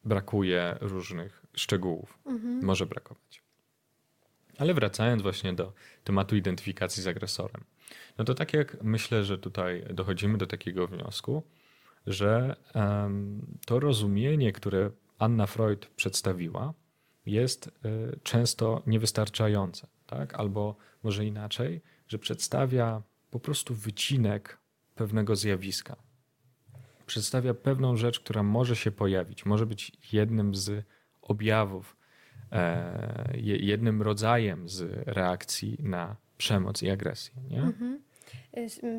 brakuje 0.03 0.77
różnych 0.81 1.44
szczegółów. 1.55 2.19
Mhm. 2.25 2.65
Może 2.65 2.85
brakować. 2.85 3.43
Ale 4.57 4.73
wracając 4.73 5.21
właśnie 5.21 5.53
do 5.53 5.73
tematu 6.03 6.35
identyfikacji 6.35 7.03
z 7.03 7.07
agresorem. 7.07 7.63
No 8.17 8.25
to 8.25 8.35
tak 8.35 8.53
jak 8.53 8.83
myślę, 8.83 9.23
że 9.23 9.37
tutaj 9.37 9.85
dochodzimy 9.93 10.37
do 10.37 10.47
takiego 10.47 10.87
wniosku, 10.87 11.43
że 12.07 12.55
to 13.65 13.79
rozumienie, 13.79 14.51
które 14.51 14.91
Anna 15.19 15.45
Freud 15.45 15.85
przedstawiła, 15.85 16.73
jest 17.25 17.67
y, 17.67 17.71
często 18.23 18.81
niewystarczające, 18.87 19.87
tak? 20.07 20.33
albo 20.33 20.75
może 21.03 21.25
inaczej, 21.25 21.81
że 22.07 22.19
przedstawia 22.19 23.01
po 23.31 23.39
prostu 23.39 23.75
wycinek 23.75 24.57
pewnego 24.95 25.35
zjawiska. 25.35 25.95
Przedstawia 27.05 27.53
pewną 27.53 27.97
rzecz, 27.97 28.19
która 28.19 28.43
może 28.43 28.75
się 28.75 28.91
pojawić, 28.91 29.45
może 29.45 29.65
być 29.65 29.91
jednym 30.13 30.55
z 30.55 30.85
objawów, 31.25 31.97
e, 32.51 33.31
jednym 33.37 34.01
rodzajem 34.01 34.69
z 34.69 35.07
reakcji 35.07 35.77
na 35.79 36.15
przemoc 36.37 36.83
i 36.83 36.89
agresję. 36.89 37.33
Nie? 37.49 37.61
Mhm. 37.61 37.99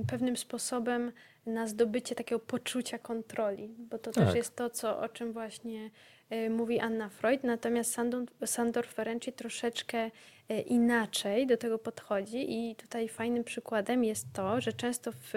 Pewnym 0.06 0.36
sposobem 0.36 1.12
na 1.46 1.66
zdobycie 1.66 2.14
takiego 2.14 2.38
poczucia 2.38 2.98
kontroli, 2.98 3.74
bo 3.78 3.98
to 3.98 4.10
tak. 4.10 4.24
też 4.24 4.34
jest 4.34 4.56
to, 4.56 4.70
co, 4.70 5.00
o 5.00 5.08
czym 5.08 5.32
właśnie 5.32 5.90
y, 6.32 6.50
mówi 6.50 6.80
Anna 6.80 7.08
Freud, 7.08 7.44
natomiast 7.44 7.92
Sandor, 7.92 8.24
Sandor 8.46 8.86
Ferenczi 8.86 9.32
troszeczkę 9.32 10.10
inaczej 10.66 11.46
do 11.46 11.56
tego 11.56 11.78
podchodzi 11.78 12.70
i 12.70 12.76
tutaj 12.76 13.08
fajnym 13.08 13.44
przykładem 13.44 14.04
jest 14.04 14.26
to, 14.32 14.60
że 14.60 14.72
często 14.72 15.12
w 15.12 15.32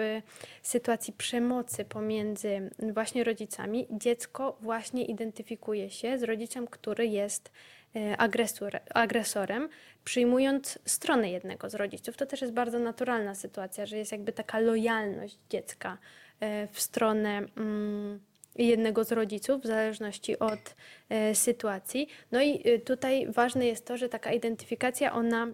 sytuacji 0.62 1.12
przemocy 1.12 1.84
pomiędzy 1.84 2.70
właśnie 2.92 3.24
rodzicami 3.24 3.86
dziecko 3.90 4.56
właśnie 4.60 5.04
identyfikuje 5.04 5.90
się 5.90 6.18
z 6.18 6.22
rodzicem, 6.22 6.66
który 6.66 7.06
jest 7.06 7.50
y, 7.96 8.16
agresor, 8.18 8.80
agresorem, 8.94 9.68
przyjmując 10.04 10.78
stronę 10.84 11.30
jednego 11.30 11.70
z 11.70 11.74
rodziców. 11.74 12.16
To 12.16 12.26
też 12.26 12.40
jest 12.40 12.52
bardzo 12.52 12.78
naturalna 12.78 13.34
sytuacja, 13.34 13.86
że 13.86 13.98
jest 13.98 14.12
jakby 14.12 14.32
taka 14.32 14.58
lojalność 14.60 15.38
dziecka 15.50 15.98
e, 16.40 16.66
w 16.66 16.80
stronę 16.80 17.46
mm, 17.56 18.20
jednego 18.56 19.04
z 19.04 19.12
rodziców, 19.12 19.62
w 19.62 19.66
zależności 19.66 20.38
od 20.38 20.74
e, 21.08 21.34
sytuacji. 21.34 22.08
No 22.32 22.42
i 22.42 22.68
e, 22.68 22.78
tutaj 22.78 23.26
ważne 23.32 23.66
jest 23.66 23.86
to, 23.86 23.96
że 23.96 24.08
taka 24.08 24.32
identyfikacja, 24.32 25.12
ona 25.12 25.46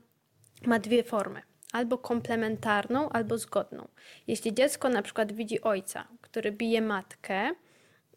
ma 0.67 0.79
dwie 0.79 1.03
formy. 1.03 1.43
Albo 1.73 1.99
komplementarną, 1.99 3.09
albo 3.09 3.39
zgodną. 3.39 3.89
Jeśli 4.27 4.55
dziecko 4.55 4.89
na 4.89 5.03
przykład 5.03 5.33
widzi 5.33 5.61
ojca, 5.61 6.09
który 6.21 6.53
bije 6.53 6.83
matkę, 6.83 7.51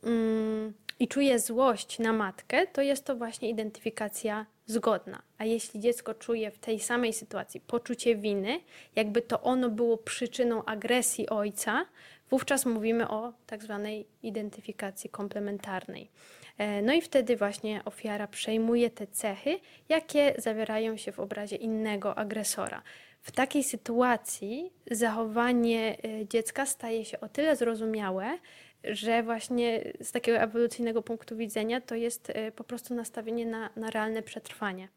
mm, 0.03 0.73
i 0.99 1.07
czuje 1.07 1.39
złość 1.39 1.99
na 1.99 2.13
matkę, 2.13 2.67
to 2.67 2.81
jest 2.81 3.05
to 3.05 3.15
właśnie 3.15 3.49
identyfikacja 3.49 4.45
zgodna. 4.65 5.21
A 5.37 5.45
jeśli 5.45 5.79
dziecko 5.79 6.13
czuje 6.13 6.51
w 6.51 6.59
tej 6.59 6.79
samej 6.79 7.13
sytuacji 7.13 7.61
poczucie 7.61 8.15
winy, 8.15 8.59
jakby 8.95 9.21
to 9.21 9.41
ono 9.41 9.69
było 9.69 9.97
przyczyną 9.97 10.65
agresji 10.65 11.29
ojca, 11.29 11.85
wówczas 12.29 12.65
mówimy 12.65 13.07
o 13.09 13.33
tak 13.47 13.63
zwanej 13.63 14.07
identyfikacji 14.23 15.09
komplementarnej. 15.09 16.09
E, 16.57 16.81
no 16.81 16.93
i 16.93 17.01
wtedy 17.01 17.37
właśnie 17.37 17.81
ofiara 17.85 18.27
przejmuje 18.27 18.89
te 18.89 19.07
cechy, 19.07 19.59
jakie 19.89 20.33
zawierają 20.37 20.97
się 20.97 21.11
w 21.11 21.19
obrazie 21.19 21.55
innego 21.55 22.17
agresora. 22.17 22.81
W 23.21 23.31
takiej 23.31 23.63
sytuacji 23.63 24.73
zachowanie 24.91 25.97
e, 26.03 26.27
dziecka 26.27 26.65
staje 26.65 27.05
się 27.05 27.19
o 27.19 27.29
tyle 27.29 27.55
zrozumiałe, 27.55 28.37
że 28.83 29.23
właśnie 29.23 29.93
z 30.01 30.11
takiego 30.11 30.37
ewolucyjnego 30.37 31.01
punktu 31.01 31.37
widzenia 31.37 31.81
to 31.81 31.95
jest 31.95 32.29
y, 32.29 32.51
po 32.51 32.63
prostu 32.63 32.95
nastawienie 32.95 33.45
na, 33.45 33.69
na 33.75 33.89
realne 33.89 34.23
przetrwanie, 34.23 34.89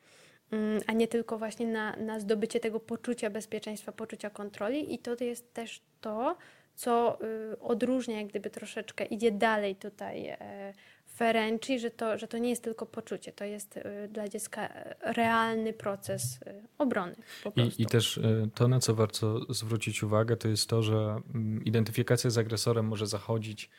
mm, 0.52 0.80
a 0.86 0.92
nie 0.92 1.08
tylko 1.08 1.38
właśnie 1.38 1.66
na, 1.66 1.96
na 1.96 2.20
zdobycie 2.20 2.60
tego 2.60 2.80
poczucia 2.80 3.30
bezpieczeństwa, 3.30 3.92
poczucia 3.92 4.30
kontroli. 4.30 4.94
I 4.94 4.98
to 4.98 5.24
jest 5.24 5.54
też 5.54 5.82
to, 6.00 6.36
co 6.74 7.18
y, 7.52 7.58
odróżnia, 7.60 8.16
jak 8.16 8.26
gdyby 8.26 8.50
troszeczkę 8.50 9.04
idzie 9.04 9.32
dalej 9.32 9.76
tutaj 9.76 10.26
e, 10.26 10.74
Ferenci, 11.16 11.78
że 11.78 11.90
to, 11.90 12.18
że 12.18 12.28
to 12.28 12.38
nie 12.38 12.50
jest 12.50 12.62
tylko 12.64 12.86
poczucie, 12.86 13.32
to 13.32 13.44
jest 13.44 13.76
y, 13.76 14.08
dla 14.08 14.28
dziecka 14.28 14.68
realny 15.00 15.72
proces 15.72 16.40
obrony. 16.78 17.16
I, 17.56 17.82
I, 17.82 17.86
też 17.86 18.20
to, 18.54 18.68
na 18.68 18.80
co 18.80 18.94
warto 18.94 19.54
zwrócić 19.54 20.02
uwagę, 20.02 20.36
to 20.36 20.48
jest 20.48 20.68
to, 20.68 20.82
że 20.82 21.20
mm, 21.34 21.64
identyfikacja 21.64 22.30
z 22.30 22.38
agresorem 22.38 22.86
może 22.86 23.06
zachodzić 23.06 23.70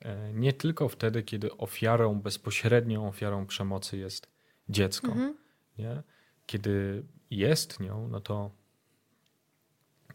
e, 0.00 0.32
nie 0.32 0.52
tylko 0.52 0.88
wtedy, 0.88 1.22
kiedy 1.22 1.56
ofiarą, 1.56 2.20
bezpośrednią 2.20 3.08
ofiarą 3.08 3.46
przemocy 3.46 3.96
jest 3.96 4.30
dziecko. 4.68 5.12
Mhm. 5.12 5.36
Nie? 5.78 6.02
Kiedy 6.46 7.04
jest 7.30 7.80
nią, 7.80 8.08
no 8.08 8.20
to 8.20 8.50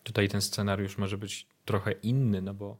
tutaj 0.03 0.29
ten 0.29 0.41
scenariusz 0.41 0.97
może 0.97 1.17
być 1.17 1.47
trochę 1.67 1.91
inny, 1.91 2.41
no 2.41 2.53
bo 2.53 2.77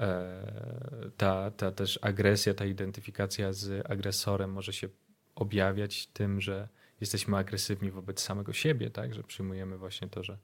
e, 0.00 1.10
ta, 1.16 1.50
ta 1.50 1.70
też 1.70 1.98
agresja, 2.02 2.54
ta 2.54 2.64
identyfikacja 2.64 3.52
z 3.52 3.90
agresorem 3.90 4.52
może 4.52 4.72
się 4.72 4.88
objawiać 5.34 6.06
tym, 6.06 6.40
że 6.40 6.68
jesteśmy 7.00 7.36
agresywni 7.36 7.90
wobec 7.90 8.20
samego 8.20 8.52
siebie, 8.52 8.90
tak, 8.90 9.14
że 9.14 9.22
przyjmujemy 9.22 9.78
właśnie 9.78 10.08
to, 10.08 10.22
że 10.22 10.38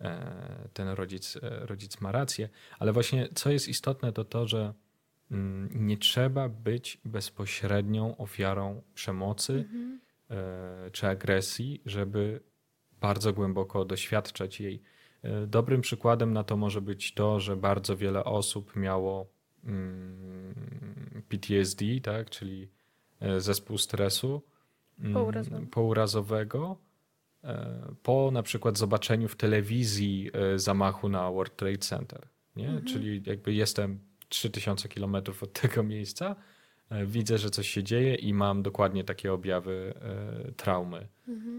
e, 0.00 0.68
ten 0.72 0.88
rodzic, 0.88 1.36
e, 1.36 1.66
rodzic 1.66 2.00
ma 2.00 2.12
rację. 2.12 2.48
Ale 2.78 2.92
właśnie 2.92 3.28
co 3.34 3.50
jest 3.50 3.68
istotne, 3.68 4.12
to 4.12 4.24
to, 4.24 4.46
że 4.46 4.74
mm, 5.30 5.86
nie 5.86 5.96
trzeba 5.98 6.48
być 6.48 7.00
bezpośrednią 7.04 8.16
ofiarą 8.16 8.82
przemocy 8.94 9.52
mhm. 9.52 10.00
czy 10.92 11.08
agresji, 11.08 11.82
żeby 11.86 12.40
bardzo 13.00 13.32
głęboko 13.32 13.84
doświadczać 13.84 14.60
jej. 14.60 14.82
E, 15.22 15.46
dobrym 15.46 15.80
przykładem 15.80 16.32
na 16.32 16.44
to 16.44 16.56
może 16.56 16.80
być 16.80 17.14
to, 17.14 17.40
że 17.40 17.56
bardzo 17.56 17.96
wiele 17.96 18.24
osób 18.24 18.76
miało 18.76 19.26
mm, 19.64 20.54
PTSD, 21.28 21.84
tak, 22.02 22.30
czyli 22.30 22.68
e, 23.20 23.40
zespół 23.40 23.78
stresu 23.78 24.42
mm, 25.00 25.66
pourazowego, 25.70 26.76
e, 27.44 27.94
po 28.02 28.30
na 28.32 28.42
przykład 28.42 28.78
zobaczeniu 28.78 29.28
w 29.28 29.36
telewizji 29.36 30.30
zamachu 30.56 31.08
na 31.08 31.30
World 31.30 31.56
Trade 31.56 31.78
Center. 31.78 32.28
Nie? 32.56 32.66
Mhm. 32.66 32.84
Czyli 32.84 33.22
jakby 33.26 33.54
jestem 33.54 33.98
3000 34.28 34.88
kilometrów 34.88 35.42
od 35.42 35.52
tego 35.52 35.82
miejsca, 35.82 36.36
widzę, 37.06 37.38
że 37.38 37.50
coś 37.50 37.68
się 37.68 37.82
dzieje 37.82 38.14
i 38.14 38.34
mam 38.34 38.62
dokładnie 38.62 39.04
takie 39.04 39.32
objawy 39.32 39.94
traumy. 40.56 41.08
Mhm. 41.28 41.49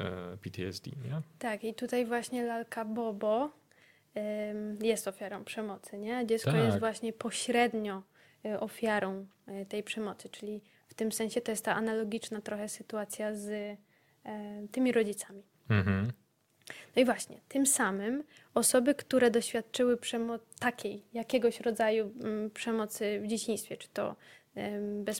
E, 0.00 0.36
PTSD. 0.36 0.90
Nie? 0.90 1.20
Tak, 1.38 1.64
i 1.64 1.74
tutaj 1.74 2.06
właśnie 2.06 2.44
lalka 2.44 2.84
Bobo 2.84 3.50
jest 4.82 5.08
ofiarą 5.08 5.44
przemocy. 5.44 5.98
Nie? 5.98 6.26
Dziecko 6.26 6.52
tak. 6.52 6.64
jest 6.64 6.78
właśnie 6.78 7.12
pośrednio 7.12 8.02
e, 8.44 8.60
ofiarą 8.60 9.26
e, 9.46 9.66
tej 9.66 9.82
przemocy, 9.82 10.28
czyli 10.28 10.60
w 10.88 10.94
tym 10.94 11.12
sensie 11.12 11.40
to 11.40 11.50
jest 11.50 11.64
ta 11.64 11.74
analogiczna 11.74 12.40
trochę 12.40 12.68
sytuacja 12.68 13.34
z 13.34 13.78
tymi 14.72 14.92
rodzicami. 14.92 15.42
Mhm. 15.70 16.12
No 16.96 17.02
i 17.02 17.04
właśnie, 17.04 17.40
tym 17.48 17.66
samym 17.66 18.24
osoby, 18.54 18.94
które 18.94 19.30
doświadczyły 19.30 19.96
przemo- 19.96 20.38
takiej, 20.58 21.02
jakiegoś 21.12 21.60
rodzaju 21.60 22.12
mm, 22.20 22.50
przemocy 22.50 23.20
w 23.20 23.26
dzieciństwie, 23.26 23.76
czy 23.76 23.88
to 23.88 24.16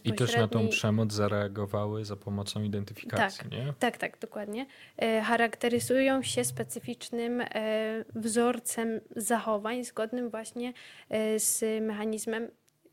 i 0.04 0.12
też 0.12 0.36
na 0.36 0.48
tą 0.48 0.68
przemoc 0.68 1.12
zareagowały 1.12 2.04
za 2.04 2.16
pomocą 2.16 2.62
identyfikacji, 2.62 3.42
tak, 3.42 3.52
nie? 3.52 3.72
Tak, 3.78 3.98
tak, 3.98 4.18
dokładnie. 4.18 4.66
E, 4.96 5.20
charakteryzują 5.20 6.22
się 6.22 6.44
specyficznym 6.44 7.40
e, 7.40 7.46
wzorcem 8.14 9.00
zachowań 9.16 9.84
zgodnym 9.84 10.30
właśnie 10.30 10.72
e, 11.08 11.38
z 11.38 11.82
mechanizmem 11.82 12.48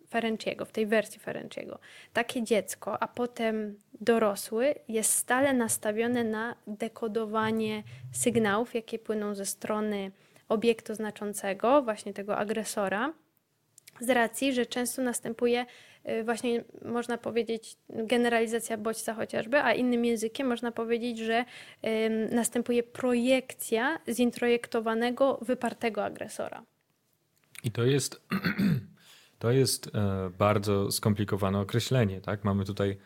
Ferenciego, 0.10 0.66
w 0.66 0.72
tej 0.72 0.86
wersji 0.86 1.20
Ferenciego. 1.20 1.80
Takie 2.14 2.44
dziecko, 2.44 3.04
a 3.04 3.08
potem 3.08 3.78
dorosły 4.02 4.76
jest 4.88 5.14
stale 5.14 5.54
nastawione 5.54 6.24
na 6.24 6.56
dekodowanie 6.68 7.84
sygnałów, 8.12 8.76
jakie 8.76 9.00
płyną 9.00 9.36
ze 9.36 9.46
strony 9.46 10.12
obiektu 10.50 10.96
znaczącego, 10.96 11.82
właśnie 11.82 12.14
tego 12.14 12.38
agresora, 12.38 13.14
z 14.00 14.10
racji, 14.10 14.54
że 14.54 14.66
często 14.66 15.02
następuje 15.02 15.66
właśnie 16.26 16.64
można 16.86 17.18
powiedzieć 17.18 17.78
generalizacja 17.90 18.78
bodźca 18.78 19.14
chociażby, 19.14 19.58
a 19.58 19.74
innym 19.74 20.06
językiem 20.06 20.48
można 20.48 20.72
powiedzieć, 20.72 21.18
że 21.18 21.46
następuje 22.32 22.84
projekcja 22.84 24.00
zintrojektowanego, 24.10 25.40
wypartego 25.42 26.06
agresora. 26.06 26.64
I 27.64 27.72
to 27.72 27.84
jest, 27.84 28.22
to 29.40 29.52
jest 29.52 29.88
e, 29.88 30.30
bardzo 30.38 30.92
skomplikowane 30.92 31.60
określenie. 31.60 32.22
Tak? 32.22 32.44
Mamy 32.44 32.66
tutaj, 32.66 32.98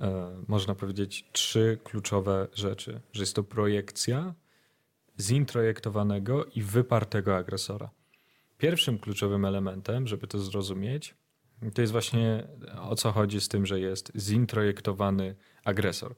e, 0.00 0.36
można 0.48 0.74
powiedzieć, 0.74 1.28
trzy 1.32 1.78
kluczowe 1.84 2.48
rzeczy: 2.54 3.00
że 3.12 3.22
jest 3.22 3.36
to 3.36 3.42
projekcja 3.42 4.34
zintrojektowanego 5.20 6.44
i 6.44 6.62
wypartego 6.62 7.36
agresora. 7.36 7.90
Pierwszym 8.58 8.98
kluczowym 8.98 9.44
elementem, 9.44 10.06
żeby 10.06 10.26
to 10.26 10.38
zrozumieć, 10.38 11.14
to 11.74 11.80
jest 11.80 11.92
właśnie 11.92 12.48
o 12.80 12.96
co 12.96 13.12
chodzi 13.12 13.40
z 13.40 13.48
tym, 13.48 13.66
że 13.66 13.80
jest 13.80 14.12
zintrojektowany 14.16 15.34
agresor. 15.64 16.14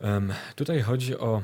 Um, 0.00 0.32
tutaj 0.56 0.82
chodzi 0.82 1.18
o 1.18 1.42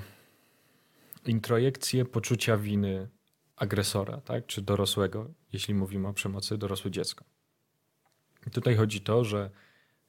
introjekcję 1.27 2.05
poczucia 2.05 2.57
winy 2.57 3.09
agresora, 3.57 4.21
tak? 4.21 4.47
czy 4.47 4.63
dorosłego, 4.63 5.31
jeśli 5.53 5.75
mówimy 5.75 6.09
o 6.09 6.13
przemocy, 6.13 6.59
dorosłe 6.59 6.91
dziecko. 6.91 7.25
Tutaj 8.53 8.77
chodzi 8.77 9.01
to, 9.01 9.25
że 9.25 9.51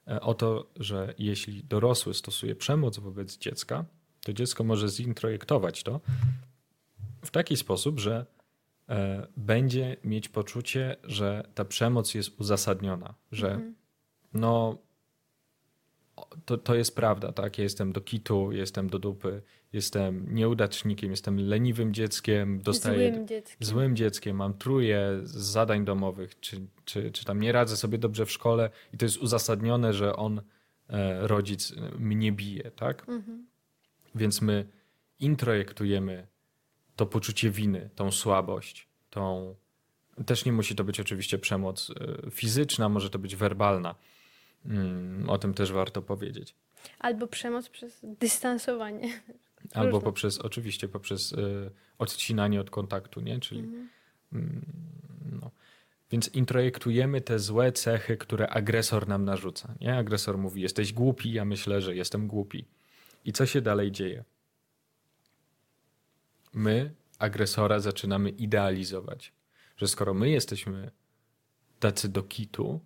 e, 0.08 0.20
o 0.20 0.34
to, 0.34 0.70
że 0.76 1.14
jeśli 1.18 1.64
dorosły 1.64 2.14
stosuje 2.14 2.54
przemoc 2.54 2.98
wobec 2.98 3.38
dziecka, 3.38 3.84
to 4.24 4.32
dziecko 4.32 4.64
może 4.64 4.88
zintrojektować 4.88 5.82
to 5.82 6.00
w 7.24 7.30
taki 7.30 7.56
sposób, 7.56 8.00
że 8.00 8.26
będzie 9.36 9.96
mieć 10.04 10.28
poczucie, 10.28 10.96
że 11.04 11.48
ta 11.54 11.64
przemoc 11.64 12.14
jest 12.14 12.40
uzasadniona, 12.40 13.14
że 13.32 13.50
mhm. 13.50 13.74
no 14.34 14.78
to, 16.44 16.58
to 16.58 16.74
jest 16.74 16.96
prawda, 16.96 17.32
tak? 17.32 17.58
Ja 17.58 17.64
jestem 17.64 17.92
do 17.92 18.00
kitu, 18.00 18.52
jestem 18.52 18.90
do 18.90 18.98
dupy, 18.98 19.42
jestem 19.72 20.34
nieudacznikiem, 20.34 21.10
jestem 21.10 21.48
leniwym 21.48 21.94
dzieckiem, 21.94 22.60
dostaję 22.62 23.12
złym 23.12 23.26
dzieckiem, 23.26 23.56
złym 23.60 23.96
dzieckiem 23.96 24.36
mam 24.36 24.54
truje 24.54 25.20
z 25.22 25.34
zadań 25.34 25.84
domowych, 25.84 26.40
czy, 26.40 26.60
czy, 26.84 27.10
czy 27.10 27.24
tam 27.24 27.40
nie 27.40 27.52
radzę 27.52 27.76
sobie 27.76 27.98
dobrze 27.98 28.26
w 28.26 28.30
szkole 28.30 28.70
i 28.92 28.96
to 28.96 29.04
jest 29.04 29.16
uzasadnione, 29.16 29.92
że 29.92 30.16
on, 30.16 30.42
e, 30.88 31.26
rodzic, 31.26 31.74
mnie 31.98 32.32
bije, 32.32 32.70
tak? 32.70 33.08
Mhm. 33.08 33.46
Więc 34.14 34.42
my 34.42 34.66
introjektujemy 35.18 36.26
to 37.02 37.06
poczucie 37.06 37.50
winy, 37.50 37.90
tą 37.94 38.10
słabość, 38.10 38.88
tą. 39.10 39.54
Też 40.26 40.44
nie 40.44 40.52
musi 40.52 40.74
to 40.74 40.84
być 40.84 41.00
oczywiście 41.00 41.38
przemoc 41.38 41.90
e, 41.90 42.30
fizyczna, 42.30 42.88
może 42.88 43.10
to 43.10 43.18
być 43.18 43.36
werbalna. 43.36 43.94
Mm, 44.66 45.30
o 45.30 45.38
tym 45.38 45.54
też 45.54 45.72
warto 45.72 46.02
powiedzieć. 46.02 46.54
Albo 46.98 47.26
przemoc 47.26 47.68
przez 47.68 48.00
dystansowanie. 48.02 49.20
Albo 49.74 50.00
poprzez, 50.00 50.38
oczywiście, 50.38 50.88
poprzez 50.88 51.32
y, 51.32 51.70
odcinanie 51.98 52.60
od 52.60 52.70
kontaktu, 52.70 53.20
nie? 53.20 53.40
Czyli. 53.40 53.60
Mhm. 53.60 53.88
Mm, 54.32 54.62
no. 55.40 55.50
Więc 56.10 56.28
introjektujemy 56.28 57.20
te 57.20 57.38
złe 57.38 57.72
cechy, 57.72 58.16
które 58.16 58.48
agresor 58.48 59.08
nam 59.08 59.24
narzuca. 59.24 59.74
Nie? 59.80 59.96
Agresor 59.96 60.38
mówi: 60.38 60.62
Jesteś 60.62 60.92
głupi, 60.92 61.32
ja 61.32 61.44
myślę, 61.44 61.80
że 61.80 61.96
jestem 61.96 62.26
głupi. 62.26 62.64
I 63.24 63.32
co 63.32 63.46
się 63.46 63.60
dalej 63.60 63.92
dzieje? 63.92 64.24
My 66.52 66.94
agresora 67.18 67.80
zaczynamy 67.80 68.30
idealizować. 68.30 69.32
Że 69.76 69.88
skoro 69.88 70.14
my 70.14 70.30
jesteśmy 70.30 70.90
tacy 71.80 72.08
do 72.08 72.22
kitu, 72.22 72.80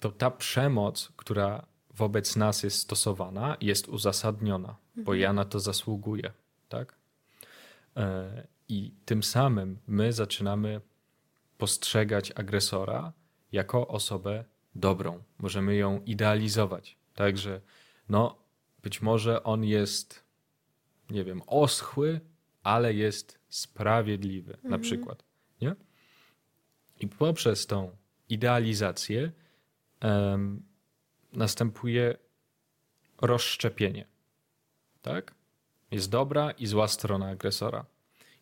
to 0.00 0.10
ta 0.10 0.30
przemoc, 0.30 1.12
która 1.16 1.66
wobec 1.94 2.36
nas 2.36 2.62
jest 2.62 2.78
stosowana, 2.78 3.56
jest 3.60 3.88
uzasadniona, 3.88 4.68
mhm. 4.68 5.04
bo 5.04 5.14
ja 5.14 5.32
na 5.32 5.44
to 5.44 5.60
zasługuję. 5.60 6.32
Tak? 6.68 6.96
E, 7.96 8.46
I 8.68 8.94
tym 9.04 9.22
samym 9.22 9.78
my 9.86 10.12
zaczynamy 10.12 10.80
postrzegać 11.58 12.32
agresora 12.34 13.12
jako 13.52 13.88
osobę 13.88 14.44
dobrą. 14.74 15.22
Możemy 15.38 15.76
ją 15.76 16.00
idealizować. 16.06 16.96
Także, 17.14 17.60
no, 18.08 18.36
być 18.82 19.02
może 19.02 19.42
on 19.42 19.64
jest, 19.64 20.24
nie 21.10 21.24
wiem, 21.24 21.42
oschły, 21.46 22.20
ale 22.62 22.94
jest 22.94 23.38
sprawiedliwy, 23.48 24.54
mhm. 24.54 24.70
na 24.70 24.78
przykład. 24.78 25.24
Nie? 25.60 25.74
I 27.00 27.08
poprzez 27.08 27.66
tą 27.66 27.96
idealizację 28.28 29.32
um, 30.02 30.62
następuje 31.32 32.16
rozszczepienie. 33.20 34.06
Tak? 35.02 35.34
Jest 35.90 36.10
dobra 36.10 36.50
i 36.50 36.66
zła 36.66 36.88
strona 36.88 37.28
agresora. 37.28 37.84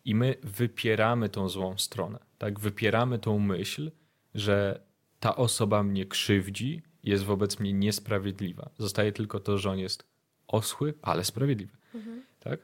I 0.05 0.15
my 0.15 0.35
wypieramy 0.43 1.29
tą 1.29 1.49
złą 1.49 1.77
stronę. 1.77 2.19
Tak? 2.37 2.59
Wypieramy 2.59 3.19
tą 3.19 3.39
myśl, 3.39 3.91
że 4.35 4.81
ta 5.19 5.35
osoba 5.35 5.83
mnie 5.83 6.05
krzywdzi, 6.05 6.81
jest 7.03 7.23
wobec 7.23 7.59
mnie 7.59 7.73
niesprawiedliwa. 7.73 8.69
Zostaje 8.77 9.11
tylko 9.11 9.39
to, 9.39 9.57
że 9.57 9.71
on 9.71 9.79
jest 9.79 10.03
oschły, 10.47 10.93
ale 11.01 11.23
sprawiedliwy. 11.23 11.77
Mhm. 11.95 12.23
Tak? 12.39 12.59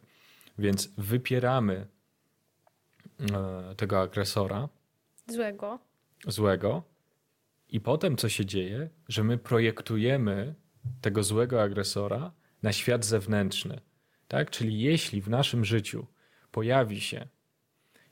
Więc 0.58 0.90
wypieramy 0.98 1.88
e, 3.34 3.76
tego 3.76 4.02
agresora. 4.02 4.70
Złego. 5.28 5.80
Złego 6.28 6.84
i 7.70 7.82
potem 7.82 8.18
co 8.18 8.30
się 8.30 8.46
dzieje, 8.46 8.90
że 9.08 9.24
my 9.24 9.38
projektujemy 9.38 10.56
tego 11.02 11.24
złego 11.24 11.62
agresora 11.62 12.32
na 12.64 12.74
świat 12.74 13.06
zewnętrzny. 13.06 13.82
Tak? 14.28 14.52
Czyli 14.52 14.80
jeśli 14.80 15.22
w 15.22 15.30
naszym 15.30 15.66
życiu 15.66 16.06
pojawi 16.52 17.02
się 17.02 17.28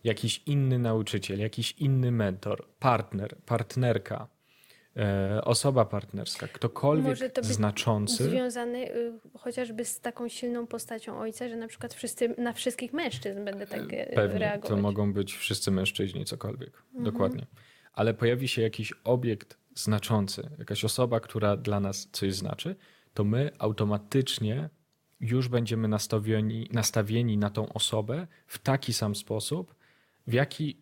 jakiś 0.04 0.42
inny 0.46 0.80
nauczyciel, 0.80 1.40
jakiś 1.40 1.72
inny 1.72 2.12
mentor, 2.12 2.68
partner, 2.80 3.36
partnerka, 3.46 4.28
osoba 5.44 5.86
partnerska, 5.86 6.48
ktokolwiek 6.48 7.08
Może 7.08 7.30
to 7.30 7.42
być 7.42 7.52
znaczący. 7.52 8.30
Związany 8.30 8.96
y, 8.96 9.14
chociażby 9.40 9.86
z 9.86 10.00
taką 10.00 10.28
silną 10.28 10.68
postacią 10.68 11.20
ojca, 11.20 11.50
że 11.50 11.56
na 11.56 11.68
przykład 11.68 11.94
wszyscy, 11.94 12.36
na 12.38 12.54
wszystkich 12.54 12.94
mężczyzn 12.94 13.46
będę 13.46 13.68
tak 13.68 13.94
e, 13.94 14.06
Pewnie, 14.16 14.40
reagować. 14.40 14.70
To 14.70 14.78
mogą 14.78 15.14
być 15.14 15.34
wszyscy 15.34 15.72
mężczyźni, 15.72 16.26
cokolwiek. 16.26 16.84
Mhm. 16.88 17.04
Dokładnie 17.04 17.46
ale 17.94 18.14
pojawi 18.14 18.48
się 18.48 18.62
jakiś 18.62 18.94
obiekt 19.04 19.58
znaczący, 19.76 20.50
jakaś 20.60 20.86
osoba, 20.86 21.20
która 21.20 21.58
dla 21.58 21.80
nas 21.80 22.10
coś 22.12 22.34
znaczy, 22.34 22.76
to 23.14 23.24
my 23.24 23.52
automatycznie 23.60 24.70
już 25.20 25.48
będziemy 25.48 25.88
nastawieni, 25.88 26.70
nastawieni 26.72 27.38
na 27.38 27.50
tą 27.50 27.74
osobę 27.74 28.28
w 28.48 28.60
taki 28.60 28.94
sam 28.94 29.16
sposób, 29.16 29.76
w 30.28 30.34
jaki 30.34 30.78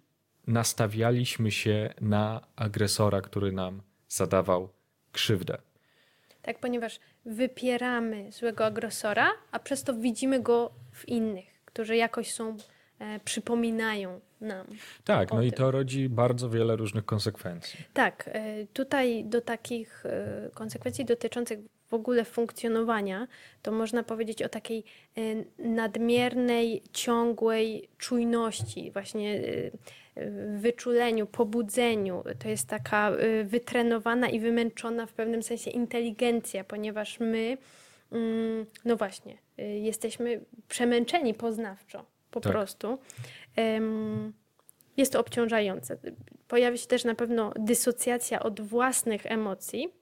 nastawialiśmy 0.47 1.52
się 1.52 1.93
na 2.02 2.47
agresora, 2.56 3.21
który 3.21 3.52
nam 3.52 3.82
zadawał 4.15 4.69
krzywdę. 5.12 5.58
Tak, 6.41 6.60
ponieważ 6.60 7.00
wypieramy 7.26 8.32
złego 8.32 8.65
agresora, 8.65 9.32
a 9.52 9.60
przez 9.60 9.84
to 9.84 9.93
widzimy 9.93 10.39
go 10.39 10.71
w 10.91 11.08
innych, 11.08 11.62
którzy 11.65 11.95
jakoś 11.95 12.34
są 12.34 12.58
E, 13.02 13.19
przypominają 13.19 14.19
nam. 14.41 14.67
Tak, 15.04 15.32
no 15.32 15.38
tym. 15.38 15.47
i 15.47 15.52
to 15.52 15.71
rodzi 15.71 16.10
bardzo 16.10 16.50
wiele 16.50 16.76
różnych 16.76 17.06
konsekwencji. 17.06 17.80
Tak, 17.93 18.30
e, 18.34 18.65
tutaj 18.74 19.26
do 19.26 19.41
takich 19.41 20.06
e, 20.06 20.50
konsekwencji 20.54 21.06
dotyczących 21.06 21.60
w 21.89 21.93
ogóle 21.93 22.26
funkcjonowania, 22.26 23.28
to 23.62 23.71
można 23.71 24.04
powiedzieć 24.04 24.43
o 24.43 24.50
takiej 24.50 24.84
nadmiernej, 25.60 26.84
ciągłej 26.93 27.89
czujności, 27.97 28.91
właśnie 28.91 29.41
wyczuleniu, 30.58 31.28
pobudzeniu. 31.28 32.24
To 32.39 32.50
jest 32.50 32.67
taka 32.67 33.12
wytrenowana 33.43 34.30
i 34.30 34.39
wymęczona 34.39 35.06
w 35.06 35.13
pewnym 35.13 35.43
sensie 35.43 35.71
inteligencja, 35.71 36.63
ponieważ 36.63 37.19
my, 37.19 37.58
mm, 38.12 38.65
no 38.86 38.95
właśnie, 38.95 39.38
jesteśmy 39.58 40.45
przemęczeni 40.67 41.34
poznawczo 41.34 42.06
po 42.32 42.39
tak. 42.39 42.52
prostu. 42.52 42.97
Jest 44.97 45.13
to 45.13 45.19
obciążające. 45.19 45.97
Pojawi 46.47 46.78
się 46.78 46.88
też 46.88 47.04
na 47.04 47.15
pewno 47.15 47.54
dysocjacja 47.56 48.43
od 48.43 48.62
własnych 48.62 49.26
emocji, 49.26 49.93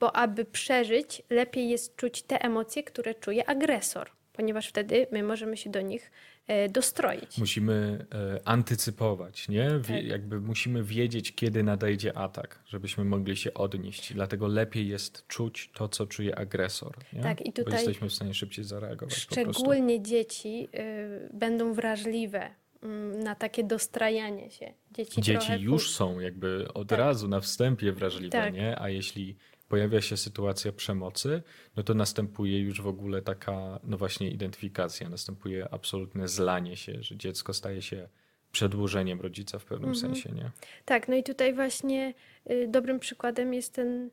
bo 0.00 0.16
aby 0.16 0.44
przeżyć, 0.44 1.22
lepiej 1.30 1.68
jest 1.68 1.96
czuć 1.96 2.22
te 2.22 2.44
emocje, 2.44 2.82
które 2.82 3.14
czuje 3.14 3.48
agresor, 3.48 4.10
ponieważ 4.32 4.68
wtedy 4.68 5.06
my 5.12 5.22
możemy 5.22 5.56
się 5.56 5.70
do 5.70 5.80
nich 5.80 6.10
E, 6.50 6.68
dostroić. 6.68 7.38
Musimy 7.38 8.06
e, 8.14 8.40
antycypować, 8.48 9.48
nie? 9.48 9.70
tak. 9.88 10.04
Jakby 10.04 10.40
musimy 10.40 10.84
wiedzieć, 10.84 11.34
kiedy 11.34 11.62
nadejdzie 11.62 12.16
atak, 12.16 12.62
żebyśmy 12.66 13.04
mogli 13.04 13.36
się 13.36 13.54
odnieść. 13.54 14.12
Dlatego 14.12 14.48
lepiej 14.48 14.88
jest 14.88 15.26
czuć 15.26 15.70
to, 15.74 15.88
co 15.88 16.06
czuje 16.06 16.38
agresor. 16.38 16.96
Nie? 17.12 17.20
Tak, 17.20 17.46
i 17.46 17.52
tutaj 17.52 17.72
Bo 17.72 17.78
jesteśmy 17.78 18.08
w 18.08 18.12
stanie 18.12 18.34
szybciej 18.34 18.64
zareagować. 18.64 19.16
Szczególnie 19.16 20.02
dzieci 20.02 20.68
y, 20.74 21.30
będą 21.32 21.72
wrażliwe 21.72 22.46
y, 22.46 22.86
na 23.24 23.34
takie 23.34 23.64
dostrajanie 23.64 24.50
się. 24.50 24.72
Dzieci, 24.90 25.22
dzieci 25.22 25.52
już 25.60 25.90
są 25.90 26.20
jakby 26.20 26.72
od 26.74 26.88
tak. 26.88 26.98
razu 26.98 27.28
na 27.28 27.40
wstępie 27.40 27.92
wrażliwe, 27.92 28.30
tak. 28.30 28.54
nie? 28.54 28.80
A 28.80 28.88
jeśli 28.88 29.36
pojawia 29.70 30.00
się 30.00 30.16
sytuacja 30.16 30.72
przemocy, 30.72 31.42
no 31.76 31.82
to 31.82 31.94
następuje 31.94 32.60
już 32.60 32.80
w 32.80 32.86
ogóle 32.86 33.22
taka, 33.22 33.80
no 33.84 33.96
właśnie, 33.98 34.30
identyfikacja, 34.30 35.08
następuje 35.08 35.68
absolutne 35.70 36.28
zlanie 36.28 36.76
się, 36.76 37.02
że 37.02 37.16
dziecko 37.16 37.54
staje 37.54 37.82
się 37.82 38.08
przedłużeniem 38.52 39.20
rodzica 39.20 39.58
w 39.58 39.64
pewnym 39.64 39.90
mhm. 39.90 40.14
sensie, 40.14 40.32
nie? 40.32 40.50
Tak, 40.84 41.08
no 41.08 41.14
i 41.14 41.22
tutaj 41.22 41.54
właśnie 41.54 42.14
y, 42.50 42.68
dobrym 42.68 43.00
przykładem 43.00 43.54
jest 43.54 43.74
ten 43.74 44.10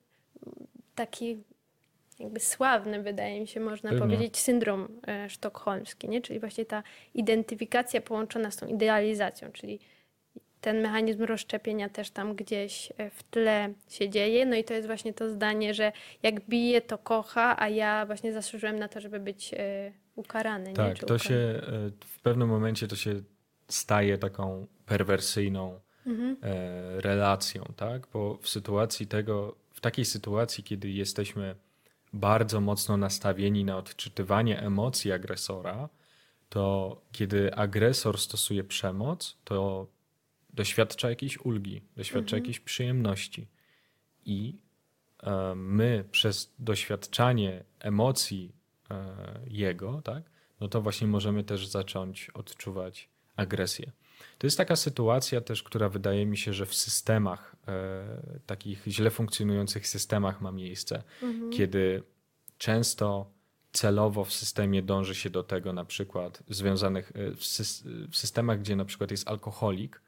taki 0.95 1.37
jakby 2.19 2.39
sławny, 2.39 3.03
wydaje 3.03 3.41
mi 3.41 3.47
się, 3.47 3.59
można 3.59 3.93
powiedzieć, 3.99 4.37
syndrom 4.37 4.87
e, 5.07 5.29
sztokholmski, 5.29 6.09
nie? 6.09 6.21
czyli 6.21 6.39
właśnie 6.39 6.65
ta 6.65 6.83
identyfikacja 7.13 8.01
połączona 8.01 8.51
z 8.51 8.55
tą 8.55 8.67
idealizacją, 8.67 9.51
czyli 9.51 9.79
ten 10.61 10.81
mechanizm 10.81 11.23
rozszczepienia 11.23 11.89
też 11.89 12.09
tam 12.09 12.35
gdzieś 12.35 12.93
e, 12.97 13.09
w 13.09 13.23
tle 13.23 13.73
się 13.89 14.09
dzieje. 14.09 14.45
No 14.45 14.55
i 14.55 14.63
to 14.63 14.73
jest 14.73 14.87
właśnie 14.87 15.13
to 15.13 15.29
zdanie, 15.29 15.73
że 15.73 15.91
jak 16.23 16.49
bije, 16.49 16.81
to 16.81 16.97
kocha, 16.97 17.59
a 17.59 17.69
ja 17.69 18.05
właśnie 18.05 18.33
zasłużyłem 18.33 18.79
na 18.79 18.87
to, 18.87 19.01
żeby 19.01 19.19
być 19.19 19.53
e, 19.53 19.91
ukarany. 20.15 20.73
Tak, 20.73 21.01
nie? 21.01 21.07
to 21.07 21.17
się 21.17 21.35
e, 21.35 21.61
w 22.05 22.21
pewnym 22.21 22.49
momencie 22.49 22.87
to 22.87 22.95
się 22.95 23.21
staje 23.67 24.17
taką 24.17 24.67
perwersyjną 24.85 25.79
mhm. 26.05 26.37
relacją, 26.99 27.63
tak? 27.75 28.07
Bo 28.13 28.37
w 28.41 28.49
sytuacji 28.49 29.07
tego, 29.07 29.55
w 29.73 29.81
takiej 29.81 30.05
sytuacji, 30.05 30.63
kiedy 30.63 30.89
jesteśmy 30.89 31.55
bardzo 32.13 32.61
mocno 32.61 32.97
nastawieni 32.97 33.65
na 33.65 33.77
odczytywanie 33.77 34.59
emocji 34.59 35.11
agresora, 35.11 35.89
to 36.49 36.95
kiedy 37.11 37.55
agresor 37.55 38.17
stosuje 38.17 38.63
przemoc, 38.63 39.37
to 39.43 39.87
doświadcza 40.57 41.09
jakiejś 41.09 41.37
ulgi, 41.45 41.81
doświadcza 41.95 42.35
mhm. 42.35 42.43
jakiejś 42.43 42.59
przyjemności. 42.59 43.47
I 44.25 44.57
e, 45.23 45.55
my 45.55 46.05
przez 46.11 46.53
doświadczanie 46.59 47.63
emocji 47.79 48.55
e, 48.91 49.05
jego, 49.47 50.01
tak, 50.01 50.23
no 50.59 50.67
to 50.67 50.81
właśnie 50.81 51.07
możemy 51.07 51.43
też 51.43 51.67
zacząć 51.67 52.29
odczuwać 52.29 53.09
agresję. 53.35 53.91
To 54.37 54.47
jest 54.47 54.57
taka 54.57 54.75
sytuacja 54.75 55.41
też, 55.41 55.63
która 55.63 55.89
wydaje 55.89 56.25
mi 56.25 56.37
się, 56.37 56.53
że 56.53 56.65
w 56.65 56.75
systemach, 56.75 57.55
e, 57.67 58.39
takich 58.45 58.83
źle 58.87 59.09
funkcjonujących 59.09 59.87
systemach 59.87 60.41
ma 60.41 60.51
miejsce, 60.51 61.03
mhm. 61.23 61.51
kiedy 61.51 62.03
często 62.57 63.31
celowo 63.71 64.25
w 64.25 64.33
systemie 64.33 64.81
dąży 64.81 65.15
się 65.15 65.29
do 65.29 65.43
tego, 65.43 65.73
na 65.73 65.85
przykład 65.85 66.43
związanych 66.49 67.11
w 68.09 68.17
systemach, 68.17 68.59
gdzie 68.59 68.75
na 68.75 68.85
przykład 68.85 69.11
jest 69.11 69.27
alkoholik, 69.27 70.01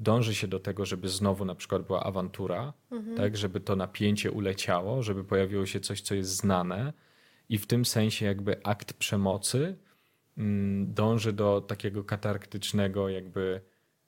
dąży 0.00 0.34
się 0.34 0.48
do 0.48 0.60
tego, 0.60 0.86
żeby 0.86 1.08
znowu 1.08 1.44
na 1.44 1.54
przykład 1.54 1.86
była 1.86 2.04
awantura, 2.04 2.72
mhm. 2.90 3.16
tak, 3.16 3.36
żeby 3.36 3.60
to 3.60 3.76
napięcie 3.76 4.32
uleciało, 4.32 5.02
żeby 5.02 5.24
pojawiło 5.24 5.66
się 5.66 5.80
coś, 5.80 6.00
co 6.00 6.14
jest 6.14 6.30
znane 6.30 6.92
i 7.48 7.58
w 7.58 7.66
tym 7.66 7.84
sensie 7.84 8.26
jakby 8.26 8.62
akt 8.62 8.92
przemocy 8.92 9.76
mm, 10.38 10.94
dąży 10.94 11.32
do 11.32 11.60
takiego 11.60 12.04
katarktycznego 12.04 13.08
jakby, 13.08 13.60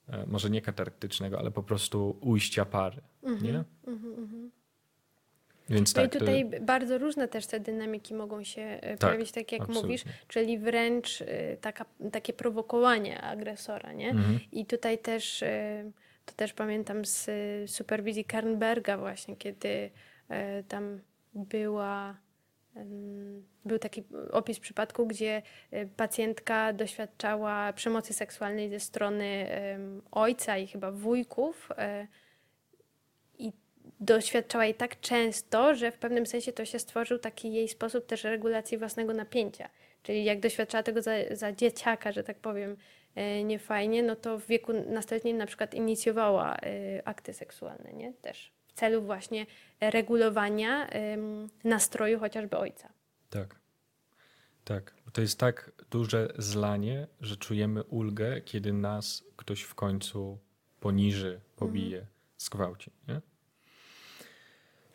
e, 0.09 0.27
może 0.27 0.51
nie 0.51 0.63
katarktycznego, 0.63 1.39
ale 1.39 1.51
po 1.51 1.63
prostu 1.63 2.19
ujścia 2.21 2.65
pary, 2.65 3.03
mhm. 3.23 3.45
nie? 3.45 3.65
Mhm, 3.93 4.15
mhm. 4.19 4.51
Więc 5.69 5.95
no 5.95 6.03
tak, 6.03 6.15
i 6.15 6.19
tutaj 6.19 6.51
to... 6.51 6.61
bardzo 6.61 6.99
różne 6.99 7.29
też 7.29 7.47
te 7.47 7.61
dynamiki 7.61 8.15
mogą 8.15 8.45
się 8.45 8.63
e, 8.63 8.97
tak, 8.97 9.11
pojawić, 9.11 9.33
tak 9.33 9.53
jak 9.53 9.61
absolutnie. 9.61 9.83
mówisz, 9.83 10.05
czyli 10.29 10.59
wręcz 10.59 11.23
e, 11.23 11.57
taka, 11.57 11.85
takie 12.13 12.33
prowokowanie 12.33 13.21
agresora, 13.21 13.93
nie? 13.93 14.11
Mhm. 14.11 14.41
I 14.53 14.67
tutaj 14.67 14.99
też, 14.99 15.45
to 16.25 16.35
też 16.35 16.53
pamiętam 16.53 17.05
z 17.05 17.31
superwizji 17.71 18.25
Kernberga 18.25 18.99
właśnie, 18.99 19.37
kiedy 19.37 19.91
tam 20.69 21.01
była 21.35 22.17
był 23.65 23.79
taki 23.79 24.03
opis 24.31 24.61
przypadku, 24.61 25.07
gdzie 25.07 25.43
pacjentka 25.97 26.73
doświadczała 26.73 27.73
przemocy 27.73 28.13
seksualnej 28.13 28.71
ze 28.71 28.81
strony 28.81 29.47
ojca 30.11 30.59
i 30.59 30.67
chyba 30.67 30.93
wujków 30.93 31.69
doświadczała 34.09 34.65
jej 34.65 34.75
tak 34.75 35.01
często, 35.01 35.75
że 35.75 35.93
w 35.93 35.99
pewnym 35.99 36.27
sensie 36.27 36.53
to 36.53 36.65
się 36.65 36.79
stworzył 36.79 37.19
taki 37.19 37.53
jej 37.53 37.69
sposób 37.69 38.07
też 38.07 38.25
regulacji 38.25 38.79
własnego 38.79 39.15
napięcia. 39.15 39.69
Czyli 40.03 40.25
jak 40.25 40.41
doświadczała 40.41 40.83
tego 40.83 41.03
za, 41.03 41.13
za 41.31 41.53
dzieciaka, 41.53 42.13
że 42.13 42.25
tak 42.25 42.39
powiem, 42.39 42.77
e, 43.15 43.45
niefajnie, 43.45 44.03
no 44.03 44.17
to 44.17 44.39
w 44.39 44.47
wieku 44.47 44.73
nastoletnim 44.73 45.37
na 45.37 45.47
przykład 45.47 45.75
inicjowała 45.75 46.57
e, 46.57 47.09
akty 47.09 47.35
seksualne, 47.35 47.93
nie? 47.93 48.13
Też 48.13 48.53
w 48.67 48.73
celu 48.73 49.03
właśnie 49.03 49.47
regulowania 49.81 50.91
nastroju 51.65 52.19
chociażby 52.19 52.57
ojca. 52.57 52.89
Tak. 53.31 53.59
Tak. 54.65 54.95
To 55.13 55.21
jest 55.21 55.39
tak 55.39 55.73
duże 55.91 56.33
zlanie, 56.39 57.07
że 57.21 57.37
czujemy 57.37 57.85
ulgę, 57.85 58.41
kiedy 58.41 58.73
nas 58.73 59.25
ktoś 59.37 59.63
w 59.63 59.75
końcu 59.75 60.39
poniży, 60.81 61.41
pobije, 61.57 61.99
mhm. 61.99 62.17
zgwałci. 62.39 62.91
Nie? 63.09 63.21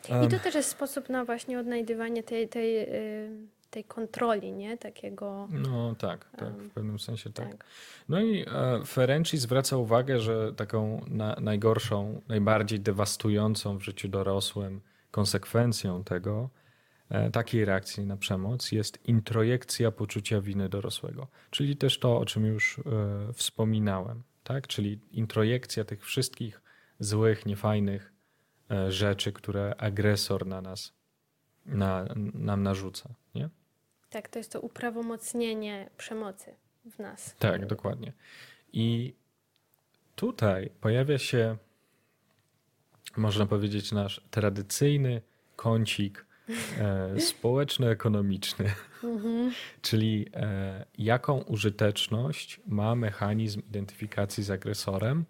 I 0.10 0.28
to 0.28 0.40
też 0.40 0.56
jest 0.56 0.70
sposób 0.70 1.10
na 1.10 1.26
właśnie 1.26 1.60
odnajdywanie 1.60 2.24
tej, 2.24 2.50
tej, 2.50 2.80
y, 2.80 3.48
tej 3.70 3.84
kontroli, 3.84 4.52
nie? 4.52 4.78
Takiego... 4.78 5.48
No 5.52 5.96
tak, 5.96 6.30
tak, 6.38 6.54
w 6.54 6.70
pewnym 6.70 7.00
sensie 7.00 7.30
tak. 7.30 7.52
tak. 7.52 7.66
No 8.10 8.22
i 8.22 8.46
e, 8.48 8.86
Ferenci 8.86 9.38
zwraca 9.38 9.78
uwagę, 9.78 10.20
że 10.20 10.54
taką 10.54 11.06
na, 11.08 11.36
najgorszą, 11.42 12.22
najbardziej 12.28 12.80
dewastującą 12.80 13.78
w 13.78 13.84
życiu 13.84 14.08
dorosłym 14.08 14.82
konsekwencją 15.12 16.04
tego, 16.04 16.50
e, 17.10 17.32
takiej 17.32 17.66
reakcji 17.66 18.06
na 18.06 18.18
przemoc 18.18 18.72
jest 18.72 19.08
introjekcja 19.08 19.92
poczucia 19.92 20.42
winy 20.42 20.70
dorosłego. 20.70 21.28
Czyli 21.50 21.78
też 21.78 22.00
to, 22.00 22.18
o 22.18 22.26
czym 22.26 22.46
już 22.46 22.80
e, 22.80 23.34
wspominałem, 23.34 24.24
tak? 24.44 24.68
Czyli 24.68 25.00
introjekcja 25.12 25.86
tych 25.86 26.06
wszystkich 26.06 26.62
złych, 27.00 27.46
niefajnych 27.46 28.13
rzeczy, 28.90 29.32
które 29.34 29.76
agresor 29.78 30.46
na 30.46 30.62
nas, 30.62 30.94
na, 31.66 32.06
nam 32.34 32.64
narzuca. 32.64 33.10
Nie? 33.36 33.50
Tak, 34.10 34.30
to 34.30 34.40
jest 34.40 34.52
to 34.52 34.62
uprawomocnienie 34.62 35.90
przemocy 35.98 36.56
w 36.86 37.00
nas. 37.00 37.36
Tak, 37.40 37.66
dokładnie. 37.66 38.14
I 38.74 39.14
tutaj 40.16 40.70
pojawia 40.82 41.18
się, 41.18 41.58
można 43.18 43.46
powiedzieć, 43.46 43.92
nasz 43.92 44.22
tradycyjny 44.32 45.22
kącik 45.56 46.26
e, 46.80 47.20
społeczno-ekonomiczny, 47.30 48.72
mhm. 49.04 49.52
czyli 49.82 50.26
e, 50.34 50.86
jaką 50.98 51.42
użyteczność 51.42 52.60
ma 52.68 52.96
mechanizm 52.96 53.62
identyfikacji 53.68 54.44
z 54.44 54.52
agresorem 54.52 55.26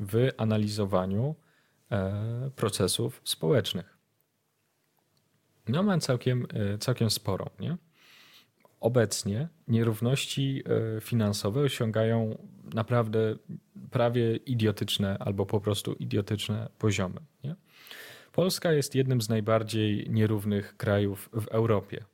w 0.00 0.30
analizowaniu 0.36 1.34
E, 1.34 1.43
procesów 2.56 3.20
społecznych. 3.24 3.94
No 5.68 5.82
ma 5.82 5.98
całkiem, 5.98 6.46
e, 6.54 6.78
całkiem 6.78 7.10
sporo. 7.10 7.50
Nie? 7.60 7.76
Obecnie 8.80 9.48
nierówności 9.68 10.62
e, 10.96 11.00
finansowe 11.00 11.60
osiągają 11.60 12.38
naprawdę 12.74 13.36
prawie 13.90 14.36
idiotyczne 14.36 15.18
albo 15.18 15.46
po 15.46 15.60
prostu 15.60 15.92
idiotyczne 15.92 16.68
poziomy. 16.78 17.20
Nie? 17.44 17.56
Polska 18.32 18.72
jest 18.72 18.94
jednym 18.94 19.20
z 19.20 19.28
najbardziej 19.28 20.10
nierównych 20.10 20.76
krajów 20.76 21.30
w 21.32 21.48
Europie. 21.48 22.04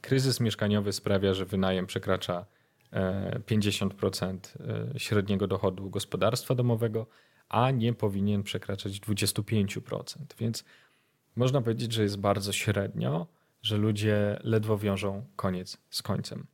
Kryzys 0.00 0.40
mieszkaniowy 0.40 0.92
sprawia, 0.92 1.34
że 1.34 1.44
wynajem 1.44 1.86
przekracza 1.86 2.46
50% 3.46 4.38
średniego 4.96 5.46
dochodu 5.46 5.90
gospodarstwa 5.90 6.54
domowego, 6.54 7.06
a 7.48 7.70
nie 7.70 7.92
powinien 7.92 8.42
przekraczać 8.42 9.00
25%. 9.00 10.04
Więc 10.38 10.64
można 11.36 11.62
powiedzieć, 11.62 11.92
że 11.92 12.02
jest 12.02 12.18
bardzo 12.18 12.52
średnio, 12.52 13.26
że 13.62 13.76
ludzie 13.76 14.40
ledwo 14.42 14.78
wiążą 14.78 15.26
koniec 15.36 15.78
z 15.90 16.02
końcem. 16.02 16.46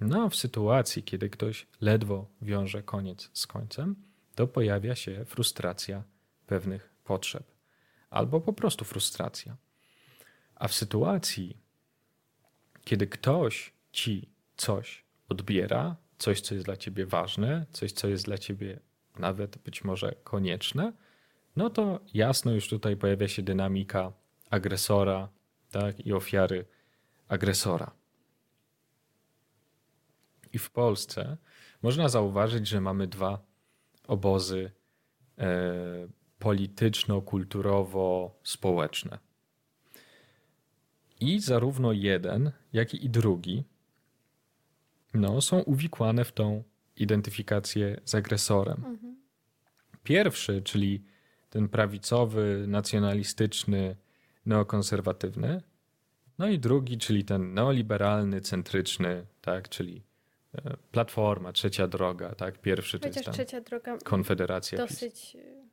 No 0.00 0.22
a 0.24 0.28
w 0.28 0.36
sytuacji, 0.36 1.02
kiedy 1.02 1.30
ktoś 1.30 1.66
ledwo 1.80 2.26
wiąże 2.42 2.82
koniec 2.82 3.30
z 3.32 3.46
końcem, 3.46 3.96
to 4.34 4.46
pojawia 4.46 4.94
się 4.94 5.24
frustracja 5.24 6.02
pewnych 6.46 6.90
potrzeb, 7.04 7.44
albo 8.10 8.40
po 8.40 8.52
prostu 8.52 8.84
frustracja. 8.84 9.56
A 10.54 10.68
w 10.68 10.74
sytuacji, 10.74 11.56
kiedy 12.84 13.06
ktoś 13.06 13.72
ci 13.92 14.28
coś 14.56 15.04
odbiera, 15.28 15.96
coś, 16.18 16.40
co 16.40 16.54
jest 16.54 16.66
dla 16.66 16.76
ciebie 16.76 17.06
ważne, 17.06 17.66
coś, 17.72 17.92
co 17.92 18.08
jest 18.08 18.24
dla 18.24 18.38
ciebie 18.38 18.80
nawet 19.18 19.58
być 19.58 19.84
może 19.84 20.14
konieczne, 20.24 20.92
no 21.56 21.70
to 21.70 22.00
jasno 22.14 22.52
już 22.52 22.68
tutaj 22.68 22.96
pojawia 22.96 23.28
się 23.28 23.42
dynamika 23.42 24.12
agresora 24.50 25.28
tak, 25.70 26.06
i 26.06 26.12
ofiary 26.12 26.64
agresora. 27.28 27.90
I 30.52 30.58
w 30.58 30.70
Polsce 30.70 31.36
można 31.82 32.08
zauważyć, 32.08 32.68
że 32.68 32.80
mamy 32.80 33.06
dwa 33.06 33.38
obozy 34.06 34.70
e, 35.38 36.08
polityczno-kulturowo-społeczne. 36.38 39.18
I 41.20 41.40
zarówno 41.40 41.92
jeden, 41.92 42.52
jak 42.72 42.94
i 42.94 43.10
drugi 43.10 43.64
no, 45.14 45.40
są 45.40 45.60
uwikłane 45.60 46.24
w 46.24 46.32
tą 46.32 46.62
identyfikację 47.02 48.00
z 48.04 48.14
agresorem. 48.14 48.76
Mhm. 48.86 49.16
Pierwszy, 50.02 50.62
czyli 50.62 51.04
ten 51.50 51.68
prawicowy, 51.68 52.64
nacjonalistyczny, 52.68 53.96
neokonserwatywny. 54.46 55.62
No 56.38 56.48
i 56.48 56.58
drugi, 56.58 56.98
czyli 56.98 57.24
ten 57.24 57.54
neoliberalny, 57.54 58.40
centryczny, 58.40 59.26
tak, 59.40 59.68
czyli 59.68 60.02
e, 60.54 60.76
Platforma, 60.92 61.52
Trzecia 61.52 61.86
Droga, 61.88 62.34
tak, 62.34 62.58
pierwszy 62.58 62.98
Chociaż 62.98 63.14
to 63.14 63.20
jest 63.20 63.32
Trzecia 63.32 63.60
Droga 63.60 63.98
Konfederacja. 64.04 64.78
Dosyć 64.78 65.32
PiS. 65.32 65.34
E, 65.34 65.68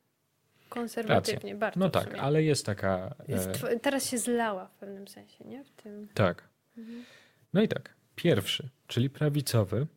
konserwatywnie, 0.70 1.54
Racja. 1.54 1.58
bardzo. 1.58 1.80
No 1.80 1.90
tak, 1.90 2.14
ale 2.14 2.44
jest 2.44 2.66
taka... 2.66 3.16
E, 3.28 3.32
jest, 3.32 3.66
teraz 3.82 4.10
się 4.10 4.18
zlała 4.18 4.68
w 4.68 4.74
pewnym 4.74 5.08
sensie, 5.08 5.46
nie? 5.46 5.64
W 5.64 5.72
tym... 5.72 6.08
Tak. 6.14 6.50
Mhm. 6.78 7.04
No 7.54 7.62
i 7.62 7.68
tak, 7.68 7.94
pierwszy, 8.16 8.70
czyli 8.88 9.10
prawicowy, 9.10 9.88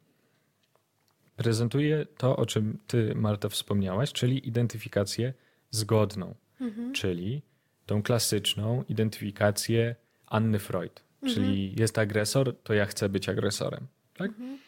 prezentuje 1.38 2.06
to, 2.16 2.36
o 2.36 2.46
czym 2.46 2.78
ty, 2.86 3.14
Marta, 3.14 3.48
wspomniałaś, 3.48 4.12
czyli 4.12 4.48
identyfikację 4.48 5.32
zgodną, 5.70 6.34
mhm. 6.60 6.92
czyli 6.92 7.42
tą 7.86 8.02
klasyczną 8.02 8.84
identyfikację 8.88 9.94
Anny 10.26 10.58
Freud. 10.58 11.02
Mhm. 11.22 11.34
Czyli 11.34 11.80
jest 11.80 11.98
agresor, 11.98 12.56
to 12.62 12.74
ja 12.74 12.86
chcę 12.86 13.08
być 13.08 13.28
agresorem. 13.28 13.86
Tak? 14.16 14.30
Mhm. 14.30 14.58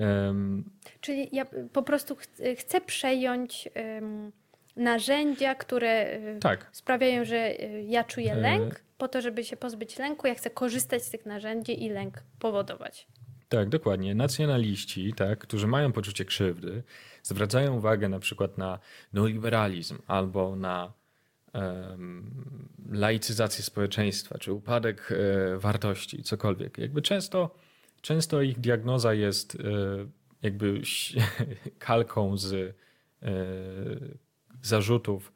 Um, 0.00 0.64
Czyli 1.00 1.28
ja 1.32 1.46
po 1.72 1.82
prostu 1.82 2.16
ch 2.16 2.22
chcę 2.56 2.80
przejąć 2.80 3.68
um, 3.76 4.32
narzędzia, 4.76 5.54
które 5.54 6.20
tak. 6.40 6.68
sprawiają, 6.72 7.24
że 7.24 7.54
ja 7.86 8.04
czuję 8.04 8.34
lęk, 8.34 8.80
po 8.98 9.08
to, 9.08 9.20
żeby 9.20 9.44
się 9.44 9.56
pozbyć 9.56 9.98
lęku, 9.98 10.26
ja 10.26 10.34
chcę 10.34 10.50
korzystać 10.50 11.02
z 11.02 11.10
tych 11.10 11.26
narzędzi 11.26 11.84
i 11.84 11.88
lęk 11.88 12.22
powodować. 12.38 13.06
Tak, 13.50 13.68
dokładnie. 13.68 14.14
Nacjonaliści, 14.14 15.12
tak, 15.12 15.38
którzy 15.38 15.66
mają 15.66 15.92
poczucie 15.92 16.24
krzywdy, 16.24 16.82
zwracają 17.22 17.76
uwagę 17.76 18.08
na 18.08 18.18
przykład 18.18 18.58
na 18.58 18.78
neoliberalizm 19.12 19.98
albo 20.06 20.56
na 20.56 20.92
um, 21.54 22.30
laicyzację 22.90 23.64
społeczeństwa, 23.64 24.38
czy 24.38 24.52
upadek 24.52 25.12
e, 25.12 25.58
wartości, 25.58 26.22
cokolwiek. 26.22 26.78
Jakby 26.78 27.02
często, 27.02 27.54
często 28.00 28.42
ich 28.42 28.60
diagnoza 28.60 29.14
jest 29.14 29.54
e, 29.54 29.58
jakby 30.42 30.80
kalką 31.78 32.36
z 32.36 32.52
e, 32.52 33.32
zarzutów, 34.62 35.32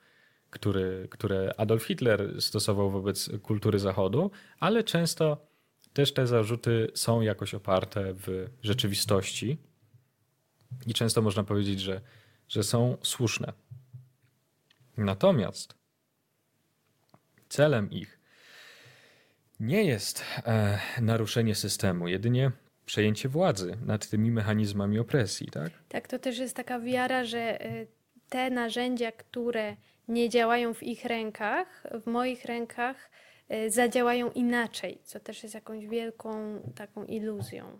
który, 0.50 1.08
które 1.10 1.54
Adolf 1.56 1.84
Hitler 1.84 2.42
stosował 2.42 2.90
wobec 2.90 3.30
kultury 3.42 3.78
Zachodu, 3.78 4.30
ale 4.60 4.84
często 4.84 5.53
też 5.94 6.14
te 6.14 6.26
zarzuty 6.26 6.90
są 6.94 7.20
jakoś 7.20 7.54
oparte 7.54 8.14
w 8.14 8.50
rzeczywistości 8.62 9.58
i 10.86 10.94
często 10.94 11.22
można 11.22 11.44
powiedzieć, 11.44 11.80
że, 11.80 12.00
że 12.48 12.62
są 12.62 12.96
słuszne. 13.02 13.52
Natomiast 14.96 15.74
celem 17.48 17.90
ich 17.90 18.18
nie 19.60 19.84
jest 19.84 20.24
e, 20.46 20.78
naruszenie 21.00 21.54
systemu, 21.54 22.08
jedynie 22.08 22.52
przejęcie 22.86 23.28
władzy 23.28 23.76
nad 23.86 24.08
tymi 24.08 24.30
mechanizmami 24.30 24.98
opresji, 24.98 25.46
tak? 25.50 25.72
Tak, 25.88 26.08
to 26.08 26.18
też 26.18 26.38
jest 26.38 26.56
taka 26.56 26.80
wiara, 26.80 27.24
że 27.24 27.60
e, 27.60 27.86
te 28.28 28.50
narzędzia, 28.50 29.12
które 29.12 29.76
nie 30.08 30.28
działają 30.28 30.74
w 30.74 30.82
ich 30.82 31.04
rękach, 31.04 31.86
w 32.04 32.06
moich 32.06 32.44
rękach 32.44 33.10
zadziałają 33.68 34.30
inaczej, 34.30 34.98
co 35.04 35.20
też 35.20 35.42
jest 35.42 35.54
jakąś 35.54 35.86
wielką 35.86 36.60
taką 36.74 37.04
iluzją. 37.04 37.78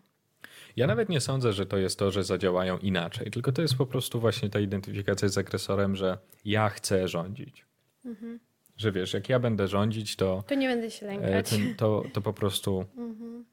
Ja 0.77 0.87
nawet 0.87 1.09
nie 1.09 1.21
sądzę, 1.21 1.53
że 1.53 1.67
to 1.67 1.77
jest 1.77 1.99
to, 1.99 2.11
że 2.11 2.25
zadziałają 2.25 2.79
inaczej, 2.79 3.31
tylko 3.31 3.53
to 3.53 3.63
jest 3.63 3.75
po 3.75 3.87
prostu 3.87 4.21
właśnie 4.21 4.51
ta 4.51 4.61
identyfikacja 4.61 5.29
z 5.29 5.39
agresorem, 5.39 5.97
że 5.97 6.19
ja 6.45 6.69
chcę 6.69 7.09
rządzić. 7.09 7.67
Mhm. 8.05 8.41
Że 8.77 8.93
wiesz, 8.93 9.15
jak 9.15 9.29
ja 9.29 9.39
będę 9.39 9.69
rządzić, 9.69 10.17
to. 10.17 10.45
To 10.47 10.55
nie 10.55 10.69
będę 10.69 10.91
się 10.91 11.07
lękać. 11.07 11.51
To, 11.51 11.57
to, 11.77 12.09
to 12.13 12.21
po 12.21 12.33
prostu 12.33 12.85
mhm. 12.97 13.45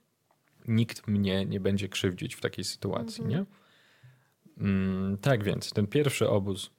nikt 0.67 1.07
mnie 1.07 1.45
nie 1.45 1.59
będzie 1.59 1.89
krzywdzić 1.89 2.35
w 2.35 2.41
takiej 2.41 2.63
sytuacji, 2.63 3.23
mhm. 3.23 3.29
nie? 3.39 3.45
Mm, 4.65 5.17
tak 5.17 5.43
więc, 5.43 5.73
ten 5.73 5.87
pierwszy 5.87 6.29
obóz 6.29 6.71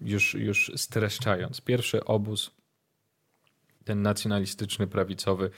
już, 0.00 0.34
już 0.34 0.72
streszczając, 0.76 1.60
pierwszy 1.60 2.04
obóz, 2.04 2.50
ten 3.84 4.02
nacjonalistyczny, 4.02 4.86
prawicowy, 4.86 5.50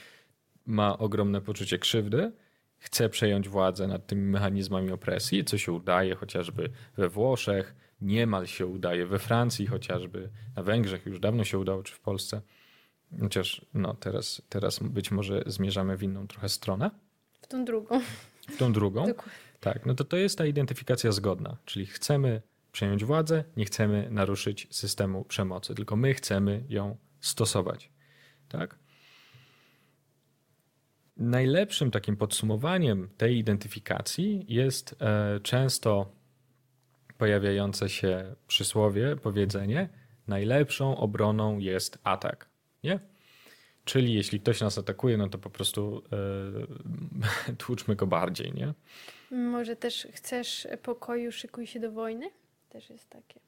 ma 0.65 0.97
ogromne 0.97 1.41
poczucie 1.41 1.79
krzywdy, 1.79 2.31
chce 2.77 3.09
przejąć 3.09 3.49
władzę 3.49 3.87
nad 3.87 4.07
tymi 4.07 4.21
mechanizmami 4.21 4.91
opresji, 4.91 5.45
co 5.45 5.57
się 5.57 5.71
udaje 5.71 6.15
chociażby 6.15 6.69
we 6.97 7.09
Włoszech, 7.09 7.75
niemal 8.01 8.47
się 8.47 8.65
udaje 8.65 9.05
we 9.05 9.19
Francji, 9.19 9.67
chociażby 9.67 10.29
na 10.55 10.63
Węgrzech 10.63 11.05
już 11.05 11.19
dawno 11.19 11.43
się 11.43 11.59
udało, 11.59 11.83
czy 11.83 11.93
w 11.93 11.99
Polsce. 11.99 12.41
Chociaż 13.21 13.65
no, 13.73 13.93
teraz, 13.93 14.41
teraz 14.49 14.79
być 14.79 15.11
może 15.11 15.43
zmierzamy 15.45 15.97
w 15.97 16.03
inną 16.03 16.27
trochę 16.27 16.49
stronę. 16.49 16.91
W 17.41 17.47
tą 17.47 17.65
drugą. 17.65 18.01
W 18.49 18.57
tą 18.57 18.73
drugą. 18.73 19.05
Dokładnie. 19.05 19.33
Tak, 19.59 19.85
no 19.85 19.93
to 19.93 20.03
to 20.03 20.17
jest 20.17 20.37
ta 20.37 20.45
identyfikacja 20.45 21.11
zgodna, 21.11 21.57
czyli 21.65 21.85
chcemy 21.85 22.41
przejąć 22.71 23.05
władzę, 23.05 23.43
nie 23.57 23.65
chcemy 23.65 24.07
naruszyć 24.11 24.67
systemu 24.71 25.25
przemocy, 25.25 25.75
tylko 25.75 25.95
my 25.95 26.13
chcemy 26.13 26.63
ją 26.69 26.97
stosować. 27.19 27.91
Tak? 28.57 28.75
Najlepszym 31.17 31.91
takim 31.91 32.17
podsumowaniem 32.17 33.09
tej 33.17 33.37
identyfikacji 33.37 34.45
jest 34.47 34.95
e, 35.01 35.39
często 35.39 36.11
pojawiające 37.17 37.89
się 37.89 38.35
przysłowie, 38.47 39.15
powiedzenie: 39.15 39.89
najlepszą 40.27 40.97
obroną 40.97 41.59
jest 41.59 41.97
atak. 42.03 42.49
Nie? 42.83 42.99
Czyli 43.85 44.13
jeśli 44.13 44.39
ktoś 44.39 44.61
nas 44.61 44.77
atakuje, 44.77 45.17
no 45.17 45.29
to 45.29 45.37
po 45.37 45.49
prostu 45.49 46.03
e, 47.47 47.55
tłuczmy 47.63 47.95
go 47.95 48.07
bardziej, 48.07 48.53
nie? 48.53 48.73
Może 49.31 49.75
też 49.75 50.07
chcesz 50.13 50.67
pokoju, 50.83 51.31
szykuj 51.31 51.67
się 51.67 51.79
do 51.79 51.91
wojny? 51.91 52.31
też 52.75 52.89
jest 52.89 53.09
takie. 53.09 53.39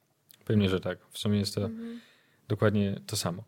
Pewnie, 0.45 0.69
że 0.69 0.79
tak. 0.79 0.99
W 1.09 1.17
sumie 1.17 1.39
jest 1.39 1.55
to 1.55 1.61
mhm. 1.61 1.99
dokładnie 2.47 3.01
to 3.07 3.15
samo. 3.15 3.43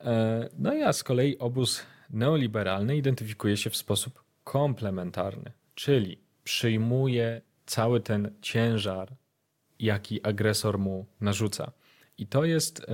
E, 0.00 0.48
no 0.58 0.74
ja 0.74 0.92
z 0.92 1.04
kolei 1.04 1.38
obóz 1.38 1.82
neoliberalny 2.10 2.96
identyfikuje 2.96 3.56
się 3.56 3.70
w 3.70 3.76
sposób 3.76 4.24
komplementarny, 4.44 5.52
czyli 5.74 6.18
przyjmuje 6.44 7.40
cały 7.66 8.00
ten 8.00 8.34
ciężar, 8.42 9.16
jaki 9.78 10.26
agresor 10.26 10.78
mu 10.78 11.06
narzuca. 11.20 11.72
I 12.18 12.26
to 12.26 12.44
jest 12.44 12.80
e, 12.80 12.84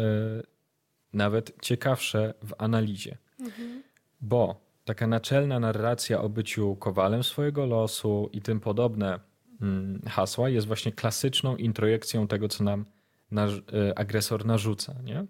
nawet 1.12 1.52
ciekawsze 1.62 2.34
w 2.42 2.54
analizie, 2.58 3.18
mhm. 3.40 3.82
bo 4.20 4.64
taka 4.84 5.06
naczelna 5.06 5.60
narracja 5.60 6.20
o 6.20 6.28
byciu 6.28 6.76
kowalem 6.76 7.24
swojego 7.24 7.66
losu 7.66 8.30
i 8.32 8.42
tym 8.42 8.60
podobne 8.60 9.20
Mm, 9.62 10.00
hasła 10.08 10.48
jest 10.48 10.66
właśnie 10.66 10.92
klasyczną 10.92 11.56
introjekcją 11.56 12.28
tego, 12.28 12.48
co 12.48 12.64
nam 12.64 12.84
e, 13.32 13.98
agresor 13.98 14.46
narzuca. 14.46 14.94
Nie? 15.04 15.26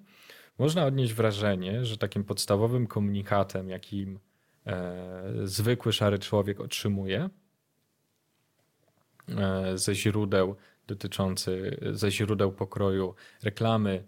Można 0.58 0.86
odnieść 0.86 1.12
wrażenie, 1.12 1.84
że 1.84 1.98
takim 1.98 2.24
podstawowym 2.24 2.86
komunikatem, 2.86 3.68
jakim 3.68 4.18
e, 4.66 5.32
zwykły 5.44 5.92
szary 5.92 6.18
człowiek 6.18 6.60
otrzymuje 6.60 7.30
e, 9.28 9.78
ze 9.78 9.94
źródeł 9.94 10.56
dotyczący, 10.86 11.80
ze 11.92 12.10
źródeł 12.10 12.52
pokroju 12.52 13.14
reklamy, 13.42 14.04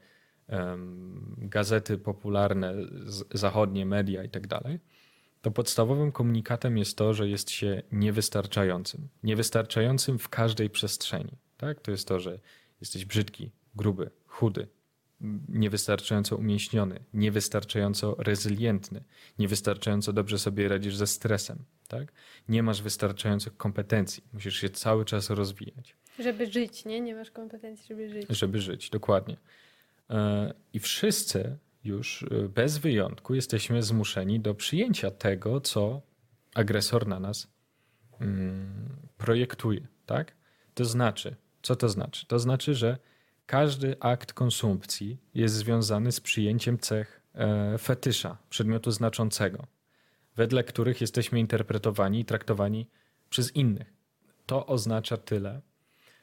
gazety 1.39 1.99
popularne, 1.99 2.75
zachodnie 3.35 3.87
media 3.87 4.23
itd., 4.23 4.49
tak 4.49 4.63
to 5.43 5.51
podstawowym 5.51 6.13
komunikatem 6.13 6.79
jest 6.79 6.99
to, 6.99 7.15
że 7.15 7.29
jest 7.29 7.51
się 7.51 7.83
niewystarczającym. 7.93 9.09
Niewystarczającym 9.23 10.19
w 10.19 10.29
każdej 10.29 10.71
przestrzeni. 10.71 11.33
Tak? 11.57 11.81
To 11.81 11.91
jest 11.91 12.09
to, 12.09 12.21
że 12.21 12.39
jesteś 12.81 13.05
brzydki, 13.05 13.51
gruby, 13.77 14.11
chudy, 14.27 14.69
niewystarczająco 15.49 16.37
umięśniony, 16.37 17.01
niewystarczająco 17.15 18.17
rezylientny, 18.19 19.05
niewystarczająco 19.39 20.13
dobrze 20.13 20.39
sobie 20.39 20.69
radzisz 20.69 20.97
ze 20.97 21.07
stresem. 21.07 21.65
Tak? 21.89 22.13
Nie 22.49 22.63
masz 22.63 22.83
wystarczających 22.83 23.57
kompetencji. 23.57 24.25
Musisz 24.33 24.57
się 24.57 24.71
cały 24.71 25.05
czas 25.05 25.31
rozwijać. 25.31 25.97
Żeby 26.19 26.47
żyć, 26.47 26.85
nie? 26.85 27.01
Nie 27.01 27.15
masz 27.15 27.31
kompetencji, 27.31 27.87
żeby 27.89 28.09
żyć. 28.09 28.27
Żeby 28.31 28.61
żyć, 28.61 28.91
dokładnie. 28.91 29.37
E, 30.11 30.55
I 30.73 30.79
wszyscy 30.79 31.59
już 31.85 32.23
y, 32.23 32.49
bez 32.49 32.79
wyjątku 32.79 33.35
jesteśmy 33.35 33.83
zmuszeni 33.83 34.41
do 34.41 34.55
przyjęcia 34.55 35.11
tego, 35.11 35.61
co 35.61 36.03
agresor 36.55 37.07
na 37.07 37.21
nas 37.21 37.49
mm, 38.21 38.97
projektuje. 39.19 39.87
Tak? 40.07 40.37
To 40.75 40.85
znaczy, 40.85 41.37
co 41.63 41.77
to 41.77 41.89
znaczy? 41.89 42.27
To 42.27 42.39
znaczy, 42.39 42.75
że 42.75 42.99
każdy 43.47 43.97
akt 44.01 44.33
konsumpcji 44.33 45.19
jest 45.35 45.55
związany 45.55 46.13
z 46.13 46.21
przyjęciem 46.21 46.79
cech 46.79 47.21
e, 47.35 47.79
fetysza, 47.79 48.39
przedmiotu 48.51 48.91
znaczącego, 48.91 49.67
wedle 50.37 50.65
których 50.65 51.01
jesteśmy 51.01 51.41
interpretowani 51.41 52.21
i 52.21 52.25
traktowani 52.25 52.87
przez 53.31 53.57
innych. 53.57 53.93
To 54.47 54.67
oznacza 54.67 55.17
tyle, 55.17 55.61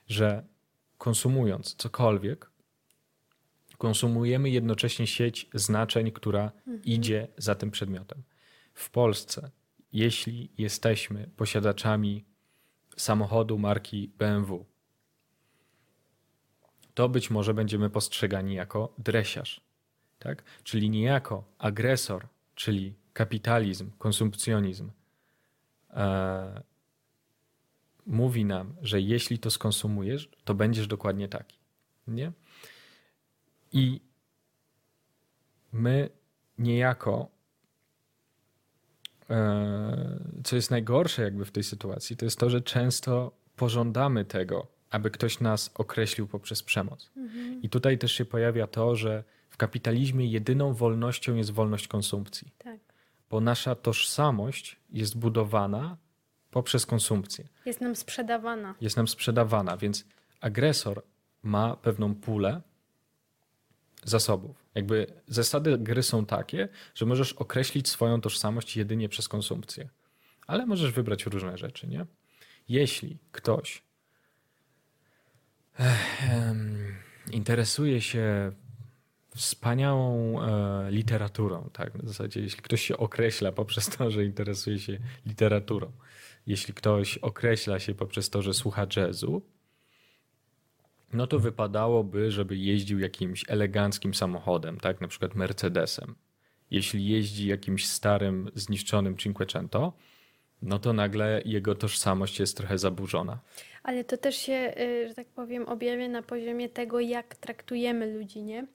że 0.08 0.44
konsumując 0.98 1.76
cokolwiek, 1.76 2.52
konsumujemy 3.78 4.50
jednocześnie 4.50 5.08
sieć 5.08 5.50
znaczeń, 5.54 6.12
która 6.12 6.52
mhm. 6.58 6.84
idzie 6.84 7.28
za 7.38 7.56
tym 7.56 7.72
przedmiotem. 7.72 8.24
W 8.74 8.90
Polsce, 8.90 9.52
jeśli 9.94 10.52
jesteśmy 10.58 11.30
posiadaczami 11.36 12.26
samochodu 12.98 13.60
marki 13.60 14.12
BMW, 14.18 14.66
to 16.94 17.10
być 17.10 17.30
może 17.30 17.54
będziemy 17.54 17.90
postrzegani 17.90 18.54
jako 18.54 18.94
dresiarz, 18.98 19.62
tak? 20.20 20.44
czyli 20.64 20.90
niejako 20.90 21.44
agresor, 21.58 22.28
czyli 22.56 22.94
kapitalizm, 23.14 23.92
konsumpcjonizm. 23.98 24.92
E, 25.90 26.62
mówi 28.06 28.46
nam, 28.46 28.76
że 28.82 29.02
jeśli 29.02 29.40
to 29.40 29.52
skonsumujesz, 29.52 30.30
to 30.44 30.54
będziesz 30.54 30.88
dokładnie 30.88 31.28
taki. 31.28 31.58
Nie? 32.08 32.32
I 33.72 34.02
my 35.72 36.10
niejako, 36.58 37.30
e, 39.30 40.20
co 40.44 40.56
jest 40.56 40.72
najgorsze 40.72 41.22
jakby 41.22 41.46
w 41.46 41.52
tej 41.52 41.64
sytuacji, 41.64 42.18
to 42.18 42.26
jest 42.26 42.40
to, 42.40 42.50
że 42.50 42.62
często 42.62 43.32
pożądamy 43.56 44.26
tego, 44.26 44.73
aby 44.94 45.12
ktoś 45.12 45.40
nas 45.40 45.72
określił 45.74 46.28
poprzez 46.28 46.64
przemoc. 46.64 47.12
Mhm. 47.18 47.62
I 47.62 47.70
tutaj 47.70 47.98
też 47.98 48.12
się 48.12 48.26
pojawia 48.26 48.68
to, 48.68 48.96
że 48.96 49.24
w 49.50 49.58
kapitalizmie 49.58 50.26
jedyną 50.26 50.74
wolnością 50.74 51.36
jest 51.36 51.52
wolność 51.52 51.88
konsumpcji. 51.88 52.52
Tak. 52.58 52.80
Bo 53.30 53.42
nasza 53.42 53.76
tożsamość 53.76 54.80
jest 54.90 55.18
budowana 55.18 55.98
poprzez 56.52 56.86
konsumpcję. 56.86 57.48
Jest 57.66 57.82
nam 57.82 57.96
sprzedawana. 57.96 58.76
Jest 58.82 58.98
nam 58.98 59.08
sprzedawana, 59.08 59.78
więc 59.78 60.06
agresor 60.42 61.04
ma 61.44 61.76
pewną 61.76 62.16
pulę 62.16 62.62
zasobów. 64.04 64.66
Jakby 64.76 65.08
zasady 65.28 65.78
gry 65.78 66.04
są 66.04 66.26
takie, 66.26 66.70
że 66.96 67.06
możesz 67.06 67.34
określić 67.34 67.90
swoją 67.90 68.22
tożsamość 68.22 68.78
jedynie 68.78 69.10
przez 69.10 69.28
konsumpcję. 69.28 69.90
Ale 70.48 70.66
możesz 70.66 70.92
wybrać 70.92 71.26
różne 71.26 71.58
rzeczy, 71.58 71.88
nie? 71.88 72.06
Jeśli 72.70 73.18
ktoś 73.32 73.84
interesuje 77.32 78.02
się 78.02 78.52
wspaniałą 79.36 80.42
e, 80.42 80.92
literaturą, 80.92 81.70
tak? 81.74 81.98
W 81.98 82.08
zasadzie, 82.08 82.42
jeśli 82.42 82.62
ktoś 82.62 82.82
się 82.82 82.98
określa 82.98 83.52
poprzez 83.52 83.90
to, 83.90 84.12
że 84.12 84.26
interesuje 84.26 84.80
się 84.80 84.98
literaturą, 85.26 85.92
jeśli 86.48 86.74
ktoś 86.74 87.18
określa 87.18 87.80
się 87.80 87.96
poprzez 87.96 88.30
to, 88.30 88.42
że 88.42 88.54
słucha 88.54 88.88
jazzu, 88.96 89.42
no 91.14 91.28
to 91.28 91.40
wypadałoby, 91.40 92.32
żeby 92.32 92.58
jeździł 92.58 93.00
jakimś 93.00 93.46
eleganckim 93.48 94.14
samochodem, 94.14 94.80
tak? 94.80 95.02
Na 95.02 95.08
przykład 95.08 95.36
Mercedesem. 95.36 96.16
Jeśli 96.72 97.08
jeździ 97.08 97.48
jakimś 97.48 97.88
starym, 97.88 98.52
zniszczonym 98.56 99.18
Cinquecento, 99.18 99.94
no 100.62 100.80
to 100.80 100.94
nagle 100.94 101.42
jego 101.46 101.76
tożsamość 101.76 102.40
jest 102.40 102.58
trochę 102.58 102.78
zaburzona. 102.78 103.40
Ale 103.84 104.04
to 104.04 104.18
też 104.18 104.36
się, 104.36 104.74
y, 104.80 105.08
że 105.08 105.14
tak 105.14 105.28
powiem, 105.28 105.66
objawia 105.66 106.08
na 106.08 106.22
poziomie 106.22 106.70
tego, 106.70 107.00
jak 107.00 107.36
traktujemy 107.36 108.14
ludzi, 108.14 108.44
nie? 108.44 108.66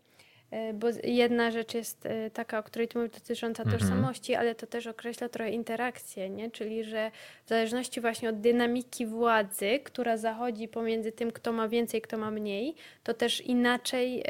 Y, 0.52 0.74
bo 0.74 0.86
jedna 1.04 1.50
rzecz 1.50 1.74
jest 1.74 2.06
y, 2.06 2.30
taka, 2.30 2.58
o 2.58 2.62
której 2.62 2.88
tu 2.88 2.98
mówię, 2.98 3.10
dotycząca 3.10 3.62
mhm. 3.62 3.80
tożsamości, 3.80 4.34
ale 4.34 4.54
to 4.54 4.66
też 4.66 4.86
określa 4.86 5.28
trochę 5.28 5.50
interakcję, 5.50 6.30
nie? 6.30 6.50
czyli 6.50 6.84
że 6.84 7.10
w 7.44 7.48
zależności 7.48 8.00
właśnie 8.00 8.28
od 8.28 8.40
dynamiki 8.40 9.06
władzy, 9.06 9.80
która 9.84 10.16
zachodzi 10.16 10.68
pomiędzy 10.68 11.12
tym, 11.12 11.32
kto 11.32 11.52
ma 11.52 11.68
więcej, 11.68 12.00
kto 12.00 12.18
ma 12.18 12.30
mniej, 12.30 12.74
to 13.02 13.14
też 13.14 13.40
inaczej 13.40 14.24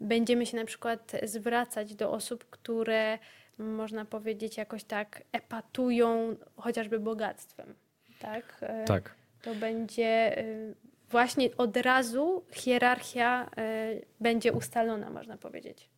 będziemy 0.00 0.46
się 0.46 0.56
na 0.56 0.64
przykład 0.64 1.12
zwracać 1.22 1.94
do 1.94 2.12
osób, 2.12 2.44
które 2.50 3.18
można 3.58 4.04
powiedzieć 4.04 4.56
jakoś 4.56 4.84
tak 4.84 5.22
epatują 5.32 6.36
chociażby 6.56 7.00
bogactwem. 7.00 7.74
Tak. 8.20 8.60
Tak 8.86 9.21
to 9.42 9.54
będzie 9.54 10.38
y, 10.38 10.74
właśnie 11.10 11.56
od 11.56 11.76
razu 11.76 12.44
hierarchia 12.52 13.50
y, 13.58 14.06
będzie 14.20 14.52
ustalona, 14.52 15.10
można 15.10 15.36
powiedzieć. 15.36 15.90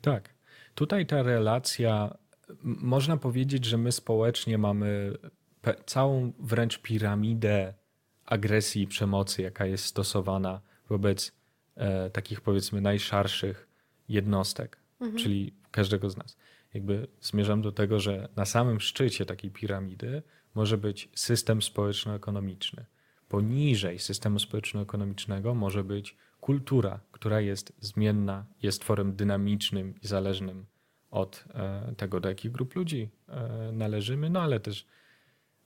Tak. 0.00 0.34
Tutaj 0.74 1.06
ta 1.06 1.22
relacja, 1.22 2.18
można 2.62 3.16
powiedzieć, 3.16 3.64
że 3.64 3.78
my 3.78 3.92
społecznie 3.92 4.58
mamy 4.58 5.12
całą 5.86 6.32
wręcz 6.38 6.78
piramidę 6.78 7.74
agresji 8.24 8.82
i 8.82 8.86
przemocy, 8.86 9.42
jaka 9.42 9.66
jest 9.66 9.84
stosowana 9.84 10.60
wobec 10.88 11.32
e, 11.76 12.10
takich 12.10 12.40
powiedzmy 12.40 12.80
najszarszych 12.80 13.68
jednostek, 14.08 14.78
mhm. 15.00 15.18
czyli 15.18 15.54
każdego 15.70 16.10
z 16.10 16.16
nas. 16.16 16.36
Jakby 16.74 17.08
zmierzam 17.20 17.62
do 17.62 17.72
tego, 17.72 18.00
że 18.00 18.28
na 18.36 18.44
samym 18.44 18.80
szczycie 18.80 19.26
takiej 19.26 19.50
piramidy 19.50 20.22
może 20.58 20.78
być 20.78 21.08
system 21.14 21.62
społeczno-ekonomiczny. 21.62 22.84
Poniżej 23.28 23.98
systemu 23.98 24.38
społeczno-ekonomicznego 24.38 25.54
może 25.54 25.84
być 25.84 26.16
kultura, 26.40 27.00
która 27.12 27.40
jest 27.40 27.72
zmienna, 27.80 28.46
jest 28.62 28.80
tworem 28.80 29.16
dynamicznym 29.16 29.94
i 30.02 30.06
zależnym 30.06 30.66
od 31.10 31.44
e, 31.54 31.94
tego, 31.96 32.20
do 32.20 32.28
jakich 32.28 32.52
grup 32.52 32.74
ludzi 32.74 33.10
e, 33.28 33.72
należymy, 33.72 34.30
no 34.30 34.40
ale 34.40 34.60
też 34.60 34.86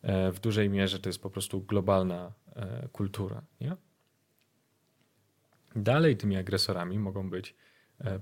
e, 0.02 0.32
w 0.32 0.40
dużej 0.40 0.70
mierze 0.70 0.98
to 0.98 1.08
jest 1.08 1.22
po 1.22 1.30
prostu 1.30 1.60
globalna 1.60 2.32
kultura. 2.92 3.42
Nie? 3.60 3.76
Dalej 5.76 6.16
tymi 6.16 6.36
agresorami 6.36 6.98
mogą 6.98 7.30
być 7.30 7.54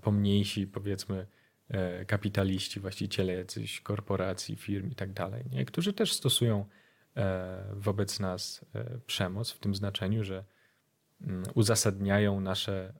pomniejsi, 0.03 0.67
powiedzmy, 0.67 1.27
kapitaliści, 2.07 2.81
właściciele 2.81 3.33
jacychś 3.33 3.81
korporacji, 3.81 4.57
firm 4.57 4.91
i 4.91 4.95
tak 4.95 5.13
dalej, 5.13 5.45
nie? 5.51 5.65
którzy 5.65 5.93
też 5.93 6.13
stosują 6.13 6.65
e, 7.17 7.65
wobec 7.73 8.21
nas 8.21 8.65
e, 8.75 8.99
przemoc 9.07 9.51
w 9.51 9.59
tym 9.59 9.75
znaczeniu, 9.75 10.25
że 10.25 10.45
mm, 11.21 11.45
uzasadniają 11.55 12.41
nasze, 12.41 12.95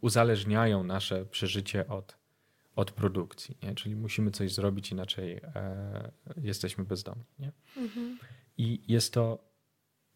uzależniają 0.00 0.84
nasze 0.84 1.26
przeżycie 1.26 1.88
od, 1.88 2.16
od 2.76 2.92
produkcji. 2.92 3.58
Nie? 3.62 3.74
Czyli 3.74 3.96
musimy 3.96 4.30
coś 4.30 4.54
zrobić, 4.54 4.92
inaczej 4.92 5.40
jesteśmy 6.36 6.84
bezdomni. 6.84 7.24
Nie? 7.38 7.52
Mhm. 7.76 8.18
I 8.58 8.82
jest 8.88 9.14
to 9.14 9.44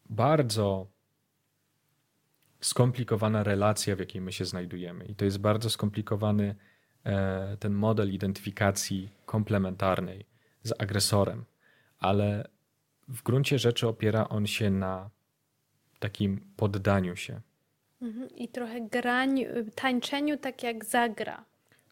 bardzo 0.09 0.87
skomplikowana 2.61 3.43
relacja, 3.43 3.95
w 3.95 3.99
jakiej 3.99 4.21
my 4.21 4.31
się 4.31 4.45
znajdujemy. 4.45 5.05
I 5.05 5.15
to 5.15 5.25
jest 5.25 5.37
bardzo 5.37 5.69
skomplikowany 5.69 6.55
E, 6.55 6.55
ten 7.59 7.73
model 7.73 8.13
identyfikacji 8.13 9.09
komplementarnej 9.25 10.25
z 10.63 10.73
agresorem, 10.81 11.45
ale 11.99 12.47
w 13.07 13.23
gruncie 13.23 13.59
rzeczy 13.59 13.87
opiera 13.87 14.29
on 14.29 14.47
się 14.47 14.69
na 14.69 15.09
takim 15.99 16.41
poddaniu 16.57 17.15
się. 17.15 17.41
Mhm. 18.01 18.29
I 18.29 18.49
trochę 18.49 18.81
graniu, 18.81 19.47
tańczeniu 19.75 20.37
tak 20.37 20.63
jak 20.63 20.85
zagra. 20.85 21.45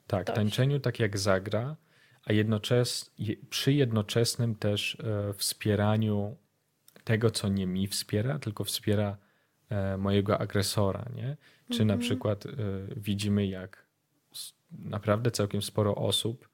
Tak, 0.08 0.24
ktoś. 0.24 0.36
tańczeniu 0.36 0.80
tak 0.80 1.00
jak 1.00 1.18
zagra, 1.18 1.76
a 2.26 2.34
jednoczes, 2.34 3.12
przy 3.50 3.74
jednoczesnym 3.74 4.56
też 4.56 4.98
e, 5.00 5.34
wspieraniu 5.34 6.36
tego, 7.04 7.32
co 7.32 7.48
nie 7.48 7.68
mi 7.68 7.88
wspiera, 7.88 8.40
tylko 8.40 8.64
wspiera 8.64 9.18
e, 9.70 9.98
mojego 9.98 10.40
agresora. 10.40 11.06
Nie? 11.16 11.38
Czy 11.70 11.82
mhm. 11.82 11.88
na 11.88 11.98
przykład 11.98 12.44
widzimy, 12.98 13.48
jak 13.48 13.83
naprawdę 14.80 15.32
całkiem 15.32 15.62
sporo 15.62 15.96
osób 15.96 16.50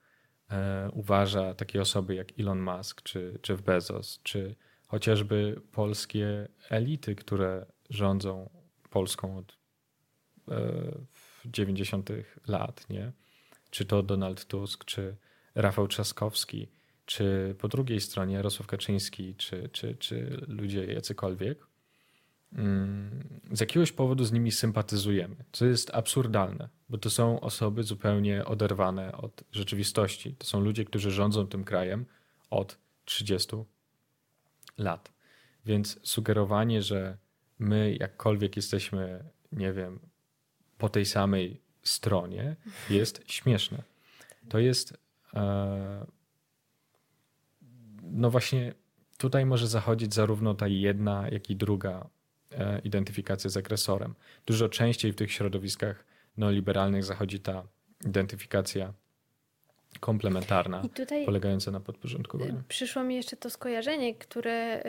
e, 0.51 0.89
uważa 0.93 1.53
takie 1.53 1.81
osoby 1.81 2.15
jak 2.15 2.39
Elon 2.39 2.61
Musk, 2.61 3.01
czy 3.01 3.39
Jeff 3.49 3.61
Bezos, 3.61 4.19
czy 4.23 4.55
chociażby 4.87 5.61
polskie 5.71 6.47
elity, 6.69 7.15
które 7.15 7.65
rządzą 7.89 8.49
Polską 8.89 9.37
od 9.37 9.57
e, 10.51 10.81
90. 11.45 12.09
lat, 12.47 12.89
nie? 12.89 13.11
Czy 13.69 13.85
to 13.85 14.03
Donald 14.03 14.45
Tusk, 14.45 14.85
czy 14.85 15.15
Rafał 15.55 15.87
Trzaskowski, 15.87 16.67
czy 17.05 17.55
po 17.59 17.67
drugiej 17.67 18.01
stronie 18.01 18.35
Jarosław 18.35 18.67
Kaczyński, 18.67 19.35
czy, 19.35 19.69
czy, 19.69 19.95
czy 19.95 20.45
ludzie 20.47 20.85
jacykolwiek, 20.85 21.68
z 23.51 23.59
jakiegoś 23.59 23.91
powodu 23.91 24.23
z 24.23 24.31
nimi 24.31 24.51
sympatyzujemy, 24.51 25.35
co 25.51 25.65
jest 25.65 25.95
absurdalne, 25.95 26.69
bo 26.89 26.97
to 26.97 27.09
są 27.09 27.39
osoby 27.39 27.83
zupełnie 27.83 28.45
oderwane 28.45 29.11
od 29.11 29.43
rzeczywistości. 29.51 30.35
To 30.35 30.47
są 30.47 30.59
ludzie, 30.59 30.85
którzy 30.85 31.11
rządzą 31.11 31.47
tym 31.47 31.63
krajem 31.63 32.05
od 32.49 32.77
30 33.05 33.55
lat. 34.77 35.11
Więc 35.65 35.99
sugerowanie, 36.03 36.81
że 36.81 37.17
my 37.59 37.97
jakkolwiek 37.99 38.55
jesteśmy, 38.55 39.23
nie 39.51 39.73
wiem, 39.73 39.99
po 40.77 40.89
tej 40.89 41.05
samej 41.05 41.61
stronie, 41.83 42.55
jest 42.89 43.23
śmieszne. 43.27 43.83
To 44.49 44.59
jest. 44.59 44.97
E, 45.33 46.05
no 48.03 48.29
właśnie, 48.29 48.73
tutaj 49.17 49.45
może 49.45 49.67
zachodzić 49.67 50.13
zarówno 50.13 50.53
ta 50.53 50.67
jedna, 50.67 51.29
jak 51.29 51.49
i 51.49 51.55
druga 51.55 52.09
identyfikację 52.83 53.49
z 53.49 53.57
agresorem. 53.57 54.15
Dużo 54.45 54.69
częściej 54.69 55.11
w 55.11 55.15
tych 55.15 55.31
środowiskach 55.31 56.05
neoliberalnych 56.37 57.03
zachodzi 57.03 57.39
ta 57.39 57.63
identyfikacja 58.05 58.93
komplementarna, 59.99 60.83
polegająca 61.25 61.71
na 61.71 61.79
podporządkowaniu. 61.79 62.63
Przyszło 62.67 63.03
mi 63.03 63.15
jeszcze 63.15 63.37
to 63.37 63.49
skojarzenie, 63.49 64.15
które 64.15 64.83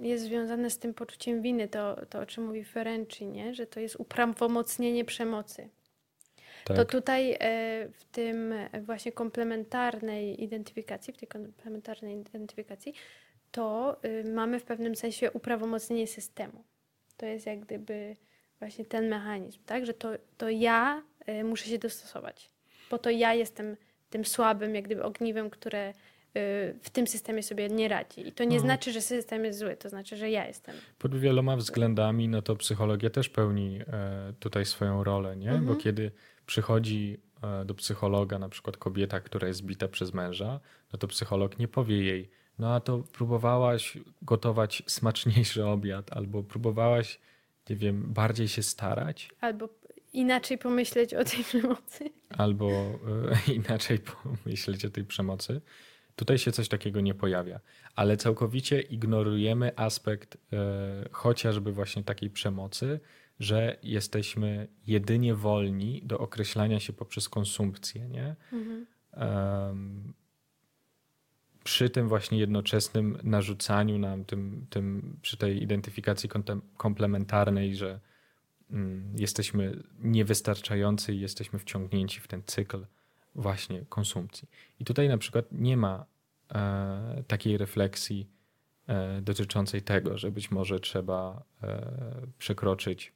jest 0.00 0.24
związane 0.24 0.70
z 0.70 0.78
tym 0.78 0.94
poczuciem 0.94 1.42
winy, 1.42 1.68
to, 1.68 2.06
to 2.10 2.20
o 2.20 2.26
czym 2.26 2.46
mówi 2.46 2.64
Ferenczi, 2.64 3.26
nie? 3.26 3.54
że 3.54 3.66
to 3.66 3.80
jest 3.80 3.96
uprawomocnienie 3.98 5.04
przemocy. 5.04 5.68
Tak. 6.64 6.76
To 6.76 6.84
tutaj 6.84 7.32
e, 7.32 7.88
w 7.92 8.04
tym 8.04 8.54
właśnie 8.82 9.12
komplementarnej 9.12 10.42
identyfikacji, 10.42 11.12
w 11.12 11.16
tej 11.16 11.28
komplementarnej 11.28 12.20
identyfikacji, 12.20 12.94
to 13.50 13.96
y, 14.04 14.24
mamy 14.32 14.60
w 14.60 14.64
pewnym 14.64 14.96
sensie 14.96 15.30
uprawomocnienie 15.30 16.06
systemu 16.06 16.64
to 17.22 17.26
jest 17.26 17.46
jak 17.46 17.60
gdyby 17.60 18.16
właśnie 18.58 18.84
ten 18.84 19.08
mechanizm, 19.08 19.58
tak? 19.66 19.86
Że 19.86 19.94
to, 19.94 20.08
to 20.38 20.48
ja 20.50 21.02
y, 21.28 21.44
muszę 21.44 21.64
się 21.64 21.78
dostosować, 21.78 22.50
bo 22.90 22.98
to 22.98 23.10
ja 23.10 23.34
jestem 23.34 23.76
tym 24.10 24.24
słabym, 24.24 24.74
jak 24.74 24.84
gdyby 24.84 25.02
ogniwem, 25.02 25.50
które 25.50 25.92
w 26.82 26.90
tym 26.92 27.06
systemie 27.06 27.42
sobie 27.42 27.68
nie 27.68 27.88
radzi. 27.88 28.28
I 28.28 28.32
to 28.32 28.44
nie 28.44 28.56
No. 28.56 28.62
znaczy, 28.62 28.92
że 28.92 29.00
system 29.00 29.44
jest 29.44 29.58
zły, 29.58 29.76
to 29.76 29.88
znaczy, 29.88 30.16
że 30.16 30.30
ja 30.30 30.46
jestem. 30.46 30.74
Pod 30.98 31.18
wieloma 31.18 31.56
względami, 31.56 32.28
no 32.28 32.42
to 32.42 32.56
psychologia 32.56 33.10
też 33.10 33.28
pełni 33.28 33.80
e, 33.92 34.32
tutaj 34.40 34.64
swoją 34.64 35.04
rolę, 35.04 35.36
nie? 35.36 35.48
Bo 35.50 35.54
Mhm. 35.56 35.78
kiedy 35.78 36.10
przychodzi 36.46 37.20
e, 37.42 37.64
do 37.64 37.74
psychologa 37.74 38.38
na 38.38 38.48
przykład 38.48 38.76
kobieta, 38.76 39.20
która 39.20 39.48
jest 39.48 39.62
bita 39.62 39.88
przez 39.88 40.14
męża, 40.14 40.60
no 40.92 40.98
to 40.98 41.08
psycholog 41.08 41.58
nie 41.58 41.68
powie 41.68 42.02
jej, 42.04 42.30
no 42.58 42.74
a 42.74 42.80
to 42.80 42.98
próbowałaś 42.98 43.98
gotować 44.22 44.82
smaczniejszy 44.86 45.64
obiad, 45.66 46.12
albo 46.12 46.42
próbowałaś, 46.42 47.20
nie 47.70 47.76
wiem, 47.76 48.12
bardziej 48.12 48.48
się 48.48 48.62
starać, 48.62 49.30
Albo 49.40 49.68
inaczej 50.12 50.58
pomyśleć 50.58 51.14
o 51.14 51.24
tej 51.24 51.44
przemocy. 51.44 52.10
albo 52.38 52.68
e, 52.70 53.52
inaczej 53.62 53.98
pomyśleć 53.98 54.84
o 54.84 54.90
tej 54.90 55.04
przemocy. 55.04 55.60
Tutaj 56.16 56.38
się 56.38 56.52
coś 56.52 56.68
takiego 56.68 57.00
nie 57.00 57.14
pojawia, 57.14 57.60
ale 57.96 58.16
całkowicie 58.16 58.80
ignorujemy 58.80 59.72
aspekt 59.78 60.36
e, 60.52 61.08
chociażby 61.12 61.72
właśnie 61.72 62.04
takiej 62.04 62.30
przemocy, 62.30 63.00
że 63.40 63.76
jesteśmy 63.82 64.68
jedynie 64.86 65.34
wolni 65.34 66.02
do 66.04 66.18
określania 66.18 66.80
się 66.80 66.92
poprzez 66.92 67.28
konsumpcję, 67.28 68.08
nie? 68.08 68.36
Mhm. 68.52 68.86
Przy 71.64 71.90
tym 71.90 72.08
właśnie 72.08 72.38
jednoczesnym 72.38 73.18
narzucaniu 73.22 73.98
nam, 73.98 74.24
tym, 74.24 74.66
tym, 74.70 75.16
przy 75.22 75.36
tej 75.36 75.62
identyfikacji 75.62 76.28
komplementarnej, 76.76 77.76
że 77.76 78.00
mm, 78.70 79.14
jesteśmy 79.18 79.82
niewystarczający 79.98 81.14
i 81.14 81.20
jesteśmy 81.20 81.58
wciągnięci 81.58 82.20
w 82.20 82.28
ten 82.28 82.42
cykl 82.46 82.86
właśnie 83.34 83.84
konsumpcji. 83.88 84.48
I 84.80 84.84
tutaj 84.84 85.08
na 85.08 85.18
przykład 85.18 85.44
nie 85.52 85.76
ma 85.76 86.06
e, 86.54 87.22
takiej 87.26 87.58
refleksji 87.58 88.28
e, 88.86 89.20
dotyczącej 89.22 89.82
tego, 89.82 90.18
że 90.18 90.30
być 90.30 90.50
może 90.50 90.80
trzeba 90.80 91.42
e, 91.62 92.26
przekroczyć 92.38 93.12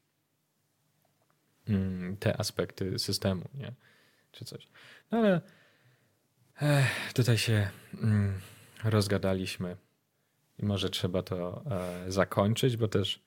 mm, 1.68 2.16
te 2.16 2.36
aspekty 2.36 2.99
systemu, 2.99 3.44
nie? 3.55 3.72
Czy 4.32 4.44
coś. 4.44 4.68
No 5.11 5.18
ale 5.18 5.40
Ech, 6.62 7.12
tutaj 7.12 7.38
się 7.38 7.70
mm, 8.02 8.40
rozgadaliśmy 8.84 9.76
i 10.59 10.64
może 10.64 10.90
trzeba 10.90 11.22
to 11.22 11.64
e, 11.70 12.12
zakończyć, 12.12 12.76
bo 12.76 12.88
też 12.88 13.22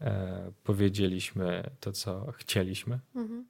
e, 0.00 0.52
powiedzieliśmy 0.64 1.70
to, 1.80 1.92
co 1.92 2.32
chcieliśmy 2.32 2.98
Mhm. 3.14 3.46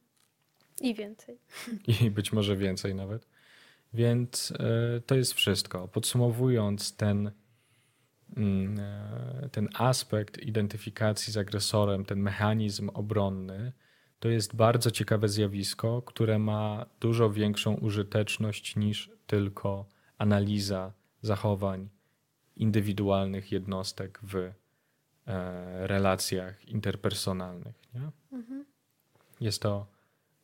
I 0.81 0.95
więcej. 0.95 1.37
i 2.01 2.11
być 2.11 2.33
może 2.33 2.57
więcej 2.57 2.95
nawet. 2.95 3.27
Więc 3.93 4.53
e, 4.59 5.01
to 5.01 5.15
jest 5.15 5.33
wszystko. 5.33 5.87
Podsumowując 5.87 6.95
ten, 6.95 7.31
mm, 8.37 8.79
e, 8.79 9.49
ten 9.51 9.69
aspekt 9.73 10.37
identyfikacji 10.37 11.33
z 11.33 11.37
agresorem, 11.37 12.05
ten 12.05 12.19
mechanizm 12.19 12.89
obronny, 12.93 13.71
to 14.23 14.29
jest 14.29 14.55
bardzo 14.55 14.91
ciekawe 14.91 15.29
zjawisko, 15.29 16.01
które 16.01 16.39
ma 16.39 16.85
dużo 16.99 17.29
większą 17.29 17.73
użyteczność 17.75 18.75
niż 18.75 19.11
tylko 19.27 19.85
analiza 20.17 20.93
zachowań 21.21 21.89
indywidualnych 22.55 23.51
jednostek 23.51 24.19
w 24.23 24.35
e, 24.35 24.53
relacjach 25.87 26.65
interpersonalnych. 26.65 27.75
Nie? 27.93 28.11
Mhm. 28.37 28.65
Jest 29.41 29.61
to 29.61 29.87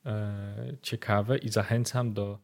e, 0.06 0.78
ciekawe 0.82 1.38
i 1.38 1.50
zachęcam 1.50 2.14
do 2.14 2.40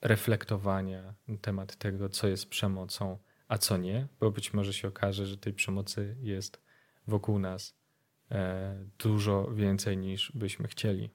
reflektowania 0.00 1.14
na 1.28 1.36
temat 1.38 1.76
tego, 1.76 2.08
co 2.08 2.28
jest 2.28 2.48
przemocą, 2.48 3.18
a 3.48 3.58
co 3.58 3.76
nie, 3.76 4.06
bo 4.20 4.30
być 4.30 4.54
może 4.54 4.72
się 4.72 4.88
okaże, 4.88 5.26
że 5.26 5.36
tej 5.36 5.52
przemocy 5.52 6.16
jest 6.20 6.60
wokół 7.06 7.38
nas 7.38 7.74
dużo 8.98 9.50
więcej 9.54 9.98
niż 9.98 10.32
byśmy 10.34 10.68
chcieli. 10.68 11.10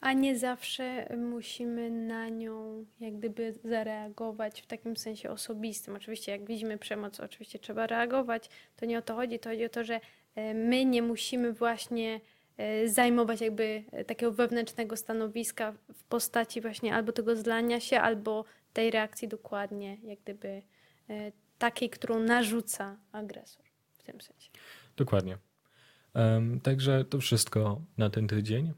A 0.00 0.12
nie 0.12 0.38
zawsze 0.38 1.16
musimy 1.16 1.90
na 1.90 2.28
nią 2.28 2.84
jak 3.00 3.18
gdyby 3.18 3.54
zareagować 3.64 4.62
w 4.62 4.66
takim 4.66 4.96
sensie 4.96 5.30
osobistym. 5.30 5.96
Oczywiście 5.96 6.32
jak 6.32 6.44
widzimy 6.44 6.78
przemoc, 6.78 7.20
oczywiście 7.20 7.58
trzeba 7.58 7.86
reagować. 7.86 8.48
To 8.76 8.86
nie 8.86 8.98
o 8.98 9.02
to 9.02 9.14
chodzi, 9.14 9.38
to 9.38 9.50
chodzi 9.50 9.64
o 9.64 9.68
to, 9.68 9.84
że 9.84 10.00
e, 10.34 10.54
my 10.54 10.84
nie 10.84 11.02
musimy 11.02 11.52
właśnie 11.52 12.20
e, 12.56 12.88
zajmować 12.88 13.40
jakby 13.40 13.84
e, 13.92 14.04
takiego 14.04 14.32
wewnętrznego 14.32 14.96
stanowiska 14.96 15.72
w 15.94 16.04
postaci 16.04 16.60
właśnie 16.60 16.94
albo 16.94 17.12
tego 17.12 17.36
zlania 17.36 17.80
się, 17.80 18.00
albo 18.00 18.44
tej 18.72 18.90
reakcji 18.90 19.28
dokładnie 19.28 19.96
jak 20.02 20.18
gdyby 20.20 20.62
e, 21.10 21.32
takiej, 21.58 21.90
którą 21.90 22.20
narzuca 22.20 22.96
agresor 23.12 23.64
w 23.92 24.02
tym 24.02 24.20
sensie. 24.20 24.50
Dokładnie. 24.96 25.38
Także 26.62 27.04
to 27.04 27.20
wszystko 27.20 27.80
na 27.98 28.10
ten 28.10 28.28
tydzień. 28.28 28.72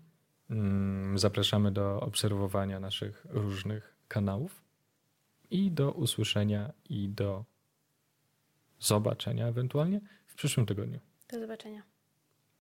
Mm, 0.50 1.18
Zapraszamy 1.18 1.72
do 1.72 2.00
obserwowania 2.00 2.80
naszych 2.80 3.26
różnych 3.30 3.94
kanałów 4.08 4.62
i 5.50 5.70
do 5.70 5.92
usłyszenia 5.92 6.72
i 6.88 7.08
do 7.08 7.44
zobaczenia 8.78 9.46
ewentualnie 9.46 10.00
w 10.26 10.34
przyszłym 10.34 10.66
tygodniu. 10.66 11.00
Do 11.32 11.40
zobaczenia. 11.40 11.89